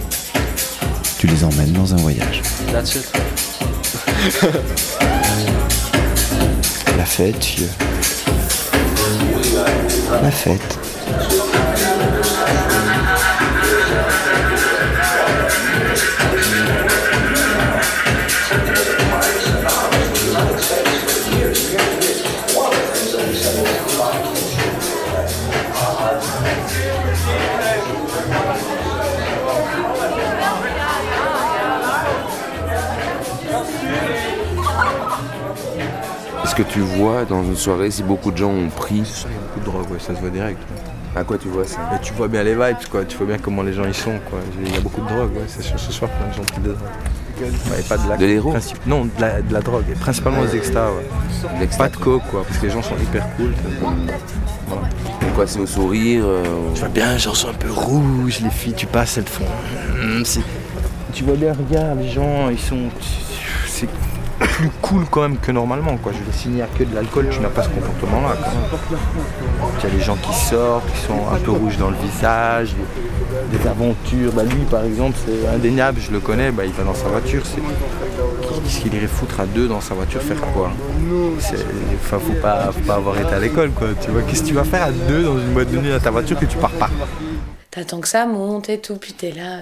Tu 1.18 1.26
les 1.26 1.42
emmènes 1.42 1.72
dans 1.72 1.94
un 1.94 1.96
voyage. 1.96 2.42
That's 2.70 2.94
it. 2.94 3.10
La 7.02 7.06
fête, 7.06 7.44
vieux. 7.44 7.68
La 10.22 10.30
fête. 10.30 10.78
Dans 37.42 37.48
une 37.48 37.56
soirée 37.56 37.90
si 37.90 38.02
beaucoup 38.02 38.30
de 38.30 38.36
gens 38.36 38.50
ont 38.50 38.68
pris 38.68 38.94
Il 38.96 39.00
y 39.00 39.34
a 39.34 39.40
beaucoup 39.54 39.60
de 39.60 39.64
drogue, 39.64 39.90
ouais, 39.92 39.98
ça 39.98 40.14
se 40.14 40.20
voit 40.20 40.30
direct. 40.30 40.58
À 41.14 41.24
quoi 41.24 41.36
tu 41.36 41.48
vois 41.48 41.66
ça 41.66 41.78
Mais 41.92 41.98
tu 42.00 42.12
vois 42.14 42.26
bien 42.28 42.42
les 42.42 42.54
vibes, 42.54 42.88
quoi. 42.90 43.04
Tu 43.04 43.18
vois 43.18 43.26
bien 43.26 43.36
comment 43.38 43.62
les 43.62 43.74
gens 43.74 43.84
ils 43.84 43.92
sont, 43.94 44.18
quoi. 44.30 44.38
Il 44.64 44.72
y 44.72 44.76
a 44.76 44.80
beaucoup 44.80 45.02
de 45.02 45.06
drogue, 45.08 45.30
ouais. 45.34 45.44
C'est 45.46 45.62
sûr, 45.62 45.78
ce 45.78 45.92
soir 45.92 46.10
plein 46.10 46.28
de 46.28 46.32
gens 46.34 46.42
qui 46.54 46.60
de 46.60 46.68
drogue. 46.68 46.78
Ouais, 47.70 47.82
pas 47.88 47.98
de 47.98 48.08
la 48.08 48.16
De 48.16 48.24
l'héros 48.26 48.54
Non, 48.86 49.04
de 49.04 49.10
la, 49.20 49.42
de 49.42 49.52
la 49.52 49.60
drogue. 49.60 49.84
Et 49.90 49.94
principalement 49.94 50.42
des 50.42 50.56
extas, 50.56 50.86
ouais. 50.90 51.66
Pas 51.76 51.88
de 51.88 51.96
coke, 51.96 52.22
quoi. 52.30 52.44
Parce 52.46 52.58
que 52.58 52.66
les 52.66 52.72
gens 52.72 52.82
sont 52.82 52.94
hyper 53.02 53.26
cool. 53.36 53.52
Voilà. 54.68 54.82
Et 55.22 55.34
quoi, 55.34 55.46
c'est 55.46 55.58
au 55.60 55.66
sourire 55.66 56.22
euh, 56.24 56.44
Tu 56.74 56.80
vois 56.80 56.88
bien, 56.88 57.12
les 57.12 57.18
gens 57.18 57.34
sont 57.34 57.48
un 57.50 57.54
peu 57.54 57.70
rouges, 57.70 58.40
les 58.40 58.50
filles, 58.50 58.74
tu 58.74 58.86
passes, 58.86 59.18
elles 59.18 59.24
te 59.24 59.30
font. 59.30 59.44
C'est- 60.24 60.40
Tu 61.12 61.24
vois 61.24 61.34
bien, 61.36 61.52
regarde, 61.52 61.98
les 62.00 62.08
gens, 62.08 62.48
ils 62.48 62.58
sont. 62.58 62.88
Plus 64.52 64.68
cool 64.82 65.06
quand 65.10 65.22
même 65.22 65.38
que 65.38 65.50
normalement, 65.50 65.96
quoi. 65.96 66.12
Je 66.12 66.18
vais 66.18 66.36
signer 66.36 66.62
à 66.62 66.66
que 66.66 66.84
de 66.84 66.94
l'alcool, 66.94 67.28
tu 67.30 67.40
n'as 67.40 67.48
pas 67.48 67.62
ce 67.62 67.70
comportement-là, 67.70 68.36
quoi. 68.36 68.78
Tu 69.80 69.86
as 69.86 69.88
les 69.88 70.00
gens 70.00 70.16
qui 70.16 70.34
sortent, 70.34 70.84
qui 70.92 71.00
sont 71.00 71.26
un 71.32 71.38
peu 71.38 71.52
rouges 71.52 71.78
dans 71.78 71.88
le 71.88 71.96
visage, 71.96 72.74
des, 73.50 73.66
aventures. 73.66 74.30
Bah, 74.32 74.44
lui, 74.44 74.64
par 74.70 74.84
exemple, 74.84 75.16
c'est 75.24 75.48
indéniable, 75.48 76.00
je 76.00 76.12
le 76.12 76.20
connais, 76.20 76.50
bah, 76.50 76.66
il 76.66 76.72
va 76.72 76.84
dans 76.84 76.94
sa 76.94 77.08
voiture. 77.08 77.42
Qu'est-ce 77.42 78.80
qu'il 78.80 78.94
irait 78.94 79.06
foutre 79.06 79.40
à 79.40 79.46
deux 79.46 79.68
dans 79.68 79.80
sa 79.80 79.94
voiture, 79.94 80.20
faire 80.20 80.40
quoi? 80.40 80.70
Enfin, 81.94 82.18
faut 82.18 82.40
pas, 82.40 82.70
faut 82.72 82.86
pas 82.86 82.96
avoir 82.96 83.18
été 83.18 83.32
à 83.32 83.40
l'école, 83.40 83.70
quoi. 83.70 83.88
Tu 84.02 84.10
vois, 84.10 84.20
qu'est-ce 84.22 84.42
que 84.42 84.48
tu 84.48 84.54
vas 84.54 84.64
faire 84.64 84.82
à 84.82 84.90
deux 84.92 85.24
dans 85.24 85.38
une 85.38 85.52
boîte 85.54 85.70
de 85.70 85.78
nuit 85.78 85.90
dans 85.90 85.98
ta 85.98 86.10
voiture 86.10 86.38
que 86.38 86.44
tu 86.44 86.58
pars 86.58 86.70
pas? 86.72 86.90
T'attends 87.70 88.00
que 88.00 88.08
ça 88.08 88.26
monte 88.26 88.68
et 88.68 88.78
tout, 88.78 88.96
puis 88.96 89.14
t'es 89.14 89.32
là. 89.32 89.60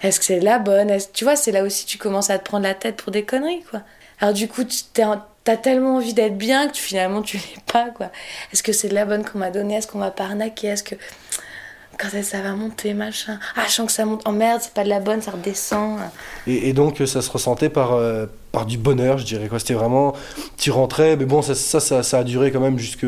Est-ce 0.00 0.20
que 0.20 0.26
c'est 0.26 0.38
la 0.38 0.60
bonne? 0.60 0.92
Tu 1.12 1.24
vois, 1.24 1.34
c'est 1.34 1.50
là 1.50 1.64
aussi 1.64 1.84
tu 1.84 1.98
commences 1.98 2.30
à 2.30 2.38
te 2.38 2.44
prendre 2.44 2.62
la 2.62 2.74
tête 2.74 2.96
pour 3.02 3.10
des 3.10 3.24
conneries, 3.24 3.64
quoi. 3.68 3.80
Alors 4.20 4.34
du 4.34 4.48
coup, 4.48 4.62
t'as 4.94 5.56
tellement 5.56 5.96
envie 5.96 6.14
d'être 6.14 6.36
bien 6.36 6.68
que 6.68 6.72
tu, 6.72 6.82
finalement 6.82 7.22
tu 7.22 7.36
l'es 7.36 7.62
pas, 7.72 7.90
quoi. 7.90 8.10
Est-ce 8.52 8.62
que 8.62 8.72
c'est 8.72 8.88
de 8.88 8.94
la 8.94 9.04
bonne 9.04 9.24
qu'on 9.24 9.38
m'a 9.38 9.50
donnée? 9.50 9.76
Est-ce 9.76 9.86
qu'on 9.86 9.98
m'a 9.98 10.10
pas 10.10 10.24
arnaqué 10.24 10.68
Est-ce 10.68 10.82
que 10.82 10.96
quand 11.98 12.08
ça 12.22 12.42
va 12.42 12.52
monter, 12.52 12.94
machin? 12.94 13.38
Ah, 13.56 13.62
je 13.66 13.72
sens 13.72 13.86
que 13.86 13.92
ça 13.92 14.04
monte. 14.04 14.22
Oh 14.26 14.30
merde, 14.30 14.60
c'est 14.62 14.72
pas 14.72 14.84
de 14.84 14.88
la 14.88 15.00
bonne, 15.00 15.20
ça 15.20 15.32
redescend. 15.32 15.98
Et, 16.46 16.72
donc 16.72 17.02
ça 17.04 17.22
se 17.22 17.30
ressentait 17.30 17.68
par, 17.68 17.92
euh, 17.92 18.26
par 18.52 18.66
du 18.66 18.78
bonheur, 18.78 19.18
je 19.18 19.24
dirais. 19.24 19.48
quoi. 19.48 19.58
C'était 19.58 19.74
vraiment, 19.74 20.14
tu 20.56 20.70
rentrais, 20.70 21.16
mais 21.16 21.24
bon, 21.24 21.42
ça, 21.42 21.54
ça, 21.80 22.18
a 22.18 22.24
duré 22.24 22.52
quand 22.52 22.60
même 22.60 22.78
jusque 22.78 23.06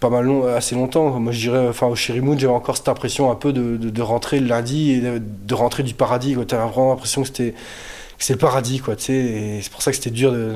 pas 0.00 0.08
mal 0.08 0.24
long, 0.24 0.46
assez 0.46 0.74
longtemps. 0.74 1.10
Moi, 1.20 1.32
je 1.32 1.40
dirais, 1.40 1.68
enfin, 1.68 1.86
au 1.86 1.94
Cherry 1.94 2.20
Moon, 2.22 2.38
j'avais 2.38 2.52
encore 2.52 2.78
cette 2.78 2.88
impression 2.88 3.30
un 3.30 3.34
peu 3.34 3.52
de, 3.52 3.76
de, 3.76 4.02
rentrer 4.02 4.40
le 4.40 4.46
lundi 4.46 4.92
et 4.92 5.00
de, 5.00 5.20
de 5.20 5.54
rentrer 5.54 5.82
du 5.82 5.92
paradis. 5.92 6.34
Tu 6.48 6.54
avais 6.54 6.64
vraiment 6.64 6.90
l'impression 6.90 7.20
que 7.20 7.28
c'était 7.28 7.54
c'était 8.18 8.34
le 8.34 8.38
paradis, 8.38 8.80
quoi. 8.80 8.96
Tu 8.96 9.04
sais, 9.04 9.12
et 9.14 9.60
c'est 9.62 9.70
pour 9.72 9.82
ça 9.82 9.90
que 9.90 9.96
c'était 9.96 10.10
dur 10.10 10.32
de. 10.32 10.54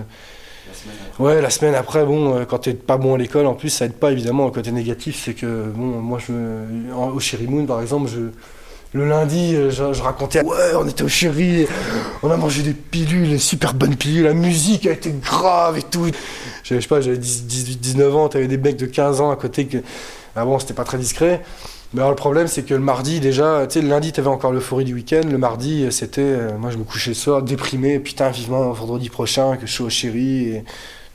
Ouais, 1.18 1.40
la 1.42 1.50
semaine 1.50 1.74
après, 1.74 2.04
bon, 2.04 2.34
euh, 2.36 2.44
quand 2.44 2.58
t'es 2.58 2.74
pas 2.74 2.96
bon 2.96 3.14
à 3.14 3.18
l'école, 3.18 3.46
en 3.46 3.54
plus, 3.54 3.68
ça 3.68 3.84
aide 3.84 3.94
pas 3.94 4.10
évidemment. 4.12 4.46
Le 4.46 4.50
côté 4.52 4.72
négatif, 4.72 5.20
c'est 5.24 5.34
que, 5.34 5.66
bon, 5.74 6.00
moi, 6.00 6.18
je, 6.18 6.32
en- 6.94 7.10
au 7.10 7.20
Cherry 7.20 7.46
Moon, 7.46 7.66
par 7.66 7.80
exemple, 7.82 8.10
le 8.94 9.08
lundi, 9.08 9.54
euh, 9.54 9.70
je, 9.70 10.02
racontais, 10.02 10.42
ouais, 10.42 10.74
on 10.78 10.86
était 10.88 11.02
au 11.02 11.08
Chéri, 11.08 11.66
on 12.22 12.30
a 12.30 12.36
mangé 12.36 12.62
des 12.62 12.74
pilules, 12.74 13.28
des 13.28 13.38
super 13.38 13.74
bonnes 13.74 13.96
pilules, 13.96 14.24
la 14.24 14.34
musique 14.34 14.86
a 14.86 14.92
été 14.92 15.12
grave 15.12 15.78
et 15.78 15.82
tout. 15.82 16.10
Je 16.64 16.80
sais 16.80 16.88
pas, 16.88 17.00
j'avais 17.00 17.18
10, 17.18 17.44
18, 17.46 17.76
19 17.80 18.16
ans, 18.16 18.28
t'avais 18.28 18.48
des 18.48 18.58
mecs 18.58 18.76
de 18.76 18.86
15 18.86 19.20
ans 19.20 19.30
à 19.30 19.36
côté 19.36 19.66
que, 19.66 19.78
ah 20.36 20.44
bon, 20.44 20.58
c'était 20.58 20.74
pas 20.74 20.84
très 20.84 20.98
discret. 20.98 21.42
Mais 21.94 22.00
alors 22.00 22.10
le 22.10 22.16
problème, 22.16 22.46
c'est 22.46 22.62
que 22.62 22.72
le 22.72 22.80
mardi, 22.80 23.20
déjà, 23.20 23.66
tu 23.66 23.74
sais, 23.74 23.82
le 23.82 23.88
lundi, 23.88 24.12
t'avais 24.12 24.28
encore 24.28 24.52
l'euphorie 24.52 24.84
du 24.84 24.94
week-end. 24.94 25.22
Le 25.30 25.36
mardi, 25.36 25.84
euh, 25.84 25.90
c'était, 25.90 26.22
euh, 26.22 26.56
moi, 26.56 26.70
je 26.70 26.78
me 26.78 26.84
couchais 26.84 27.10
le 27.10 27.14
soir, 27.14 27.42
déprimé, 27.42 27.98
putain, 27.98 28.30
vivement 28.30 28.70
vendredi 28.72 29.10
prochain, 29.10 29.56
que 29.58 29.66
je 29.66 29.72
suis 29.72 29.82
au 29.82 29.90
Chéri. 29.90 30.48
Et, 30.48 30.64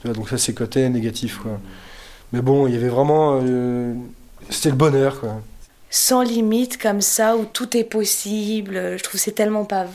vois, 0.04 0.14
donc 0.14 0.28
ça, 0.28 0.38
c'est 0.38 0.54
côté 0.54 0.88
négatif, 0.88 1.38
quoi. 1.38 1.58
Mais 2.32 2.42
bon, 2.42 2.68
il 2.68 2.74
y 2.74 2.76
avait 2.76 2.88
vraiment, 2.88 3.40
euh, 3.42 3.92
c'était 4.50 4.70
le 4.70 4.76
bonheur, 4.76 5.18
quoi. 5.20 5.40
Sans 5.90 6.22
limite, 6.22 6.78
comme 6.80 7.00
ça, 7.00 7.36
où 7.36 7.44
tout 7.44 7.76
est 7.76 7.84
possible. 7.84 8.96
Je 8.98 9.02
trouve 9.02 9.14
que 9.14 9.24
c'est 9.24 9.32
tellement 9.32 9.64
pas 9.64 9.86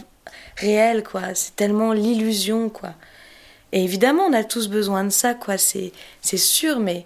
réel, 0.58 1.04
quoi. 1.04 1.34
C'est 1.34 1.56
tellement 1.56 1.94
l'illusion, 1.94 2.68
quoi. 2.68 2.90
Et 3.72 3.84
évidemment, 3.84 4.24
on 4.24 4.34
a 4.34 4.44
tous 4.44 4.68
besoin 4.68 5.06
de 5.06 5.12
ça, 5.12 5.34
quoi. 5.34 5.58
C'est, 5.58 5.94
sûr, 6.22 6.80
mais, 6.80 7.06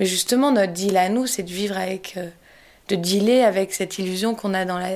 mais 0.00 0.06
justement, 0.06 0.50
notre 0.50 0.72
deal 0.72 0.96
à 0.96 1.10
nous, 1.10 1.26
c'est 1.26 1.42
de 1.42 1.50
vivre 1.50 1.76
avec. 1.76 2.16
De 2.88 2.96
dealer 2.96 3.44
avec 3.44 3.72
cette 3.72 3.98
illusion 3.98 4.34
qu'on 4.34 4.54
a 4.54 4.64
dans 4.64 4.78
la. 4.78 4.90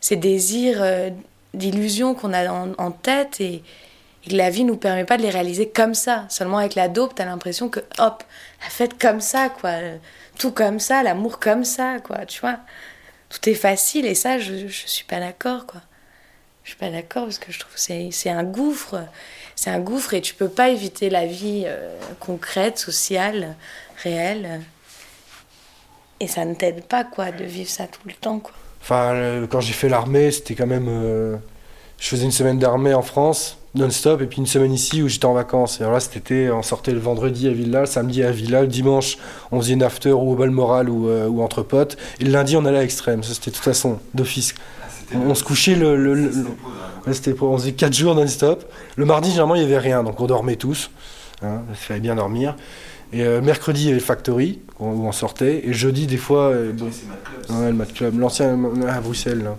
ces 0.00 0.16
désirs 0.16 0.82
euh, 0.82 1.10
d'illusion 1.54 2.14
qu'on 2.14 2.32
a 2.32 2.50
en, 2.50 2.90
tête 2.90 3.40
et, 3.40 3.62
la 4.28 4.50
vie 4.50 4.64
nous 4.64 4.76
permet 4.76 5.04
pas 5.04 5.16
de 5.16 5.22
les 5.22 5.30
réaliser 5.30 5.68
comme 5.68 5.94
ça. 5.94 6.26
Seulement 6.28 6.58
avec 6.58 6.74
la 6.74 6.88
dope, 6.88 7.14
t'as 7.14 7.24
l'impression 7.24 7.68
que, 7.68 7.78
hop, 7.98 8.24
la 8.60 8.68
fête 8.68 8.98
comme 8.98 9.20
ça, 9.20 9.48
quoi. 9.48 9.70
Tout 10.36 10.50
comme 10.50 10.80
ça, 10.80 11.04
l'amour 11.04 11.38
comme 11.38 11.62
ça, 11.64 11.98
quoi. 12.00 12.26
Tu 12.26 12.40
vois 12.40 12.58
Tout 13.30 13.48
est 13.48 13.54
facile 13.54 14.04
et 14.04 14.16
ça, 14.16 14.40
je, 14.40 14.66
je 14.66 14.86
suis 14.86 15.04
pas 15.04 15.20
d'accord, 15.20 15.66
quoi. 15.66 15.80
Je 16.66 16.70
suis 16.70 16.78
pas 16.80 16.90
d'accord 16.90 17.22
parce 17.22 17.38
que 17.38 17.52
je 17.52 17.60
trouve 17.60 17.74
que 17.74 17.80
c'est, 17.80 18.08
c'est 18.10 18.28
un 18.28 18.42
gouffre. 18.42 19.00
C'est 19.54 19.70
un 19.70 19.78
gouffre 19.78 20.14
et 20.14 20.20
tu 20.20 20.34
peux 20.34 20.48
pas 20.48 20.68
éviter 20.70 21.10
la 21.10 21.24
vie 21.24 21.62
euh, 21.64 21.96
concrète, 22.18 22.76
sociale, 22.76 23.54
réelle. 24.02 24.60
Et 26.20 26.28
ça 26.28 26.44
ne 26.44 26.54
t'aide 26.54 26.84
pas, 26.84 27.04
quoi, 27.04 27.30
de 27.30 27.44
vivre 27.44 27.68
ça 27.68 27.84
tout 27.86 28.00
le 28.06 28.14
temps, 28.14 28.38
quoi. 28.38 28.52
Enfin, 28.82 29.14
euh, 29.14 29.46
quand 29.46 29.60
j'ai 29.60 29.72
fait 29.72 29.88
l'armée, 29.88 30.30
c'était 30.30 30.54
quand 30.54 30.66
même. 30.66 30.86
euh, 30.88 31.36
je 31.98 32.08
faisais 32.08 32.24
une 32.24 32.30
semaine 32.32 32.58
d'armée 32.58 32.94
en 32.94 33.02
France, 33.02 33.58
non-stop, 33.74 34.20
et 34.20 34.26
puis 34.26 34.38
une 34.38 34.46
semaine 34.46 34.72
ici 34.72 35.02
où 35.02 35.08
j'étais 35.08 35.24
en 35.24 35.32
vacances. 35.32 35.78
Et 35.80 35.82
alors 35.82 35.94
là, 35.94 36.00
cet 36.00 36.16
été, 36.16 36.50
on 36.50 36.62
sortait 36.62 36.92
le 36.92 36.98
vendredi 37.00 37.48
à 37.48 37.52
Villa, 37.52 37.80
le 37.80 37.86
samedi 37.86 38.22
à 38.22 38.30
Villa, 38.30 38.60
le 38.62 38.66
dimanche, 38.68 39.16
on 39.50 39.60
faisait 39.60 39.72
une 39.74 39.82
after 39.82 40.12
ou 40.12 40.32
au 40.32 40.34
Balmoral 40.36 40.88
ou, 40.90 41.08
euh, 41.08 41.26
ou 41.26 41.42
entre 41.42 41.62
potes. 41.62 41.96
Et 42.20 42.24
le 42.24 42.30
lundi, 42.32 42.56
on 42.56 42.64
allait 42.66 42.78
à 42.78 42.82
Extrême. 42.84 43.22
Ça, 43.22 43.32
c'était 43.34 43.50
de 43.50 43.56
toute 43.56 43.64
façon 43.64 43.98
d'office. 44.14 44.54
On, 45.14 45.30
on 45.30 45.34
se 45.34 45.42
couchait 45.44 45.74
le. 45.74 45.96
le- 45.96 46.14
le- 46.14 46.28
le- 46.30 46.46
Ouais, 47.06 47.12
c'était 47.14 47.34
pour- 47.34 47.50
on 47.50 47.58
faisait 47.58 47.72
4 47.72 47.92
jours 47.94 48.14
non-stop. 48.14 48.64
Le 48.96 49.04
mardi, 49.04 49.28
généralement, 49.30 49.54
il 49.54 49.60
n'y 49.60 49.66
avait 49.66 49.78
rien, 49.78 50.02
donc 50.02 50.20
on 50.20 50.26
dormait 50.26 50.56
tous. 50.56 50.90
Hein, 51.42 51.62
il 51.70 51.76
fallait 51.76 52.00
bien 52.00 52.16
dormir. 52.16 52.56
Et 53.16 53.24
euh, 53.24 53.40
mercredi, 53.40 53.80
il 53.80 53.84
y 53.84 53.88
avait 53.88 53.98
le 53.98 54.04
Factory, 54.04 54.60
où 54.78 54.86
on 54.86 55.10
sortait. 55.12 55.62
Et 55.66 55.72
jeudi, 55.72 56.06
des 56.06 56.18
fois. 56.18 56.50
euh, 56.50 56.72
bon, 56.72 56.86
ouais, 56.86 57.68
le 57.68 57.72
Mad 57.72 57.92
Club, 57.92 58.18
l'ancien 58.18 58.58
à 58.86 59.00
Bruxelles. 59.00 59.42
là. 59.42 59.56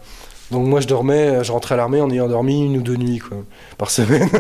Donc 0.51 0.67
moi, 0.67 0.79
je 0.79 0.87
dormais, 0.87 1.27
euh, 1.27 1.43
je 1.43 1.51
rentrais 1.51 1.73
à 1.73 1.77
l'armée 1.77 1.99
en 1.99 2.09
ayant 2.11 2.27
dormi 2.27 2.63
une 2.65 2.77
ou 2.77 2.81
deux 2.81 2.95
nuits, 2.97 3.17
quoi, 3.17 3.37
par 3.79 3.89
semaine. 3.89 4.29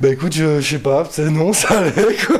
bah 0.00 0.08
écoute, 0.10 0.34
je, 0.34 0.60
je 0.60 0.68
sais 0.68 0.78
pas, 0.78 1.08
non, 1.30 1.52
ça 1.54 1.78
allait, 1.78 2.16
quoi. 2.26 2.38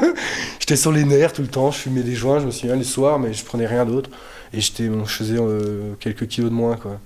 J'étais 0.59 0.77
sur 0.77 0.93
les 0.93 1.05
nerfs 1.05 1.33
tout 1.33 1.41
le 1.43 1.49
temps, 1.49 1.71
je 1.71 1.79
fumais 1.79 2.03
des 2.03 2.15
joints, 2.15 2.41
je 2.41 2.45
me 2.47 2.51
souviens, 2.51 2.77
les 2.77 2.85
soirs, 2.85 3.19
mais 3.19 3.33
je 3.33 3.43
prenais 3.45 3.67
rien 3.67 3.87
d'autre. 3.87 4.11
Et 4.53 4.61
j'étais, 4.61 4.89
bon, 4.89 5.05
je 5.07 5.15
faisais 5.15 5.37
euh, 5.39 5.95
quelques 6.01 6.27
kilos 6.29 6.51
de 6.51 6.55
moins, 6.55 6.77
quoi. 6.77 6.99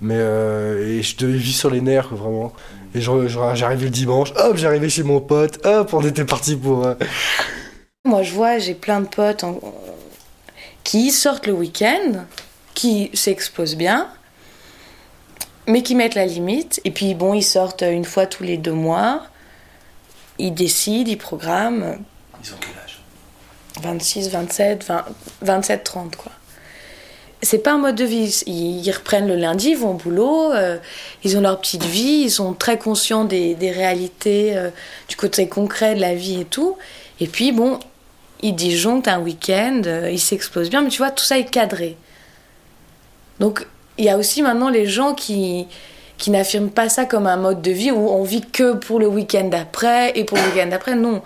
Mais 0.00 0.16
euh, 0.18 0.98
et 0.98 1.02
je 1.02 1.16
devais 1.16 1.32
vivre 1.38 1.56
sur 1.56 1.70
les 1.70 1.80
nerfs, 1.80 2.14
vraiment. 2.14 2.52
Et 2.94 3.00
j'arrivais 3.00 3.84
le 3.84 3.90
dimanche, 3.90 4.32
hop, 4.36 4.56
j'arrivais 4.56 4.88
chez 4.90 5.02
mon 5.02 5.20
pote, 5.20 5.64
hop, 5.64 5.94
on 5.94 6.04
était 6.04 6.24
parti 6.24 6.56
pour. 6.56 6.86
euh, 6.86 6.94
Moi, 8.04 8.22
je 8.22 8.32
vois, 8.32 8.58
j'ai 8.58 8.74
plein 8.74 9.00
de 9.00 9.06
potes 9.06 9.44
en- 9.44 9.60
qui 10.84 11.10
sortent 11.10 11.46
le 11.46 11.52
week-end, 11.54 12.24
qui 12.74 13.10
s'exposent 13.14 13.76
bien, 13.76 14.08
mais 15.66 15.82
qui 15.82 15.94
mettent 15.94 16.16
la 16.16 16.26
limite. 16.26 16.80
Et 16.84 16.90
puis, 16.90 17.14
bon, 17.14 17.32
ils 17.34 17.42
sortent 17.44 17.82
une 17.82 18.04
fois 18.04 18.26
tous 18.26 18.42
les 18.42 18.56
deux 18.58 18.72
mois. 18.72 19.22
Ils 20.38 20.52
décident, 20.52 21.08
ils 21.10 21.16
programment. 21.18 21.98
Ils 22.44 22.52
ont 22.52 22.56
quel 22.60 22.82
âge? 22.84 23.00
26, 23.80 24.28
27, 24.30 24.84
20, 24.84 25.04
27, 25.42 25.84
30, 25.84 26.16
quoi. 26.16 26.32
C'est 27.44 27.58
pas 27.58 27.72
un 27.72 27.78
mode 27.78 27.96
de 27.96 28.04
vie. 28.04 28.42
Ils, 28.46 28.90
reprennent 28.92 29.26
le 29.26 29.34
lundi, 29.34 29.70
ils 29.70 29.76
vont 29.76 29.90
au 29.90 29.94
boulot, 29.94 30.52
euh, 30.52 30.78
ils 31.24 31.36
ont 31.36 31.40
leur 31.40 31.60
petite 31.60 31.84
vie, 31.84 32.22
ils 32.24 32.30
sont 32.30 32.54
très 32.54 32.78
conscients 32.78 33.24
des, 33.24 33.56
réalités, 33.60 34.56
euh, 34.56 34.70
du 35.08 35.16
côté 35.16 35.48
concret 35.48 35.96
de 35.96 36.00
la 36.00 36.14
vie 36.14 36.40
et 36.40 36.44
tout. 36.44 36.76
Et 37.18 37.26
puis, 37.26 37.50
bon, 37.50 37.80
ils 38.42 38.54
disjonctent 38.54 39.08
un 39.08 39.20
week-end, 39.20 39.82
euh, 39.86 40.08
ils 40.10 40.20
s'exposent 40.20 40.70
bien, 40.70 40.82
mais 40.82 40.88
tu 40.88 40.98
vois, 40.98 41.10
tout 41.10 41.24
ça 41.24 41.36
est 41.36 41.50
cadré. 41.50 41.96
Donc, 43.40 43.66
il 43.98 44.04
y 44.04 44.08
a 44.08 44.16
aussi 44.16 44.40
maintenant 44.42 44.68
les 44.68 44.86
gens 44.86 45.14
qui, 45.14 45.66
qui 46.18 46.30
n'affirment 46.30 46.70
pas 46.70 46.88
ça 46.88 47.04
comme 47.04 47.26
un 47.26 47.36
mode 47.36 47.60
de 47.60 47.72
vie 47.72 47.90
où 47.90 48.08
on 48.08 48.22
vit 48.22 48.42
que 48.42 48.74
pour 48.74 49.00
le 49.00 49.08
week-end 49.08 49.48
d'après 49.48 50.12
et 50.16 50.22
pour 50.22 50.38
le 50.38 50.44
week-end 50.44 50.68
d'après. 50.68 50.94
Non. 50.94 51.22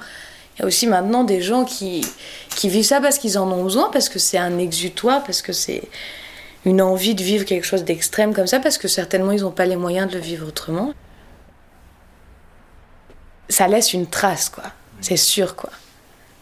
Il 0.56 0.60
y 0.60 0.62
a 0.62 0.66
aussi 0.66 0.86
maintenant 0.86 1.24
des 1.24 1.42
gens 1.42 1.64
qui, 1.64 2.06
qui 2.50 2.68
vivent 2.68 2.84
ça 2.84 3.00
parce 3.00 3.18
qu'ils 3.18 3.38
en 3.38 3.50
ont 3.50 3.64
besoin, 3.64 3.90
parce 3.90 4.08
que 4.08 4.18
c'est 4.18 4.38
un 4.38 4.58
exutoire, 4.58 5.22
parce 5.22 5.42
que 5.42 5.52
c'est 5.52 5.82
une 6.64 6.80
envie 6.80 7.14
de 7.14 7.22
vivre 7.22 7.44
quelque 7.44 7.64
chose 7.64 7.84
d'extrême 7.84 8.34
comme 8.34 8.46
ça, 8.46 8.58
parce 8.58 8.78
que 8.78 8.88
certainement 8.88 9.32
ils 9.32 9.42
n'ont 9.42 9.50
pas 9.50 9.66
les 9.66 9.76
moyens 9.76 10.08
de 10.08 10.14
le 10.14 10.20
vivre 10.20 10.46
autrement. 10.48 10.94
Ça 13.48 13.68
laisse 13.68 13.92
une 13.92 14.06
trace, 14.06 14.48
quoi. 14.48 14.64
C'est 15.00 15.16
sûr, 15.16 15.54
quoi. 15.54 15.70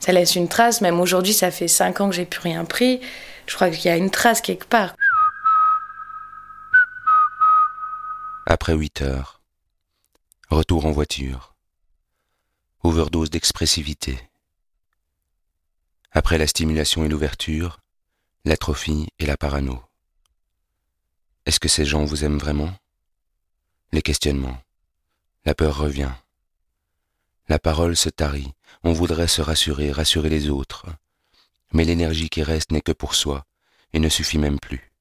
Ça 0.00 0.12
laisse 0.12 0.36
une 0.36 0.48
trace. 0.48 0.80
Même 0.80 1.00
aujourd'hui, 1.00 1.34
ça 1.34 1.50
fait 1.50 1.68
5 1.68 2.00
ans 2.00 2.08
que 2.08 2.14
j'ai 2.14 2.24
plus 2.24 2.40
rien 2.40 2.64
pris. 2.64 3.00
Je 3.46 3.54
crois 3.54 3.68
qu'il 3.68 3.84
y 3.84 3.88
a 3.88 3.96
une 3.96 4.10
trace 4.10 4.40
quelque 4.40 4.64
part. 4.64 4.94
Après 8.46 8.74
8 8.74 9.02
heures, 9.02 9.34
Retour 10.50 10.86
en 10.86 10.92
voiture. 10.92 11.53
Overdose 12.86 13.30
d'expressivité. 13.30 14.18
Après 16.12 16.36
la 16.36 16.46
stimulation 16.46 17.02
et 17.02 17.08
l'ouverture, 17.08 17.80
l'atrophie 18.44 19.08
et 19.18 19.24
la 19.24 19.38
parano. 19.38 19.82
Est-ce 21.46 21.58
que 21.58 21.68
ces 21.68 21.86
gens 21.86 22.04
vous 22.04 22.24
aiment 22.24 22.36
vraiment? 22.36 22.76
Les 23.92 24.02
questionnements. 24.02 24.62
La 25.46 25.54
peur 25.54 25.78
revient. 25.78 26.12
La 27.48 27.58
parole 27.58 27.96
se 27.96 28.10
tarit. 28.10 28.52
On 28.82 28.92
voudrait 28.92 29.28
se 29.28 29.40
rassurer, 29.40 29.90
rassurer 29.90 30.28
les 30.28 30.50
autres. 30.50 30.84
Mais 31.72 31.84
l'énergie 31.84 32.28
qui 32.28 32.42
reste 32.42 32.70
n'est 32.70 32.82
que 32.82 32.92
pour 32.92 33.14
soi 33.14 33.46
et 33.94 33.98
ne 33.98 34.10
suffit 34.10 34.36
même 34.36 34.60
plus. 34.60 34.92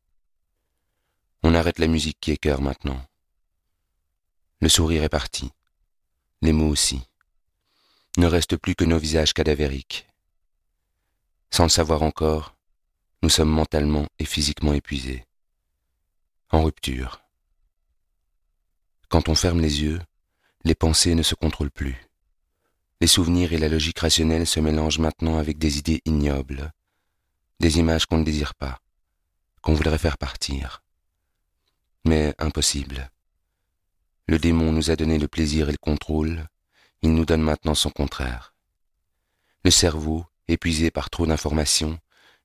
On 1.44 1.54
arrête 1.54 1.80
la 1.80 1.88
musique 1.88 2.22
qui 2.22 2.32
écœure 2.32 2.62
maintenant. 2.62 3.06
Le 4.62 4.70
sourire 4.70 5.04
est 5.04 5.10
parti. 5.10 5.52
Les 6.42 6.54
mots 6.54 6.70
aussi. 6.70 7.06
Ne 8.18 8.28
reste 8.28 8.58
plus 8.58 8.76
que 8.76 8.86
nos 8.86 9.00
visages 9.00 9.34
cadavériques. 9.34 10.08
Sans 11.50 11.64
le 11.64 11.70
savoir 11.70 12.04
encore, 12.04 12.56
nous 13.24 13.30
sommes 13.30 13.50
mentalement 13.50 14.06
et 14.20 14.26
physiquement 14.26 14.74
épuisés. 14.74 15.26
En 16.52 16.64
rupture. 16.64 17.24
Quand 19.10 19.30
on 19.30 19.36
ferme 19.36 19.62
les 19.62 19.82
yeux, 19.82 20.00
les 20.64 20.76
pensées 20.76 21.16
ne 21.16 21.24
se 21.24 21.34
contrôlent 21.34 21.72
plus. 21.72 21.98
Les 23.02 23.08
souvenirs 23.08 23.52
et 23.52 23.58
la 23.58 23.68
logique 23.68 24.00
rationnelle 24.00 24.46
se 24.46 24.60
mélangent 24.60 25.00
maintenant 25.00 25.38
avec 25.38 25.58
des 25.58 25.80
idées 25.80 26.02
ignobles, 26.06 26.72
des 27.60 27.80
images 27.80 28.06
qu'on 28.06 28.20
ne 28.20 28.24
désire 28.24 28.54
pas, 28.54 28.80
qu'on 29.62 29.74
voudrait 29.74 29.98
faire 29.98 30.20
partir. 30.20 30.84
Mais 32.06 32.36
impossible. 32.38 33.10
Le 34.28 34.38
démon 34.38 34.72
nous 34.72 34.92
a 34.92 34.96
donné 34.96 35.18
le 35.18 35.28
plaisir 35.28 35.70
et 35.70 35.72
le 35.74 35.78
contrôle, 35.78 36.48
il 37.04 37.14
nous 37.14 37.26
donne 37.26 37.42
maintenant 37.42 37.76
son 37.76 37.90
contraire. 37.90 38.56
Le 39.66 39.72
cerveau, 39.72 40.26
épuisé 40.48 40.90
par 40.90 41.10
trop 41.10 41.28
d'informations, 41.28 42.00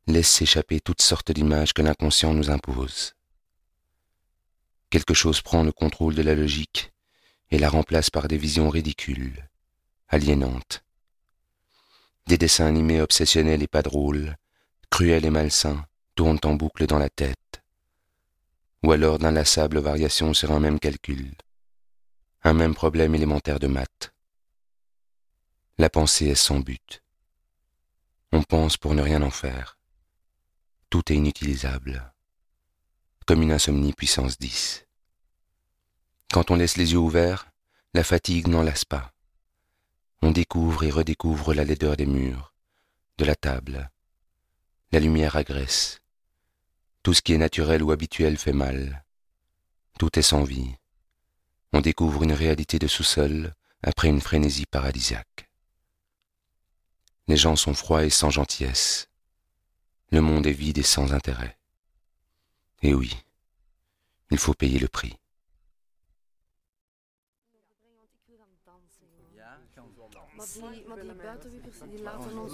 laisse 0.09 0.29
s'échapper 0.29 0.81
toutes 0.81 1.01
sortes 1.01 1.31
d'images 1.31 1.73
que 1.73 1.81
l'inconscient 1.81 2.35
nous 2.35 2.51
impose. 2.51 3.15
Quelque 4.91 5.15
chose 5.15 5.43
prend 5.43 5.63
le 5.63 5.71
contrôle 5.71 6.17
de 6.17 6.23
la 6.23 6.35
logique 6.35 6.93
et 7.51 7.59
la 7.59 7.69
remplace 7.69 8.11
par 8.11 8.27
des 8.27 8.37
visions 8.37 8.69
ridicules, 8.69 9.49
aliénantes. 10.09 10.83
Des 12.27 12.37
dessins 12.37 12.67
animés 12.67 13.01
obsessionnels 13.01 13.63
et 13.63 13.69
pas 13.69 13.83
drôles, 13.83 14.37
cruels 14.91 15.25
et 15.25 15.31
malsains, 15.31 15.87
tournent 16.17 16.41
en 16.43 16.55
boucle 16.55 16.87
dans 16.87 16.99
la 16.99 17.11
tête, 17.11 17.63
ou 18.83 18.91
alors 18.91 19.21
d'inlassables 19.21 19.79
variations 19.79 20.35
sur 20.35 20.51
un 20.51 20.59
même 20.59 20.81
calcul, 20.81 21.33
un 22.43 22.55
même 22.55 22.75
problème 22.75 23.15
élémentaire 23.15 23.61
de 23.61 23.69
maths. 23.69 24.13
La 25.81 25.89
pensée 25.89 26.27
est 26.27 26.35
sans 26.35 26.59
but. 26.59 27.05
On 28.33 28.43
pense 28.43 28.77
pour 28.77 28.95
ne 28.95 29.03
rien 29.03 29.23
en 29.23 29.31
faire. 29.31 29.79
Tout 30.91 31.13
est 31.13 31.15
inutilisable, 31.15 32.13
comme 33.27 33.43
une 33.43 33.53
insomnie 33.53 33.93
puissance 33.93 34.39
10. 34.39 34.87
Quand 36.33 36.51
on 36.51 36.57
laisse 36.57 36.77
les 36.77 36.93
yeux 36.95 36.99
ouverts, 36.99 37.53
la 37.95 38.03
fatigue 38.03 38.49
n'en 38.49 38.65
lasse 38.65 38.85
pas. 38.85 39.13
On 40.21 40.33
découvre 40.33 40.83
et 40.83 40.91
redécouvre 40.91 41.55
la 41.55 41.63
laideur 41.63 41.97
des 41.97 42.07
murs, 42.07 42.53
de 43.17 43.25
la 43.25 43.37
table. 43.37 43.89
La 44.91 44.99
lumière 44.99 45.37
agresse. 45.37 46.01
Tout 47.05 47.15
ce 47.15 47.23
qui 47.23 47.35
est 47.35 47.39
naturel 47.39 47.85
ou 47.85 47.93
habituel 47.93 48.37
fait 48.37 48.53
mal. 48.53 49.05
Tout 49.97 50.19
est 50.19 50.23
sans 50.23 50.43
vie. 50.43 50.75
On 51.73 51.81
découvre 51.81 52.25
une 52.25 52.33
réalité 52.33 52.81
de 52.81 52.89
sous-sol 52.89 53.55
après 53.85 54.09
une 54.09 54.21
frénésie 54.21 54.67
paradisiaque. 54.67 55.48
Les 57.29 57.37
gens 57.37 57.57
sont 57.57 57.75
froids 57.75 58.05
et 58.05 58.11
sans 58.11 58.31
gentillesse. 58.31 59.09
Le 60.11 60.21
monde 60.21 60.47
est 60.47 60.53
vide 60.53 60.79
et 60.79 60.83
sans 60.83 61.13
intérêt. 61.13 61.57
Et 62.83 62.95
oui, 62.95 63.15
il 64.31 64.39
faut 64.39 64.55
payer 64.55 64.79
le 64.79 64.89
prix. 64.89 65.15
Maar 70.37 70.47
die, 70.73 70.85
maar 70.89 70.97
die 71.01 71.13
buitenwippers 71.15 71.79
die 71.91 72.03
laten 72.03 72.39
ons 72.39 72.53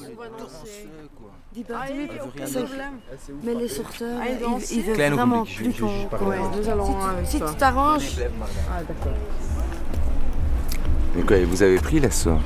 Die 1.52 1.64
buitenwippers, 1.64 2.50
zeg, 2.50 2.68
mais 3.42 3.54
les 3.54 3.68
sorteurs, 3.74 4.20
ils 4.70 4.82
veulent 4.84 5.12
vraiment 5.14 5.44
plus 5.44 5.74
qu'on... 5.74 6.08
Si 7.24 7.38
tu- 7.38 7.56
t'arranges... 7.58 8.20
Ah, 8.70 8.82
d'accord. 8.82 9.12
Mais 11.14 11.22
quoi, 11.24 11.44
vous 11.44 11.62
avez 11.62 11.78
pris 11.78 12.00
la 12.00 12.10
soie? 12.10 12.40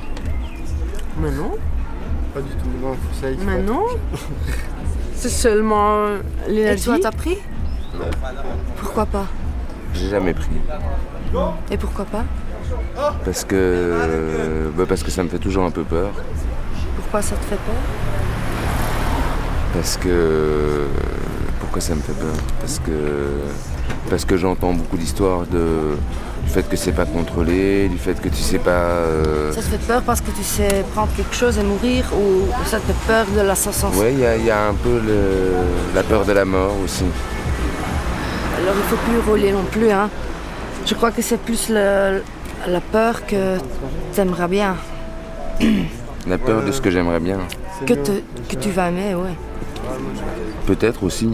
Mais 1.19 1.31
non. 1.31 1.57
Pas 2.33 2.41
du 2.41 2.49
tout, 2.49 2.69
non, 2.81 2.93
faut 2.93 3.21
ça. 3.21 3.31
il 3.31 3.37
faut 3.37 3.45
Mais 3.45 3.57
pas 3.57 3.61
non. 3.61 3.85
C'est 5.15 5.29
seulement 5.29 6.05
euh, 6.05 6.19
l'énergie. 6.47 6.83
Et 6.83 6.85
toi, 6.85 6.97
t'as 7.01 7.11
pris 7.11 7.37
Non. 7.93 8.05
Pourquoi 8.77 9.05
pas? 9.05 9.25
J'ai 9.93 10.09
jamais 10.09 10.33
pris. 10.33 10.49
Et 11.71 11.77
pourquoi 11.77 12.05
pas? 12.05 12.23
Parce 13.25 13.43
que. 13.43 14.71
bah, 14.77 14.85
parce 14.87 15.03
que 15.03 15.11
ça 15.11 15.23
me 15.23 15.29
fait 15.29 15.39
toujours 15.39 15.63
un 15.65 15.71
peu 15.71 15.83
peur. 15.83 16.11
Pourquoi 16.95 17.21
ça 17.21 17.35
te 17.35 17.45
fait 17.45 17.55
peur? 17.55 17.75
Parce 19.73 19.97
que. 19.97 20.85
Pourquoi 21.59 21.81
ça 21.81 21.95
me 21.95 22.01
fait 22.01 22.13
peur? 22.13 22.35
Parce 22.59 22.79
que. 22.79 22.91
Parce 24.09 24.25
que 24.25 24.37
j'entends 24.37 24.73
beaucoup 24.73 24.97
d'histoires 24.97 25.45
de. 25.47 25.95
Du 26.45 26.49
fait 26.49 26.67
que 26.67 26.75
c'est 26.75 26.91
pas 26.93 27.05
contrôlé, 27.05 27.87
du 27.89 27.97
fait 27.97 28.19
que 28.19 28.27
tu 28.29 28.41
sais 28.41 28.57
pas. 28.57 28.71
euh, 28.71 29.51
Ça 29.51 29.61
te 29.61 29.65
fait 29.67 29.77
peur 29.87 30.01
parce 30.01 30.19
que 30.21 30.31
tu 30.31 30.43
sais 30.43 30.83
prendre 30.93 31.09
quelque 31.15 31.35
chose 31.35 31.57
et 31.59 31.63
mourir 31.63 32.05
ou 32.13 32.47
ça 32.65 32.77
te 32.79 32.87
fait 32.87 33.07
peur 33.07 33.25
de 33.35 33.41
la 33.41 33.55
sensation 33.55 33.99
Ouais, 33.99 34.13
il 34.13 34.19
y, 34.19 34.25
a- 34.25 34.35
il 34.35 34.45
y 34.45 34.51
a 34.51 34.67
un 34.67 34.73
peu 34.73 34.99
le- 34.99 35.53
la 35.93 36.01
peur 36.03 36.25
de 36.25 36.31
la 36.31 36.45
mort 36.45 36.73
aussi. 36.83 37.03
Alors 38.57 38.73
il 38.75 38.83
faut 38.89 38.95
plus 39.09 39.19
rouler 39.29 39.51
non 39.51 39.63
plus. 39.71 39.91
Hein. 39.91 40.09
Je 40.85 40.93
crois 40.95 41.11
que 41.11 41.21
c'est 41.21 41.37
plus 41.39 41.69
le- 41.69 42.23
la 42.67 42.81
peur 42.81 43.25
que 43.27 43.57
t'aimerais 44.13 44.47
bien. 44.47 44.75
La 46.27 46.37
peur 46.37 46.63
de 46.63 46.71
ce 46.71 46.81
que 46.81 46.89
j'aimerais 46.89 47.19
bien. 47.19 47.39
Que, 47.85 47.93
te- 47.93 48.21
que 48.49 48.55
tu 48.55 48.69
vas 48.71 48.89
aimer, 48.89 49.13
ouais. 49.13 49.35
Peut-être 50.65 51.03
aussi. 51.03 51.29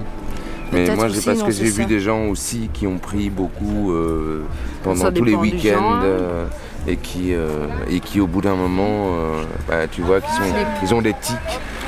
Mais 0.71 0.95
moi, 0.95 1.05
aussi, 1.05 1.25
parce 1.25 1.39
non, 1.39 1.45
que 1.45 1.51
j'ai 1.51 1.65
vu 1.69 1.85
des 1.85 1.99
gens 1.99 2.25
aussi 2.27 2.69
qui 2.73 2.87
ont 2.87 2.97
pris 2.97 3.29
beaucoup 3.29 3.91
euh, 3.91 4.43
pendant 4.83 5.11
tous 5.11 5.23
les 5.23 5.35
week-ends 5.35 6.01
euh, 6.03 6.45
et 6.87 6.97
qui 6.97 7.33
euh, 7.33 7.67
et 7.89 7.99
qui 7.99 8.19
au 8.19 8.27
bout 8.27 8.41
d'un 8.41 8.55
moment, 8.55 9.07
euh, 9.15 9.43
bah, 9.67 9.87
tu 9.87 10.01
vois, 10.01 10.21
qu'ils 10.21 10.33
sont, 10.33 10.43
ils 10.83 10.93
ont 10.93 11.01
des 11.01 11.13
tics, 11.13 11.35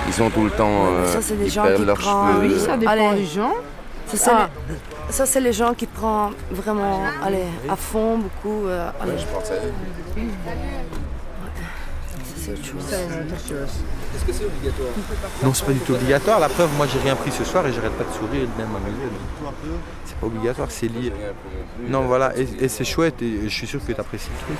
ils 0.07 0.13
sont 0.13 0.29
tout 0.29 0.43
le 0.43 0.51
temps, 0.51 0.85
euh, 0.87 1.05
ça, 1.13 1.21
c'est 1.21 1.35
des 1.37 1.45
ils 1.45 1.51
gens 1.51 1.63
perdent 1.63 1.77
qui 1.77 1.85
leurs 1.85 2.01
cheveux. 2.01 2.47
Oui, 2.47 2.59
ça 2.59 2.77
dépend 2.77 2.91
Allez. 2.91 3.21
du 3.21 3.25
gens. 3.25 3.53
Ça, 4.07 4.15
c'est 4.17 4.31
Ah. 4.33 4.49
les, 4.69 4.75
ça, 5.13 5.25
c'est 5.25 5.41
les 5.41 5.51
gens 5.53 5.73
qui 5.73 5.85
prennent 5.85 6.31
vraiment 6.51 7.01
allez, 7.23 7.43
à 7.69 7.75
fond 7.75 8.17
beaucoup. 8.19 8.67
euh, 8.67 8.89
allez. 9.01 9.11
Ça, 9.43 9.53
c'est 12.47 12.53
autre 12.53 12.65
chose. 12.65 12.93
Est-ce 14.15 14.25
que 14.25 14.33
c'est 14.33 14.45
obligatoire? 14.45 14.89
Non, 15.43 15.53
c'est 15.53 15.65
pas 15.65 15.73
du 15.73 15.79
tout 15.79 15.93
obligatoire. 15.93 16.39
La 16.39 16.49
preuve, 16.49 16.69
moi, 16.77 16.87
j'ai 16.91 16.99
rien 16.99 17.15
pris 17.15 17.31
ce 17.31 17.43
soir 17.43 17.67
et 17.67 17.73
j'arrête 17.73 17.93
pas 17.93 18.03
de 18.03 18.13
sourire 18.13 18.47
même 18.57 18.69
à 18.75 18.79
milieu. 18.79 19.09
donc 19.09 19.53
C'est 20.05 20.15
pas 20.17 20.27
obligatoire, 20.27 20.71
c'est 20.71 20.87
lié. 20.87 21.11
Non, 21.87 22.01
voilà, 22.01 22.37
et, 22.37 22.47
et 22.59 22.67
c'est 22.67 22.85
chouette 22.85 23.21
et 23.21 23.43
je 23.43 23.53
suis 23.53 23.67
sûr 23.67 23.85
que 23.85 23.91
tu 23.91 23.99
apprécies 23.99 24.29
le 24.29 24.45
truc. 24.45 24.57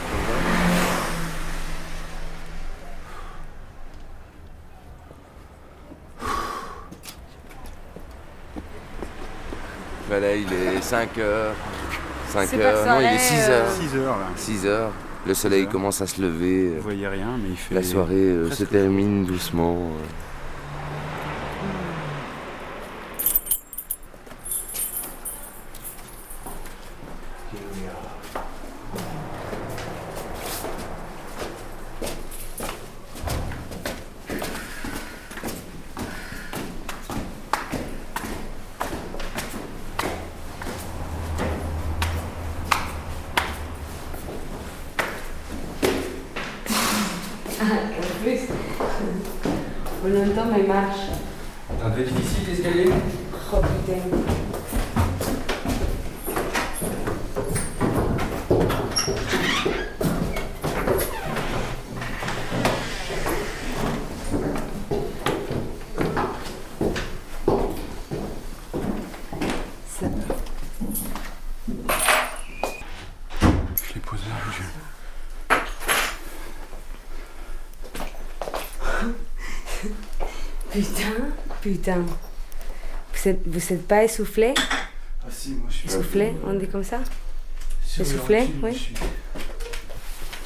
Bah 10.10 10.20
là, 10.22 10.36
il 10.36 10.52
est 10.52 10.82
5 10.82 11.18
heures. 11.18 11.54
5 12.30 12.48
C'est 12.50 12.58
pas 12.58 12.64
heures. 12.64 12.86
Non, 12.86 13.02
il 13.02 13.16
est 13.16 13.20
soleil, 13.20 13.20
6 13.20 13.50
euh. 13.50 13.62
heures. 13.62 13.72
6 13.72 13.96
heures, 13.98 14.18
là. 14.18 14.26
6 14.36 14.66
heures. 14.66 14.92
Le 15.26 15.34
soleil 15.34 15.68
commence 15.68 16.02
à 16.02 16.08
se 16.08 16.22
lever. 16.22 16.74
Vous 16.78 16.84
voyez 16.84 17.08
rien, 17.08 17.38
mais 17.42 17.50
il 17.50 17.58
fait. 17.58 17.76
La 17.76 17.84
soirée 17.84 18.16
euh, 18.16 18.52
se 18.52 18.64
termine 18.64 19.26
doucement. 19.26 19.92
Je 70.00 70.06
les 73.96 74.02
pose 74.02 74.20
là, 74.30 74.36
je... 74.52 74.64
Putain, 80.72 81.02
putain. 81.62 82.06
Vous 83.14 83.28
êtes, 83.28 83.40
vous 83.48 83.76
pas 83.88 84.04
essoufflé? 84.04 84.54
Ah 84.60 85.32
si, 85.32 85.56
moi 85.56 85.68
je 85.70 85.76
suis. 85.76 85.88
Essoufflé, 85.88 86.34
on 86.46 86.54
dit 86.54 86.68
comme 86.68 86.84
ça? 86.84 87.00
Essoufflé, 88.00 88.48
oui. 88.62 88.76
Suis... 88.76 88.94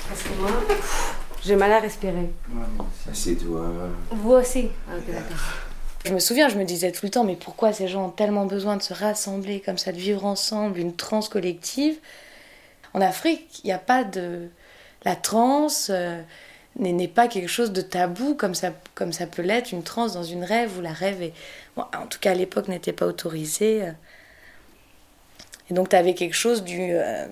Parce 0.07 0.23
que 0.23 0.29
moi, 0.39 0.51
j'ai 1.43 1.57
mal 1.57 1.73
à 1.73 1.79
respirer. 1.81 2.13
Ouais, 2.49 2.63
ah, 2.79 2.83
c'est 3.11 3.35
toi. 3.35 3.69
Vous 4.11 4.31
aussi 4.31 4.69
Ah, 4.89 4.95
ok, 4.97 5.13
d'accord. 5.13 5.60
Je 6.05 6.13
me 6.13 6.19
souviens, 6.19 6.49
je 6.49 6.57
me 6.57 6.63
disais 6.63 6.91
tout 6.91 7.05
le 7.05 7.11
temps, 7.11 7.23
mais 7.23 7.35
pourquoi 7.35 7.73
ces 7.73 7.87
gens 7.87 8.07
ont 8.07 8.09
tellement 8.09 8.45
besoin 8.45 8.75
de 8.75 8.81
se 8.81 8.93
rassembler 8.93 9.59
comme 9.59 9.77
ça, 9.77 9.91
de 9.91 9.97
vivre 9.97 10.25
ensemble, 10.25 10.79
une 10.79 10.95
transe 10.95 11.29
collective? 11.29 11.97
En 12.93 13.01
Afrique, 13.01 13.61
il 13.63 13.67
n'y 13.67 13.73
a 13.73 13.77
pas 13.77 14.03
de... 14.03 14.49
La 15.05 15.15
transe 15.15 15.89
euh, 15.91 16.19
n'est 16.77 17.07
pas 17.07 17.27
quelque 17.27 17.47
chose 17.47 17.71
de 17.71 17.81
tabou 17.81 18.33
comme 18.33 18.55
ça, 18.55 18.71
comme 18.95 19.13
ça 19.13 19.27
peut 19.27 19.43
l'être, 19.43 19.71
une 19.71 19.83
transe 19.83 20.13
dans 20.13 20.23
une 20.23 20.43
rêve 20.43 20.77
où 20.77 20.81
la 20.81 20.91
rêve 20.91 21.21
est... 21.21 21.33
en 21.77 22.07
tout 22.09 22.19
cas, 22.19 22.31
à 22.31 22.35
l'époque, 22.35 22.67
n'était 22.67 22.93
pas 22.93 23.05
autorisée. 23.05 23.83
Et 25.69 25.73
donc, 25.73 25.89
tu 25.89 25.95
avais 25.95 26.15
quelque 26.15 26.35
chose 26.35 26.63
du... 26.63 26.79
euh, 26.79 27.27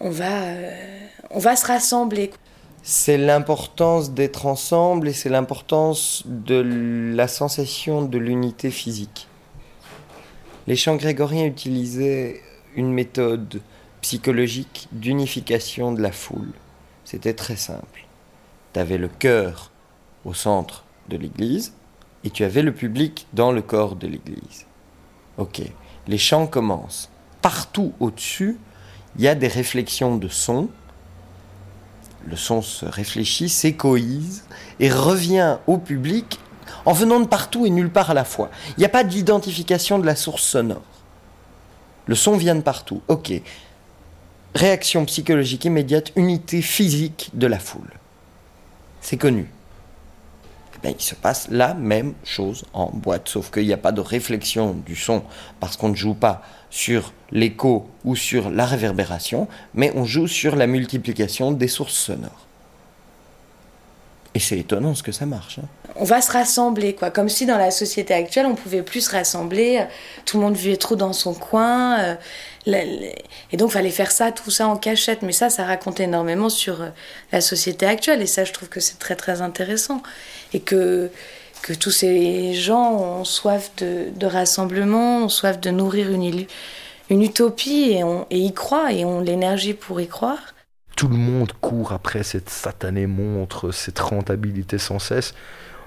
on, 0.00 0.10
va, 0.10 0.42
euh, 0.42 1.06
on 1.30 1.38
va 1.38 1.56
se 1.56 1.66
rassembler. 1.66 2.30
C'est 2.82 3.18
l'importance 3.18 4.12
d'être 4.12 4.46
ensemble 4.46 5.08
et 5.08 5.12
c'est 5.12 5.28
l'importance 5.28 6.22
de 6.26 7.12
la 7.14 7.28
sensation 7.28 8.02
de 8.02 8.18
l'unité 8.18 8.70
physique. 8.70 9.28
Les 10.66 10.76
chants 10.76 10.96
grégoriens 10.96 11.46
utilisaient 11.46 12.40
une 12.76 12.92
méthode 12.92 13.60
psychologique 14.00 14.88
d'unification 14.92 15.92
de 15.92 16.00
la 16.00 16.12
foule. 16.12 16.52
C'était 17.04 17.34
très 17.34 17.56
simple. 17.56 18.06
Tu 18.72 18.80
avais 18.80 18.98
le 18.98 19.08
cœur 19.08 19.70
au 20.24 20.34
centre 20.34 20.84
de 21.08 21.16
l'église 21.16 21.74
et 22.24 22.30
tu 22.30 22.44
avais 22.44 22.62
le 22.62 22.72
public 22.72 23.26
dans 23.32 23.50
le 23.50 23.62
corps 23.62 23.96
de 23.96 24.06
l'église. 24.06 24.66
Ok, 25.36 25.62
les 26.06 26.18
chants 26.18 26.46
commencent. 26.46 27.10
Partout 27.42 27.92
au-dessus, 28.00 28.58
il 29.16 29.22
y 29.22 29.28
a 29.28 29.34
des 29.34 29.48
réflexions 29.48 30.16
de 30.16 30.28
son 30.28 30.68
le 32.26 32.36
son 32.36 32.62
se 32.62 32.84
réfléchit, 32.86 33.48
s'écoïse 33.48 34.44
et 34.80 34.90
revient 34.90 35.58
au 35.66 35.78
public 35.78 36.38
en 36.84 36.92
venant 36.92 37.20
de 37.20 37.26
partout 37.26 37.66
et 37.66 37.70
nulle 37.70 37.90
part 37.90 38.10
à 38.10 38.14
la 38.14 38.24
fois. 38.24 38.50
Il 38.76 38.80
n'y 38.80 38.86
a 38.86 38.90
pas 38.90 39.04
d'identification 39.04 39.98
de 39.98 40.06
la 40.06 40.16
source 40.16 40.42
sonore. 40.42 40.82
Le 42.06 42.14
son 42.14 42.36
vient 42.36 42.54
de 42.54 42.60
partout. 42.60 43.02
Ok. 43.08 43.32
Réaction 44.54 45.04
psychologique 45.04 45.64
immédiate, 45.66 46.12
unité 46.16 46.62
physique 46.62 47.30
de 47.34 47.46
la 47.46 47.58
foule. 47.58 47.92
C'est 49.00 49.18
connu. 49.18 49.50
Eh 50.78 50.86
ben, 50.86 50.94
il 50.96 51.02
se 51.02 51.16
passe 51.16 51.48
la 51.50 51.74
même 51.74 52.14
chose 52.22 52.64
en 52.72 52.90
boîte, 52.90 53.28
sauf 53.28 53.50
qu'il 53.50 53.66
n'y 53.66 53.72
a 53.72 53.78
pas 53.78 53.90
de 53.90 54.00
réflexion 54.00 54.76
du 54.86 54.94
son 54.94 55.24
parce 55.58 55.76
qu'on 55.76 55.88
ne 55.88 55.96
joue 55.96 56.14
pas 56.14 56.42
sur 56.70 57.12
l'écho 57.32 57.88
ou 58.04 58.14
sur 58.14 58.50
la 58.50 58.64
réverbération, 58.64 59.48
mais 59.74 59.92
on 59.96 60.04
joue 60.04 60.28
sur 60.28 60.54
la 60.54 60.66
multiplication 60.68 61.50
des 61.50 61.68
sources 61.68 61.94
sonores. 61.94 62.47
Et 64.34 64.40
c'est 64.40 64.58
étonnant 64.58 64.94
ce 64.94 65.02
que 65.02 65.12
ça 65.12 65.26
marche. 65.26 65.58
hein. 65.58 65.68
on 65.96 66.04
va 66.04 66.20
se 66.20 66.30
rassembler, 66.30 66.94
quoi. 66.94 67.10
Comme 67.10 67.28
si 67.28 67.46
dans 67.46 67.58
la 67.58 67.70
société 67.70 68.14
actuelle, 68.14 68.46
on 68.46 68.54
pouvait 68.54 68.82
plus 68.82 69.00
se 69.00 69.10
rassembler, 69.10 69.84
tout 70.26 70.36
le 70.38 70.44
monde 70.44 70.54
vivait 70.54 70.76
trop 70.76 70.96
dans 70.96 71.12
son 71.12 71.34
coin, 71.34 71.98
euh, 71.98 72.14
et 72.66 73.56
donc 73.56 73.70
fallait 73.70 73.90
faire 73.90 74.10
ça, 74.12 74.30
tout 74.30 74.50
ça 74.50 74.68
en 74.68 74.76
cachette. 74.76 75.22
Mais 75.22 75.32
ça, 75.32 75.48
ça 75.50 75.64
raconte 75.64 75.98
énormément 75.98 76.50
sur 76.50 76.82
euh, 76.82 76.88
la 77.32 77.40
société 77.40 77.86
actuelle, 77.86 78.20
et 78.22 78.26
ça, 78.26 78.44
je 78.44 78.52
trouve 78.52 78.68
que 78.68 78.80
c'est 78.80 78.98
très 78.98 79.16
très 79.16 79.40
intéressant, 79.40 80.02
et 80.52 80.60
que 80.60 81.10
que 81.60 81.72
tous 81.72 81.90
ces 81.90 82.54
gens 82.54 82.92
ont 82.92 83.24
soif 83.24 83.72
de, 83.78 84.10
de 84.14 84.26
rassemblement, 84.26 85.24
ont 85.24 85.28
soif 85.28 85.58
de 85.58 85.70
nourrir 85.70 86.12
une, 86.12 86.46
une 87.10 87.22
utopie, 87.22 87.90
et, 87.90 88.04
on, 88.04 88.26
et 88.30 88.38
y 88.38 88.52
croient, 88.52 88.92
et 88.92 89.04
ont 89.04 89.20
l'énergie 89.20 89.74
pour 89.74 90.00
y 90.00 90.06
croire. 90.06 90.54
Tout 90.98 91.06
le 91.06 91.16
monde 91.16 91.52
court 91.60 91.92
après 91.92 92.24
cette 92.24 92.50
satanée 92.50 93.06
montre, 93.06 93.70
cette 93.70 94.00
rentabilité 94.00 94.78
sans 94.78 94.98
cesse. 94.98 95.32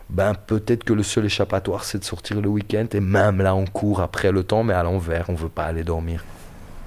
Ben 0.10 0.34
peut-être 0.34 0.86
que 0.86 0.94
le 0.94 1.04
seul 1.04 1.26
échappatoire 1.26 1.84
c'est 1.84 1.98
de 1.98 2.06
sortir 2.06 2.40
le 2.40 2.48
week-end 2.48 2.86
et 2.94 3.02
même 3.02 3.42
là 3.42 3.54
on 3.54 3.66
court 3.66 4.00
après 4.00 4.32
le 4.32 4.46
temps 4.46 4.64
mais 4.64 4.74
à 4.74 4.84
l'envers, 4.84 5.30
on 5.30 5.36
veut 5.36 5.50
pas 5.50 5.66
aller 5.66 5.84
dormir. 5.84 6.24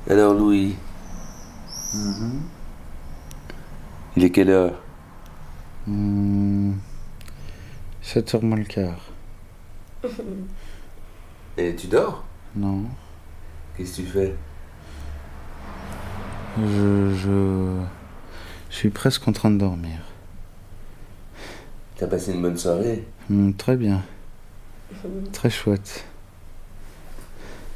Alors 0.09 0.33
Louis, 0.33 0.75
il 4.17 4.25
est 4.25 4.31
quelle 4.31 4.49
heure? 4.49 4.81
7h 8.03 8.41
moins 8.41 8.57
le 8.57 8.65
quart. 8.65 9.11
Et 11.59 11.77
tu 11.77 11.89
dors? 11.89 12.25
Non. 12.57 12.85
Qu'est-ce 13.77 13.99
que 13.99 14.03
tu 14.03 14.09
fais? 14.09 14.35
Je, 16.57 17.15
je. 17.23 18.04
Je 18.75 18.81
suis 18.81 18.91
presque 18.91 19.29
en 19.29 19.33
train 19.33 19.53
de 19.53 19.59
dormir. 19.59 19.99
T'as 21.97 22.09
passé 22.09 22.33
une 22.33 22.43
bonne 22.43 22.59
soirée 22.59 23.07
Hmm, 23.31 23.53
très 23.53 23.77
bien. 23.77 24.03
Très 25.33 25.49
chouette. 25.49 26.05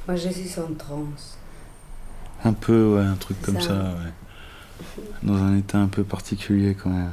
Moi, 0.09 0.17
je 0.17 0.29
suis 0.29 0.59
en 0.61 0.75
transe. 0.75 1.39
Un 2.45 2.53
peu, 2.53 2.97
ouais, 2.97 3.05
un 3.05 3.15
truc 3.15 3.41
comme 3.43 3.61
Ça. 3.61 3.69
ça, 3.69 3.75
ouais. 3.95 4.97
Dans 5.23 5.37
un 5.41 5.57
état 5.57 5.79
un 5.79 5.87
peu 5.87 6.03
particulier 6.03 6.75
quand 6.75 6.91
même. 6.91 7.13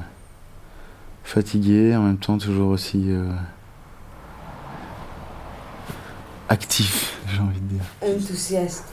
Fatigué, 1.24 1.96
en 1.96 2.02
même 2.02 2.18
temps 2.18 2.40
toujours 2.40 2.70
aussi. 2.72 3.12
euh, 3.12 3.32
actif, 6.50 7.20
j'ai 7.32 7.40
envie 7.40 7.60
de 7.62 7.76
dire. 7.76 7.84
Enthousiaste. 8.02 8.86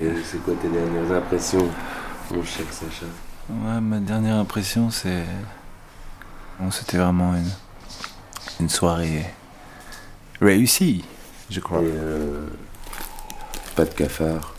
Et 0.00 0.10
c'est 0.24 0.38
quoi 0.42 0.54
tes 0.60 0.68
dernières 0.68 1.12
impressions, 1.12 1.68
mon 2.32 2.42
cher 2.42 2.66
Sacha? 2.72 3.06
Ouais, 3.50 3.80
ma 3.80 3.98
dernière 3.98 4.36
impression, 4.36 4.90
c'est. 4.90 5.24
Bon, 6.58 6.70
c'était 6.70 6.98
vraiment 6.98 7.34
une. 7.34 7.50
Une 8.60 8.68
soirée. 8.68 9.24
réussie, 10.40 11.04
je 11.50 11.60
crois. 11.60 11.80
Et 11.80 11.86
euh, 11.86 12.46
pas 13.74 13.84
de 13.84 13.90
cafard. 13.94 14.54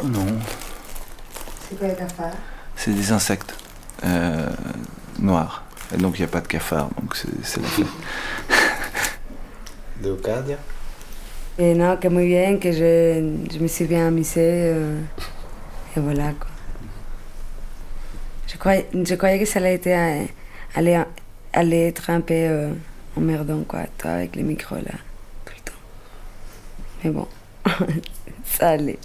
Oh 0.00 0.06
non, 0.06 0.26
C'est 1.68 1.78
quoi 1.78 1.88
le 1.88 1.94
cafard 1.94 2.32
c'est 2.74 2.92
des 2.94 3.12
insectes 3.12 3.54
euh, 4.04 4.48
noirs. 5.20 5.62
Et 5.94 5.98
donc 5.98 6.18
il 6.18 6.22
n'y 6.22 6.24
a 6.24 6.28
pas 6.28 6.40
de 6.40 6.48
cafard, 6.48 6.88
donc 7.00 7.14
c'est 7.42 7.60
la 7.60 7.68
fête. 7.68 7.86
Leocadia 10.02 10.56
Et 11.58 11.74
non, 11.74 11.96
que 11.98 12.08
muy 12.08 12.26
bien, 12.28 12.56
que 12.58 12.72
je, 12.72 13.36
je 13.52 13.58
me 13.58 13.68
suis 13.68 13.84
bien 13.84 14.08
amusée. 14.08 14.40
euh, 14.74 15.00
et 15.96 16.00
voilà, 16.00 16.32
quoi. 16.32 16.48
Je 18.52 18.58
croyais, 18.58 18.86
je 18.92 19.14
croyais 19.14 19.38
que 19.38 19.46
ça 19.46 19.60
allait, 19.60 19.74
être, 19.74 20.28
allait, 20.74 21.06
allait 21.54 21.88
être 21.88 22.10
un 22.10 22.20
peu 22.20 22.34
euh, 22.34 22.74
emmerdant, 23.16 23.62
quoi, 23.64 23.84
toi, 23.96 24.10
avec 24.10 24.36
les 24.36 24.42
micros, 24.42 24.76
là, 24.76 24.92
tout 25.46 25.54
le 25.56 25.62
temps. 25.64 25.78
Mais 27.02 27.10
bon, 27.10 27.26
ça 28.44 28.70
allait. 28.70 28.98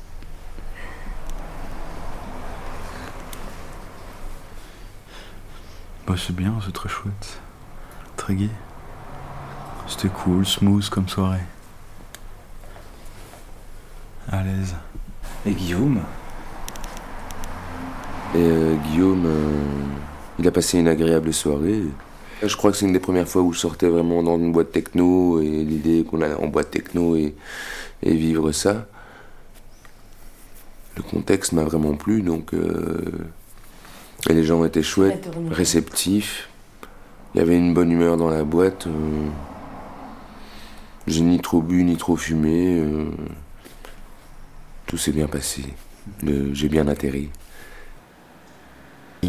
Bah, 6.06 6.16
c'est 6.18 6.36
bien, 6.36 6.60
c'est 6.66 6.74
très 6.74 6.90
chouette. 6.90 7.40
Très 8.18 8.36
gai. 8.36 8.50
C'était 9.88 10.10
cool, 10.10 10.46
smooth 10.46 10.90
comme 10.90 11.08
soirée. 11.08 11.40
À 14.30 14.44
l'aise. 14.44 14.76
Et 15.46 15.54
Guillaume? 15.54 16.02
Et 18.36 18.40
euh, 18.40 18.76
Guillaume, 18.76 19.26
euh, 19.26 19.64
il 20.40 20.48
a 20.48 20.52
passé 20.52 20.80
une 20.80 20.88
agréable 20.88 21.34
soirée. 21.34 21.82
Je 22.44 22.56
crois 22.56 22.72
que 22.72 22.78
c'est 22.78 22.86
une 22.86 22.94
des 22.94 23.00
premières 23.00 23.28
fois 23.28 23.42
où 23.42 23.54
je 23.54 23.60
sortais 23.60 23.88
vraiment 23.88 24.22
dans 24.22 24.38
une 24.38 24.52
boîte 24.52 24.72
techno 24.72 25.42
et 25.42 25.48
l'idée 25.64 26.04
qu'on 26.04 26.22
a 26.22 26.36
en 26.38 26.48
boîte 26.48 26.72
techno 26.72 27.16
et, 27.16 27.34
et 28.04 28.14
vivre 28.14 28.52
ça. 28.52 28.88
Le 30.98 31.04
contexte 31.04 31.54
m'a 31.54 31.64
vraiment 31.64 31.96
plu, 31.96 32.22
donc 32.22 32.54
euh, 32.54 33.02
et 34.30 34.34
les 34.34 34.44
gens 34.44 34.64
étaient 34.66 34.84
chouettes, 34.84 35.30
réceptifs. 35.50 36.50
Il 37.34 37.40
y 37.40 37.42
avait 37.42 37.56
une 37.58 37.74
bonne 37.74 37.92
humeur 37.92 38.18
dans 38.18 38.30
la 38.30 38.44
boîte. 38.44 38.88
J'ai 41.06 41.22
ni 41.22 41.40
trop 41.40 41.62
bu 41.62 41.84
ni 41.84 41.98
trop 41.98 42.18
fumé. 42.18 42.84
tout 44.88 44.98
s'est 44.98 45.12
bien 45.12 45.28
passé. 45.28 45.64
J'ai 46.24 46.68
bien 46.68 46.88
atterri. 46.88 47.30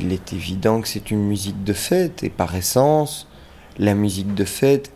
Il 0.00 0.12
est 0.12 0.32
évident 0.32 0.80
que 0.80 0.86
c'est 0.86 1.10
une 1.10 1.24
musique 1.24 1.64
de 1.64 1.72
fête, 1.72 2.22
et 2.22 2.30
par 2.30 2.54
essence, 2.54 3.26
la 3.78 3.94
musique 3.94 4.32
de 4.32 4.44
fête 4.44 4.92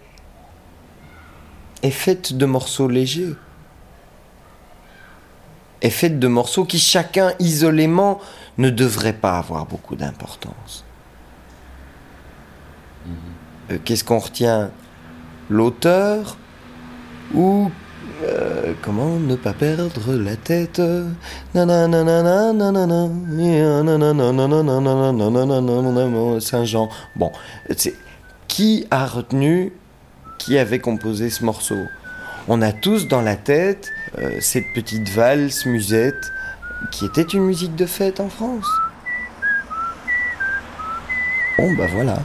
est 1.83 1.91
faite 1.91 2.35
de 2.35 2.47
morceaux 2.47 2.87
légers. 2.87 3.35
Est 5.81 5.91
faite 5.91 6.21
de 6.21 6.29
morceaux 6.29 6.65
qui 6.65 6.79
chacun 6.79 7.33
isolément 7.41 8.21
ne 8.59 8.71
devrait 8.71 9.13
pas 9.13 9.39
avoir 9.39 9.67
beaucoup 9.67 9.97
d'importance. 9.97 10.85
Euh, 13.73 13.79
Qu'est-ce 13.85 14.05
qu'on 14.05 14.21
retient? 14.21 14.71
L'auteur 15.51 16.37
ou 17.35 17.73
euh, 18.25 18.73
comment 18.83 19.19
ne 19.19 19.37
pas 19.37 19.53
perdre 19.53 20.15
la 20.15 20.37
tête? 20.37 20.81
Saint-Jean. 26.41 26.89
Bon, 27.17 27.33
c'est 27.77 27.95
qui 28.49 28.87
a 28.91 29.07
retenu 29.07 29.73
qui 30.39 30.59
avait 30.59 30.79
composé 30.79 31.31
ce 31.31 31.45
morceau 31.45 31.79
On 32.49 32.63
a 32.63 32.73
tous 32.73 33.09
dans 33.09 33.23
la 33.23 33.37
tête 33.37 33.91
euh, 34.19 34.39
cette 34.41 34.73
petite 34.75 35.09
valse 35.09 35.67
musette 35.67 36.33
qui 36.91 37.07
était 37.07 37.23
une 37.23 37.45
musique 37.45 37.77
de 37.77 37.87
fête 37.87 38.21
en 38.21 38.29
France. 38.29 38.67
Bon, 41.59 41.73
bah 41.77 41.87
voilà. 41.93 42.19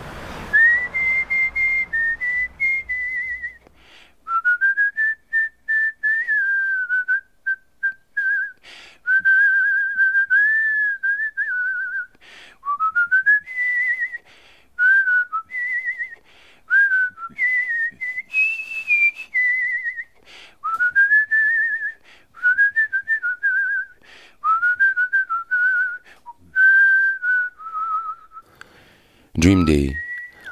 Dream 29.47 29.63
Day, 29.63 29.95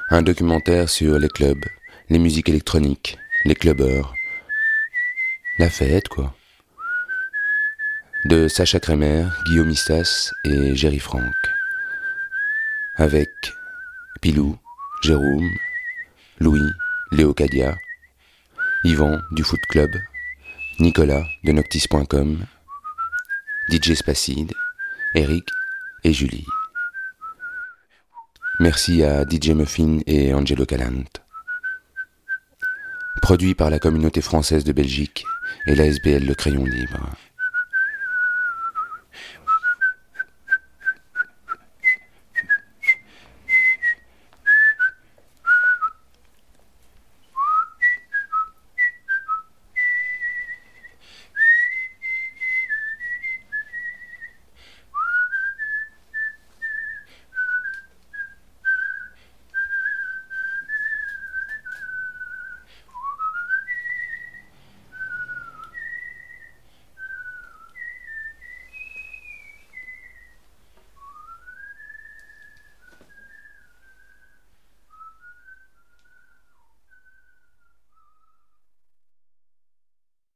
un 0.08 0.22
documentaire 0.22 0.88
sur 0.88 1.18
les 1.18 1.28
clubs, 1.28 1.66
les 2.08 2.18
musiques 2.18 2.48
électroniques, 2.48 3.18
les 3.44 3.54
clubbers. 3.54 4.14
La 5.58 5.68
fête, 5.68 6.08
quoi. 6.08 6.34
De 8.24 8.48
Sacha 8.48 8.80
Kremer, 8.80 9.26
Guillaume 9.44 9.68
Istas 9.68 10.30
et 10.44 10.74
Jerry 10.74 10.98
Frank. 10.98 11.34
Avec 12.94 13.28
Pilou, 14.22 14.56
Jérôme, 15.02 15.50
Louis, 16.38 16.72
Léocadia, 17.12 17.76
Yvan 18.84 19.20
du 19.32 19.44
Foot 19.44 19.60
Club, 19.68 19.90
Nicolas 20.80 21.26
de 21.44 21.52
Noctis.com, 21.52 22.46
DJ 23.68 23.92
Spacide, 23.92 24.54
Eric 25.14 25.44
et 26.02 26.14
Julie. 26.14 26.46
Merci 28.58 29.04
à 29.04 29.24
DJ 29.24 29.50
Muffin 29.50 29.98
et 30.06 30.32
Angelo 30.32 30.64
Calant. 30.64 31.04
Produit 33.20 33.54
par 33.54 33.68
la 33.68 33.78
communauté 33.78 34.22
française 34.22 34.64
de 34.64 34.72
Belgique 34.72 35.24
et 35.66 35.74
l'ASBL 35.74 36.24
Le 36.24 36.34
Crayon 36.34 36.64
Libre. 36.64 37.10